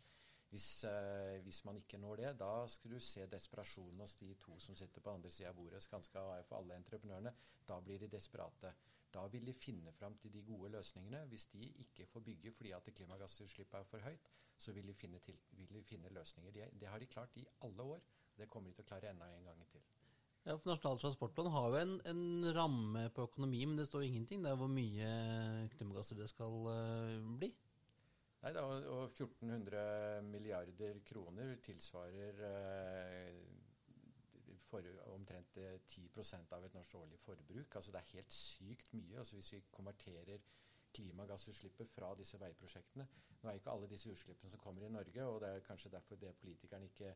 hvis, 0.51 0.83
eh, 0.83 1.39
hvis, 1.45 1.61
man 1.65 1.77
ikke 1.79 1.97
når 1.97 2.15
det, 2.19 2.31
da 2.39 2.67
skal 2.67 2.91
du 2.91 2.99
se 2.99 3.23
desperasjonen 3.31 4.03
hos 4.03 4.17
de 4.19 4.33
to 4.43 4.57
som 4.59 4.75
sitter 4.75 5.01
på 5.01 5.13
andre 5.13 5.31
sida 5.31 5.49
av 5.49 5.55
bordet. 5.55 5.79
Skanska 5.83 6.23
AF 6.33 6.51
og 6.51 6.57
alle 6.57 6.75
entreprenørene. 6.81 7.31
Da 7.67 7.79
blir 7.79 8.01
de 8.03 8.09
desperate. 8.11 8.73
Da 9.13 9.23
vil 9.31 9.47
de 9.47 9.53
finne 9.53 9.93
fram 9.95 10.17
til 10.19 10.33
de 10.33 10.43
gode 10.43 10.73
løsningene. 10.75 11.23
Hvis 11.31 11.47
de 11.53 11.71
ikke 11.85 12.05
får 12.11 12.25
bygge 12.27 12.51
fordi 12.51 12.75
at 12.75 12.91
klimagassutslippet 12.99 13.79
er 13.79 13.87
for 13.87 14.03
høyt, 14.03 14.27
så 14.57 14.75
vil 14.75 14.91
de 14.91 14.93
finne, 14.93 15.19
til, 15.23 15.39
vil 15.55 15.71
de 15.71 15.83
finne 15.87 16.11
løsninger. 16.11 16.51
Det, 16.51 16.69
det 16.81 16.91
har 16.91 16.99
de 16.99 17.07
klart 17.07 17.39
i 17.39 17.47
alle 17.63 17.87
år. 17.95 18.03
Det 18.37 18.49
kommer 18.51 18.69
de 18.69 18.75
til 18.75 18.85
å 18.85 18.91
klare 18.91 19.11
enda 19.11 19.31
en 19.31 19.47
gang 19.47 19.65
til. 19.71 19.83
Ja, 20.41 20.55
for 20.57 20.71
Nasjonal 20.71 20.99
transportplan 20.99 21.51
har 21.53 21.67
jo 21.69 21.79
en, 21.79 21.97
en, 22.09 22.23
ramme 22.55 23.07
på 23.13 23.27
økonomi, 23.27 23.59
men 23.69 23.77
det 23.77 23.85
står 23.87 24.07
ingenting 24.07 24.41
der 24.43 24.55
hvor 24.57 24.71
mye 24.71 25.09
klimagasser 25.75 26.17
det 26.17 26.31
skal 26.31 26.55
uh, 26.65 27.35
bli. 27.37 27.51
Nei, 28.41 28.53
da, 28.57 28.61
og 28.65 29.11
1400 29.11 30.23
milliarder 30.25 31.01
kroner 31.05 31.59
tilsvarer 31.61 32.39
eh, 32.47 33.35
for, 34.65 34.87
omtrent 35.13 35.59
10 35.59 36.07
eh, 36.07 36.47
av 36.55 36.65
et 36.65 36.77
norsk 36.77 36.95
årlig 36.97 37.19
forbruk. 37.21 37.75
Altså 37.75 37.93
Det 37.93 38.01
er 38.01 38.15
helt 38.15 38.33
sykt 38.33 38.89
mye. 38.97 39.19
Altså 39.19 39.37
Hvis 39.37 39.51
vi 39.53 39.61
konverterer 39.69 40.41
klimagassutslippet 40.91 41.93
fra 41.93 42.09
disse 42.19 42.39
veiprosjektene 42.39 43.05
Nå 43.41 43.49
er 43.49 43.59
ikke 43.59 43.71
alle 43.71 43.87
disse 43.87 44.09
utslippene 44.11 44.51
som 44.51 44.59
kommer 44.59 44.83
i 44.85 44.89
Norge, 44.91 45.23
og 45.25 45.37
det 45.41 45.51
er 45.51 45.63
kanskje 45.65 45.93
derfor 45.93 46.19
det 46.19 46.33
politikerne 46.41 46.89
ikke 46.89 47.13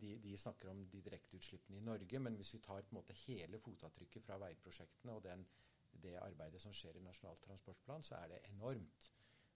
de, 0.00 0.10
de 0.18 0.36
snakker 0.36 0.68
om 0.72 0.80
de 0.88 1.00
direkteutslippene 1.04 1.78
i 1.78 1.84
Norge, 1.84 2.18
men 2.20 2.36
hvis 2.40 2.54
vi 2.54 2.60
tar 2.64 2.82
på 2.82 2.92
en 2.92 2.98
måte 2.98 3.16
hele 3.26 3.60
fotavtrykket 3.60 4.24
fra 4.24 4.36
veiprosjektene 4.40 5.12
og 5.12 5.22
den, 5.24 5.44
det 6.02 6.16
arbeidet 6.20 6.60
som 6.60 6.72
skjer 6.72 6.98
i 6.98 7.04
Nasjonal 7.04 7.40
transportplan, 7.44 8.02
så 8.02 8.18
er 8.22 8.32
det 8.32 8.42
enormt. 8.50 9.10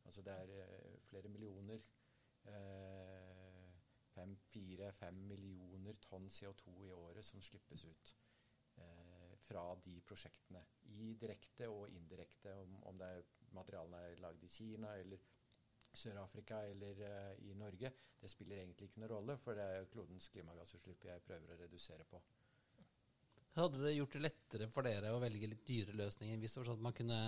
Altså 0.09 0.25
det 0.25 0.35
er 0.35 0.53
uh, 0.57 1.01
flere 1.11 1.29
millioner 1.33 1.85
Fire-fem 4.49 5.19
uh, 5.21 5.27
millioner 5.29 5.99
tonn 6.03 6.27
CO2 6.33 6.73
i 6.87 6.91
året 6.91 7.27
som 7.27 7.43
slippes 7.45 7.85
ut 7.85 8.15
uh, 8.81 9.35
fra 9.45 9.65
de 9.85 9.99
prosjektene. 10.09 10.65
I 10.97 11.13
direkte 11.21 11.69
og 11.71 11.93
indirekte, 11.93 12.55
om, 12.57 12.81
om 12.91 12.99
det 12.99 13.11
er 13.19 13.29
materialene 13.55 14.01
er 14.09 14.25
lagd 14.25 14.43
i 14.45 14.51
Kina 14.53 14.97
eller 14.99 15.23
Sør-Afrika 15.95 16.65
eller 16.73 17.05
uh, 17.05 17.45
i 17.47 17.55
Norge, 17.55 17.93
det 18.19 18.31
spiller 18.33 18.63
egentlig 18.63 18.89
ikke 18.89 19.05
noen 19.05 19.13
rolle, 19.13 19.39
for 19.39 19.55
det 19.55 19.69
er 19.77 19.89
klodens 19.93 20.29
klimagassutslipp 20.35 21.05
jeg 21.07 21.25
prøver 21.29 21.55
å 21.55 21.61
redusere 21.63 22.09
på. 22.09 22.21
Hadde 23.59 23.81
det 23.83 23.95
gjort 23.97 24.15
det 24.15 24.23
lettere 24.23 24.69
for 24.71 24.87
dere 24.87 25.13
å 25.15 25.23
velge 25.23 25.51
litt 25.51 25.65
dyre 25.67 25.95
løsninger 25.97 26.39
hvis 26.39 26.55
det 26.55 26.61
var 26.61 26.69
sånn 26.71 26.81
at 26.81 26.87
man 26.89 26.97
kunne 26.99 27.21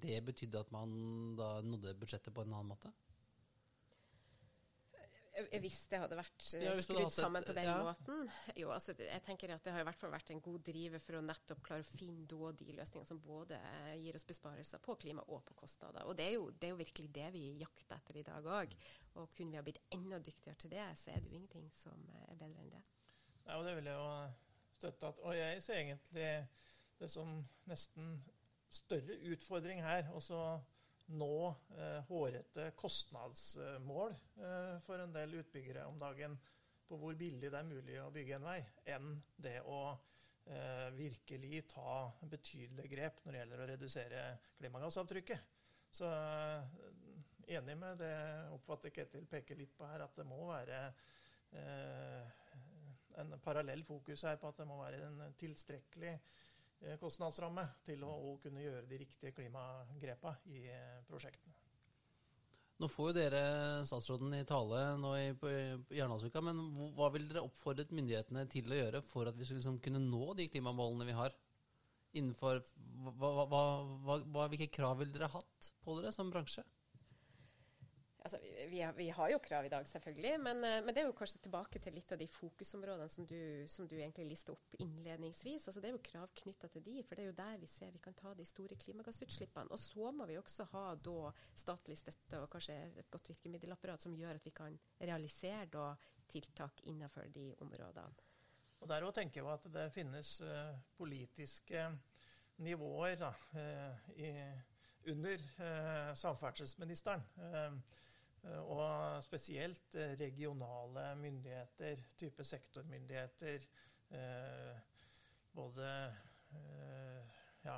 Det 0.00 0.20
betydde 0.24 0.60
at 0.64 0.70
man 0.72 0.92
da 1.38 1.58
nådde 1.64 1.96
budsjettet 2.00 2.34
på 2.34 2.44
en 2.44 2.54
annen 2.54 2.72
måte? 2.74 2.92
Hvis 5.34 5.80
det 5.90 5.98
hadde 5.98 6.14
vært 6.14 6.44
skrudd 6.46 7.10
sammen 7.10 7.42
på 7.42 7.54
den 7.56 7.66
ja. 7.66 7.78
måten? 7.82 8.28
Jo, 8.54 8.68
altså, 8.70 8.94
jeg 8.94 9.22
tenker 9.26 9.50
at 9.50 9.64
det 9.66 9.72
har 9.74 9.82
i 9.82 9.86
hvert 9.88 9.98
fall 9.98 10.12
vært 10.12 10.30
en 10.30 10.42
god 10.44 10.60
driver 10.68 11.02
for 11.02 11.18
å 11.18 11.22
nettopp 11.26 11.62
klare 11.66 11.82
å 11.82 11.88
finne 11.88 12.26
da 12.30 12.50
de 12.54 12.68
løsningene 12.76 13.08
som 13.08 13.22
både 13.24 13.58
gir 13.98 14.14
oss 14.14 14.26
besparelser 14.28 14.82
på 14.84 14.94
klima 15.02 15.24
og 15.26 15.42
på 15.48 15.56
kostnader. 15.58 16.06
Og 16.06 16.14
det 16.18 16.28
er 16.28 16.36
jo, 16.36 16.46
det 16.54 16.68
er 16.68 16.74
jo 16.76 16.78
virkelig 16.84 17.10
det 17.18 17.32
vi 17.34 17.42
jakter 17.64 17.98
etter 17.98 18.20
i 18.20 18.26
dag 18.28 18.46
òg. 18.60 18.76
Og 19.18 19.34
kunne 19.34 19.50
vi 19.50 19.58
ha 19.58 19.66
blitt 19.66 19.82
enda 19.96 20.22
dyktigere 20.22 20.60
til 20.62 20.74
det, 20.76 20.86
så 21.02 21.10
er 21.10 21.18
det 21.18 21.32
jo 21.32 21.40
ingenting 21.40 21.66
som 21.74 22.06
er 22.14 22.38
bedre 22.38 22.62
enn 22.62 22.70
det. 22.76 22.84
Ja, 23.48 23.58
og 23.58 23.66
det 23.66 23.74
vil 23.80 23.90
jeg 23.90 23.98
jo 23.98 24.08
støtte. 24.78 25.10
At, 25.10 25.22
og 25.26 25.34
jeg 25.40 25.66
ser 25.66 25.82
egentlig 25.82 26.30
det 27.00 27.10
som 27.10 27.40
nesten 27.66 28.20
større 28.74 29.18
utfordring 29.32 29.82
her. 29.84 30.10
også 30.14 30.40
nå 31.12 31.54
eh, 31.76 32.00
hårete 32.08 32.70
kostnadsmål 32.80 34.14
eh, 34.40 34.76
for 34.86 35.02
en 35.02 35.12
del 35.12 35.36
utbyggere 35.42 35.84
om 35.84 35.98
dagen 36.00 36.38
på 36.88 36.96
hvor 37.00 37.16
billig 37.18 37.50
det 37.50 37.58
er 37.58 37.68
mulig 37.68 37.98
å 38.00 38.10
bygge 38.12 38.38
en 38.38 38.46
vei, 38.48 38.58
enn 38.94 39.10
det 39.36 39.58
å 39.68 39.80
eh, 39.92 40.88
virkelig 40.96 41.64
ta 41.74 42.08
betydelige 42.30 42.92
grep 42.92 43.20
når 43.24 43.32
det 43.32 43.42
gjelder 43.42 43.64
å 43.64 43.68
redusere 43.72 44.24
klimagassavtrykket. 44.60 45.52
Så 45.94 46.08
eh, 46.08 46.80
enig 47.58 47.76
med 47.80 48.00
det 48.00 48.14
oppfatter 48.54 48.92
Ketil 48.94 49.28
peker 49.30 49.60
litt 49.60 49.76
på 49.76 49.88
her, 49.88 50.04
at 50.04 50.16
det 50.16 50.26
må 50.28 50.40
være 50.48 50.80
eh, 51.52 52.34
en 53.20 53.36
parallell 53.44 53.84
fokus 53.86 54.24
her 54.26 54.40
på 54.40 54.50
at 54.50 54.60
det 54.60 54.68
må 54.68 54.80
være 54.80 55.04
en 55.06 55.36
tilstrekkelig 55.38 56.16
kostnadsramme 57.00 57.66
til 57.86 58.02
å, 58.06 58.36
kunne 58.42 58.64
gjøre 58.64 58.88
de 58.90 58.98
riktige 59.04 59.34
klimagrepene 59.36 60.54
i 60.54 60.64
eh, 60.72 61.04
prosjektene. 61.08 61.56
Nå 62.82 62.88
får 62.90 63.10
jo 63.10 63.14
dere 63.14 63.40
statsråden 63.86 64.32
i 64.34 64.44
tale 64.48 64.80
nå 64.98 65.12
i, 65.14 65.28
i 65.94 66.00
men 66.42 66.62
hva 66.96 67.06
vil 67.14 67.28
dere 67.30 67.44
oppfordret 67.46 67.94
myndighetene 67.94 68.42
til 68.50 68.72
å 68.72 68.80
gjøre 68.80 69.02
for 69.06 69.30
at 69.30 69.38
vi 69.38 69.46
skal 69.46 69.60
liksom 69.60 69.78
kunne 69.84 70.02
nå 70.02 70.34
de 70.40 70.48
klimamålene 70.50 71.06
vi 71.06 71.14
har? 71.14 71.36
Innenfor, 72.18 72.60
hva, 73.18 73.30
hva, 73.50 73.62
hva, 74.26 74.48
hvilke 74.50 74.72
krav 74.74 74.98
vil 75.00 75.14
dere 75.14 75.30
hatt 75.30 75.70
på 75.86 75.96
dere 76.00 76.12
som 76.14 76.34
bransje? 76.34 76.66
Altså, 78.24 78.38
vi, 78.70 78.78
vi, 78.96 79.10
har, 79.10 79.28
jo 79.28 79.38
krav 79.44 79.66
i 79.66 79.68
dag, 79.68 79.84
selvfølgelig. 79.88 80.38
Men, 80.40 80.62
eh, 80.64 80.78
men, 80.84 80.94
det 80.96 81.02
er 81.02 81.10
jo 81.10 81.16
kanskje 81.16 81.42
tilbake 81.44 81.80
til 81.84 81.92
litt 81.92 82.12
av 82.14 82.22
de 82.22 82.28
fokusområdene 82.32 83.08
som 83.12 83.26
du, 83.28 83.36
som 83.68 83.84
du 83.88 83.98
egentlig 83.98 84.30
lister 84.30 84.56
opp 84.56 84.78
innledningsvis. 84.80 85.66
Altså, 85.68 85.82
det 85.84 85.90
er 85.90 85.92
jo 85.92 86.00
krav 86.08 86.32
knytta 86.40 86.70
til 86.72 86.86
de, 86.86 86.96
for 87.04 87.20
det 87.20 87.26
er 87.26 87.28
jo 87.28 87.36
der 87.42 87.60
vi 87.60 87.68
ser 87.68 87.92
vi 87.92 88.00
kan 88.06 88.16
ta 88.16 88.32
de 88.32 88.48
store 88.48 88.80
klimagassutslippene. 88.80 89.68
Og 89.68 89.82
så 89.82 90.08
må 90.16 90.24
vi 90.30 90.40
også 90.40 90.64
ha 90.72 90.86
da 90.96 91.34
statlig 91.52 92.00
støtte 92.00 92.40
og 92.40 92.48
kanskje 92.56 92.80
et 93.04 93.12
godt 93.12 93.28
virkemiddelapparat 93.34 94.08
som 94.08 94.16
gjør 94.16 94.40
at 94.40 94.48
vi 94.48 94.56
kan 94.56 94.80
realisere 95.02 95.68
da 95.76 95.90
tiltak 96.32 96.80
innenfor 96.88 97.28
de 97.28 97.50
områdene. 97.60 98.30
Og 98.80 98.88
Der 98.88 99.04
òg 99.04 99.12
tenker 99.16 99.42
jeg 99.42 99.52
at 99.52 99.68
det 99.72 99.90
finnes 99.92 100.38
uh, 100.44 100.72
politiske 100.96 101.90
nivåer 102.64 103.20
da, 103.20 103.30
uh, 103.56 104.10
i, 104.16 104.32
under 105.06 105.34
eh, 105.58 106.14
samferdselsministeren. 106.14 107.22
Eh, 107.36 107.72
og 108.44 109.22
spesielt 109.24 109.94
eh, 109.96 110.14
regionale 110.20 111.14
myndigheter, 111.16 112.02
type 112.18 112.44
sektormyndigheter. 112.44 113.66
Eh, 114.10 114.76
både 115.54 115.88
ja, 117.64 117.76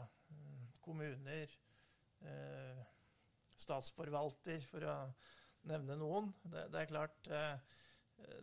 kommuner, 0.85 1.53
statsforvalter, 3.57 4.65
for 4.69 4.85
å 4.85 4.95
nevne 5.69 5.97
noen. 6.01 6.31
Det, 6.45 6.67
det 6.73 6.81
er 6.83 6.91
klart 6.91 7.29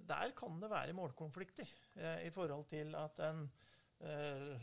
Der 0.09 0.33
kan 0.37 0.61
det 0.61 0.69
være 0.69 0.93
målkonflikter 0.97 1.69
i 2.25 2.29
forhold 2.33 2.65
til 2.69 2.93
at 2.97 3.21
en 3.25 3.43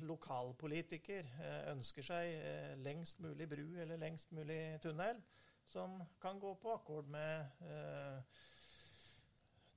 lokalpolitiker 0.06 1.30
ønsker 1.74 2.06
seg 2.06 2.78
lengst 2.82 3.22
mulig 3.22 3.50
bru 3.50 3.66
eller 3.82 3.98
lengst 3.98 4.34
mulig 4.34 4.62
tunnel 4.82 5.18
som 5.70 6.04
kan 6.20 6.40
gå 6.40 6.54
på 6.54 6.72
akkord 6.74 7.08
med 7.08 7.40
eh, 7.62 8.22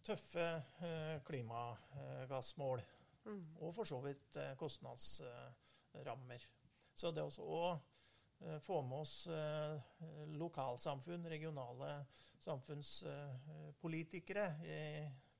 tøffe 0.03 0.63
eh, 0.81 1.21
klimagassmål. 1.25 2.81
Mm. 3.25 3.57
Og 3.61 3.75
for 3.75 3.83
så 3.87 4.01
vidt 4.03 4.35
eh, 4.41 4.55
kostnadsrammer. 4.59 6.47
Så 6.93 7.11
det 7.13 7.23
også 7.23 7.43
å 7.45 7.71
eh, 7.73 8.59
få 8.65 8.81
med 8.81 8.97
oss 9.05 9.27
eh, 9.29 9.81
lokalsamfunn, 10.33 11.29
regionale 11.29 12.05
samfunnspolitikere 12.43 14.45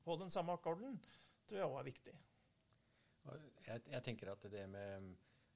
på 0.05 0.15
den 0.21 0.29
samme 0.31 0.53
akkorden, 0.55 1.01
tror 1.49 1.59
jeg 1.59 1.67
òg 1.67 1.79
er 1.81 1.89
viktig. 1.89 2.15
Jeg, 3.65 3.81
jeg 3.91 4.01
tenker 4.05 4.31
at 4.31 4.43
det 4.51 4.67
med 4.71 4.89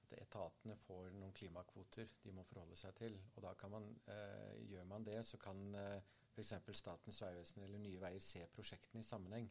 at 0.08 0.22
etatene 0.22 0.76
får 0.80 1.12
noen 1.18 1.34
klimakvoter 1.36 2.10
de 2.24 2.34
må 2.36 2.46
forholde 2.48 2.78
seg 2.80 2.96
til. 2.96 3.18
Og 3.36 3.44
da 3.44 3.54
kan 3.60 3.74
man, 3.74 3.90
eh, 4.08 4.64
Gjør 4.68 4.86
man 4.88 5.04
det, 5.04 5.20
så 5.26 5.38
kan 5.38 5.76
eh, 5.76 6.02
f.eks. 6.34 6.54
Statens 6.80 7.22
vegvesen 7.22 7.64
eller 7.64 7.82
Nye 7.82 8.00
Veier 8.00 8.24
se 8.24 8.46
prosjektene 8.54 9.04
i 9.04 9.08
sammenheng. 9.08 9.50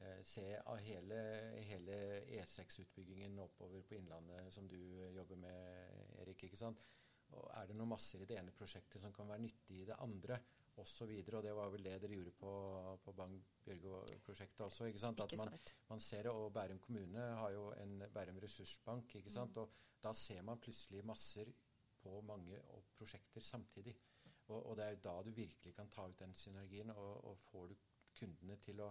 Eh, 0.00 0.22
se 0.24 0.46
av 0.58 0.78
hele, 0.84 1.18
hele 1.66 1.98
E6-utbyggingen 2.38 3.38
oppover 3.42 3.82
på 3.82 3.98
Innlandet 3.98 4.52
som 4.54 4.68
du 4.68 4.78
jobber 5.16 5.36
med, 5.36 6.06
Erik. 6.22 6.44
ikke 6.44 6.60
sant? 6.60 6.86
Og 7.30 7.50
Er 7.54 7.66
det 7.66 7.76
noen 7.78 7.92
masser 7.92 8.22
i 8.22 8.26
det 8.26 8.38
ene 8.40 8.54
prosjektet 8.54 9.02
som 9.02 9.12
kan 9.14 9.28
være 9.28 9.44
nyttig 9.44 9.82
i 9.82 9.88
det 9.90 9.98
andre? 10.02 10.40
Osv. 10.80 11.10
Og, 11.10 11.34
og 11.38 11.44
det 11.46 11.54
var 11.56 11.72
vel 11.74 11.86
det 11.86 11.96
dere 12.02 12.18
gjorde 12.18 12.34
på, 12.40 12.52
på 13.04 13.14
Bang-Bjørgo-prosjektet 13.20 14.64
også. 14.66 14.88
ikke 14.90 15.02
sant? 15.02 15.22
At 15.24 15.36
man, 15.38 15.52
man, 15.88 16.04
ser 16.04 16.28
det, 16.28 16.34
og 16.34 16.52
Bærum 16.54 16.80
kommune 16.82 17.26
har 17.42 17.54
jo 17.56 17.70
en 17.80 18.04
Bærum 18.14 18.40
ressursbank. 18.42 19.14
ikke 19.20 19.32
sant? 19.32 19.56
Mm. 19.56 19.62
Og 19.62 20.02
da 20.02 20.14
ser 20.16 20.42
man 20.46 20.60
plutselig 20.60 21.04
masser 21.06 21.52
på 22.00 22.20
mange 22.24 22.60
prosjekter 22.96 23.44
samtidig. 23.44 23.96
Og, 24.48 24.66
og, 24.66 24.76
det 24.76 24.84
er 24.84 24.96
jo 24.96 25.04
da 25.04 25.14
du 25.22 25.30
virkelig 25.30 25.74
kan 25.76 25.88
ta 25.88 26.08
ut 26.08 26.18
den 26.18 26.34
synergien, 26.34 26.90
og, 26.90 27.24
og 27.30 27.38
får 27.38 27.70
du 27.70 27.76
kundene 28.18 28.56
til 28.64 28.80
å 28.82 28.90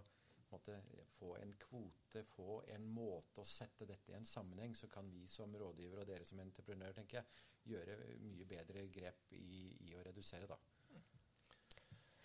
måtte, 0.49 0.77
få 1.17 1.35
en 1.37 1.53
kvote, 1.61 2.23
få 2.33 2.61
en 2.73 2.87
måte 2.93 3.43
å 3.43 3.47
sette 3.47 3.85
dette 3.89 4.13
i 4.13 4.17
en 4.17 4.25
sammenheng, 4.25 4.75
så 4.75 4.89
kan 4.91 5.09
vi 5.11 5.27
som 5.29 5.55
rådgiver 5.55 6.01
og 6.01 6.09
dere 6.09 6.25
som 6.25 6.41
entreprenør 6.41 6.95
tenker 6.97 7.19
jeg, 7.19 7.41
gjøre 7.73 7.97
mye 8.23 8.47
bedre 8.49 8.87
grep 8.93 9.33
i, 9.37 9.75
i 9.89 9.95
å 9.97 10.03
redusere. 10.05 10.47
da. 10.49 10.57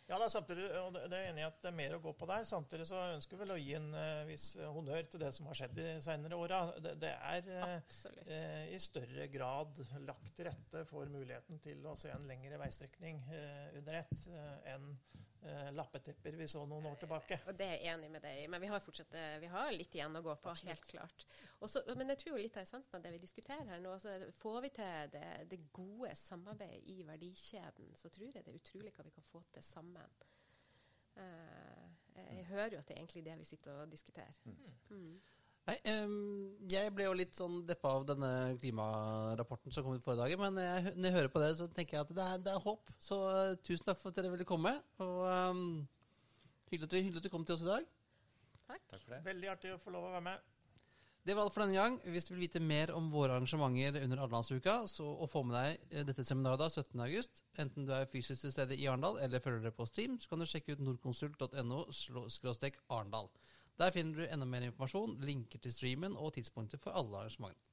Ja, 0.04 0.18
da, 0.20 0.26
samtidig, 0.28 0.66
og 0.76 0.92
det 0.98 1.16
er 1.16 1.30
enig 1.30 1.40
i 1.40 1.46
at 1.46 1.62
det 1.62 1.70
er 1.70 1.76
mer 1.78 1.94
å 1.96 2.00
gå 2.04 2.12
på 2.18 2.26
der. 2.28 2.44
Samtidig 2.44 2.84
så 2.90 2.98
ønsker 3.14 3.38
vi 3.38 3.40
vel 3.40 3.54
å 3.54 3.56
gi 3.56 3.70
en 3.78 3.86
uh, 3.96 4.26
viss 4.28 4.50
honnør 4.60 5.06
til 5.08 5.22
det 5.22 5.30
som 5.32 5.48
har 5.48 5.56
skjedd 5.56 5.72
de 5.78 5.86
senere 6.04 6.36
åra. 6.36 6.58
Det, 6.84 6.92
det, 7.00 7.12
er 7.30 7.48
uh, 7.48 8.66
i 8.68 8.80
større 8.84 9.30
grad 9.32 9.80
lagt 10.04 10.34
til 10.36 10.50
rette 10.50 10.84
for 10.90 11.08
muligheten 11.08 11.62
til 11.64 11.80
å 11.88 11.96
se 11.96 12.12
en 12.12 12.28
lengre 12.28 12.60
veistrekning 12.60 13.22
uh, 13.30 13.78
under 13.80 14.02
ett 14.02 14.28
enn 14.74 14.90
eh, 14.92 15.23
lappetepper 15.76 16.32
vi 16.38 16.46
så 16.48 16.62
noen 16.66 16.86
år 16.88 16.96
tilbake. 17.00 17.38
Og 17.48 17.56
Det 17.58 17.66
er 17.66 17.74
jeg 17.76 17.94
enig 17.94 18.10
med 18.12 18.22
deg 18.24 18.38
i, 18.42 18.46
men 18.48 18.62
vi 18.62 18.70
har 18.72 18.80
fortsatt 18.80 19.12
eh, 19.18 19.34
vi 19.42 19.50
har 19.52 19.72
litt 19.74 19.96
igjen 19.96 20.16
å 20.16 20.22
gå 20.24 20.36
på, 20.40 20.52
Absolutt. 20.54 20.70
helt 20.70 20.86
klart. 20.88 21.26
Også, 21.64 21.82
men 21.98 22.12
jeg 22.14 22.22
tror 22.22 22.32
jo 22.32 22.44
litt 22.44 22.56
av 22.56 22.64
essensen 22.64 22.98
av 22.98 23.04
det 23.04 23.12
vi 23.14 23.20
diskuterer 23.22 23.68
her 23.68 23.82
nå, 23.84 23.92
så 24.00 24.14
får 24.38 24.60
vi 24.64 24.72
til 24.78 25.12
det, 25.12 25.26
det, 25.50 25.60
gode 25.74 26.14
samarbeidet 26.16 26.88
i 26.94 27.04
verdikjeden, 27.04 27.92
så 27.98 28.12
tror 28.14 28.30
jeg 28.30 28.46
det 28.46 28.54
er 28.54 28.62
utrolig 28.62 28.94
hva 28.96 29.04
vi 29.04 29.14
kan 29.18 29.28
få 29.28 29.44
til 29.52 29.66
sammen. 29.66 30.24
Uh, 31.14 31.84
jeg 32.16 32.48
hører 32.48 32.74
jo 32.74 32.80
at 32.80 32.88
det 32.88 32.96
er 32.96 33.02
egentlig 33.04 33.22
det 33.26 33.36
vi 33.38 33.46
sitter 33.46 33.84
og 33.84 33.92
diskuterer. 33.92 34.40
Mm. 34.88 35.20
Nei, 35.64 35.76
um, 35.94 36.16
jeg 36.68 36.92
ble 36.92 37.06
jo 37.06 37.14
litt 37.16 37.36
sånn 37.36 37.62
deppa 37.64 37.94
av 37.96 38.02
denne 38.10 38.30
klimarapporten 38.60 39.72
som 39.72 39.86
kom 39.86 39.96
ut 39.96 40.04
forrige 40.04 40.26
dag. 40.26 40.40
Men 40.42 40.60
jeg, 40.60 40.92
når 40.98 41.08
jeg 41.08 41.16
hører 41.16 41.32
på 41.32 41.40
dere, 41.40 41.56
så 41.56 41.68
tenker 41.72 41.96
jeg 41.96 42.04
at 42.04 42.14
det 42.18 42.24
er, 42.24 42.42
det 42.44 42.52
er 42.52 42.64
håp. 42.66 42.90
Så 43.00 43.20
uh, 43.24 43.54
tusen 43.64 43.86
takk 43.88 44.00
for 44.00 44.12
at 44.12 44.20
dere 44.20 44.32
ville 44.34 44.48
komme. 44.48 44.74
Og 45.00 45.22
um, 45.24 45.62
hyggelig, 46.68 46.90
at 46.90 46.96
dere, 46.96 47.06
hyggelig 47.06 47.22
at 47.22 47.28
dere 47.28 47.36
kom 47.36 47.46
til 47.48 47.56
oss 47.56 47.64
i 47.64 47.70
dag. 47.70 47.86
Takk. 48.68 48.82
takk 48.90 49.00
for 49.06 49.14
det. 49.14 49.22
Veldig 49.30 49.54
artig 49.54 49.72
å 49.72 49.80
få 49.80 49.94
lov 49.94 50.10
å 50.10 50.12
være 50.18 50.26
med. 50.28 50.50
Det 51.24 51.32
var 51.32 51.46
alt 51.46 51.54
for 51.56 51.64
denne 51.64 51.78
gang. 51.78 51.96
Hvis 52.12 52.26
du 52.28 52.34
vil 52.34 52.42
vite 52.44 52.60
mer 52.60 52.90
om 52.92 53.06
våre 53.12 53.38
arrangementer 53.38 54.02
under 54.04 54.20
Arendalsuka, 54.20 54.74
og 54.84 55.24
få 55.32 55.42
med 55.48 55.56
deg 55.56 55.96
eh, 55.96 56.04
dette 56.04 56.24
seminaret 56.28 56.60
da, 56.60 56.68
17.8, 56.68 57.44
enten 57.64 57.88
du 57.88 57.94
er 57.96 58.10
fysisk 58.12 58.44
til 58.44 58.52
stede 58.52 58.76
i 58.76 58.84
Arendal 58.84 59.16
eller 59.24 59.40
følger 59.40 59.64
det 59.64 59.72
på 59.78 59.86
stream, 59.88 60.18
så 60.20 60.28
kan 60.28 60.44
du 60.44 60.48
sjekke 60.50 60.76
ut 60.76 60.84
nordkonsult.no 60.84 61.86
Arendal. 62.92 63.32
Der 63.78 63.90
finner 63.90 64.20
du 64.20 64.26
enda 64.26 64.46
mer 64.46 64.62
informasjon, 64.68 65.16
linker 65.26 65.58
til 65.58 65.72
streamen 65.74 66.14
og 66.16 66.34
tidspunkter 66.36 66.78
for 66.78 66.94
alle 66.94 67.24
arrangementene. 67.24 67.70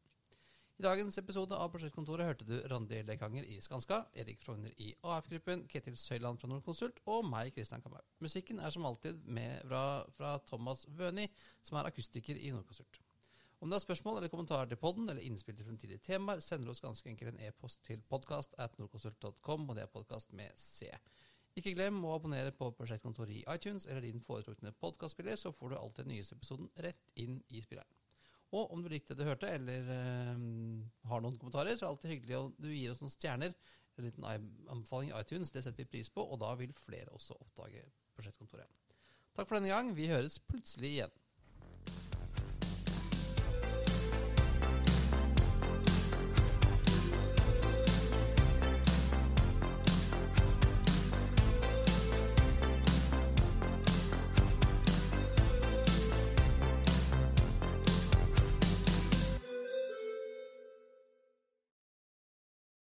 I 0.82 0.86
dagens 0.88 1.20
episode 1.22 1.54
av 1.54 1.68
Prosjektkontoret 1.70 2.26
hørte 2.26 2.46
du 2.48 2.56
Randi 2.72 3.04
Lekanger 3.06 3.46
i 3.46 3.60
Skanska, 3.62 4.00
Erik 4.18 4.40
Frogner 4.42 4.72
i 4.82 4.88
AF-gruppen, 5.06 5.68
Ketil 5.70 5.94
Søyland 6.00 6.42
fra 6.42 6.50
Nordkonsult 6.50 6.98
og 7.06 7.28
meg, 7.30 7.52
Kristian 7.54 7.84
Kamhaug. 7.84 8.08
Musikken 8.26 8.58
er 8.58 8.74
som 8.74 8.88
alltid 8.90 9.20
med 9.30 9.62
fra, 9.70 9.84
fra 10.18 10.32
Thomas 10.50 10.88
Wøni, 10.98 11.28
som 11.62 11.78
er 11.78 11.92
akustiker 11.92 12.40
i 12.40 12.50
Nordkonsult. 12.56 12.98
Om 13.62 13.70
du 13.70 13.78
har 13.78 13.84
spørsmål 13.84 14.18
eller 14.18 14.34
kommentarer 14.34 14.66
til 14.72 14.82
podden 14.82 15.10
eller 15.14 15.22
innspill 15.22 15.60
til 15.60 15.70
fremtidige 15.70 16.02
temaer, 16.02 16.42
sender 16.42 16.66
du 16.66 16.74
oss 16.74 16.82
ganske 16.82 17.14
enkelt 17.14 17.36
en 17.36 17.44
e-post 17.46 17.84
til 17.86 18.02
podkast 18.10 18.58
at 18.58 18.74
nordkonsult.com, 18.82 19.70
og 19.70 19.78
det 19.78 19.86
er 19.86 19.94
podkast 20.00 20.34
med 20.34 20.50
C. 20.58 20.90
Ikke 21.60 21.74
glem 21.76 21.98
å 22.08 22.14
abonnere 22.16 22.54
på 22.56 22.70
Prosjektkontoret 22.78 23.34
i 23.36 23.42
iTunes 23.52 23.88
eller 23.90 24.06
din 24.06 24.22
foretrukne 24.24 24.72
podkastspiller, 24.80 25.36
så 25.36 25.52
får 25.52 25.74
du 25.74 25.78
alltid 25.78 26.06
den 26.06 26.14
nyeste 26.16 26.38
episoden 26.38 26.70
rett 26.86 27.12
inn 27.20 27.42
i 27.52 27.64
spilleren. 27.64 27.98
Og 28.56 28.72
om 28.76 28.84
du 28.84 28.90
likte 28.92 29.16
det 29.16 29.24
du 29.24 29.30
hørte, 29.30 29.50
eller 29.52 29.92
øh, 29.96 30.40
har 31.08 31.24
noen 31.24 31.38
kommentarer, 31.40 31.76
så 31.76 31.86
er 31.86 31.88
det 31.88 31.92
alltid 31.92 32.14
hyggelig 32.16 32.38
om 32.38 32.54
du 32.60 32.70
gir 32.72 32.92
oss 32.92 33.02
noen 33.04 33.14
stjerner. 33.14 33.56
En 34.00 34.08
liten 34.08 34.28
anbefaling 34.28 35.12
i 35.12 35.18
iTunes, 35.20 35.52
det 35.52 35.64
setter 35.66 35.84
vi 35.84 35.92
pris 35.98 36.12
på, 36.12 36.24
og 36.24 36.40
da 36.40 36.54
vil 36.60 36.72
flere 36.76 37.12
også 37.16 37.36
oppdage 37.40 37.84
Prosjektkontoret. 38.16 38.68
Takk 39.36 39.48
for 39.48 39.58
denne 39.58 39.72
gang. 39.72 39.92
Vi 39.96 40.10
høres 40.12 40.40
plutselig 40.44 40.96
igjen. 40.98 41.20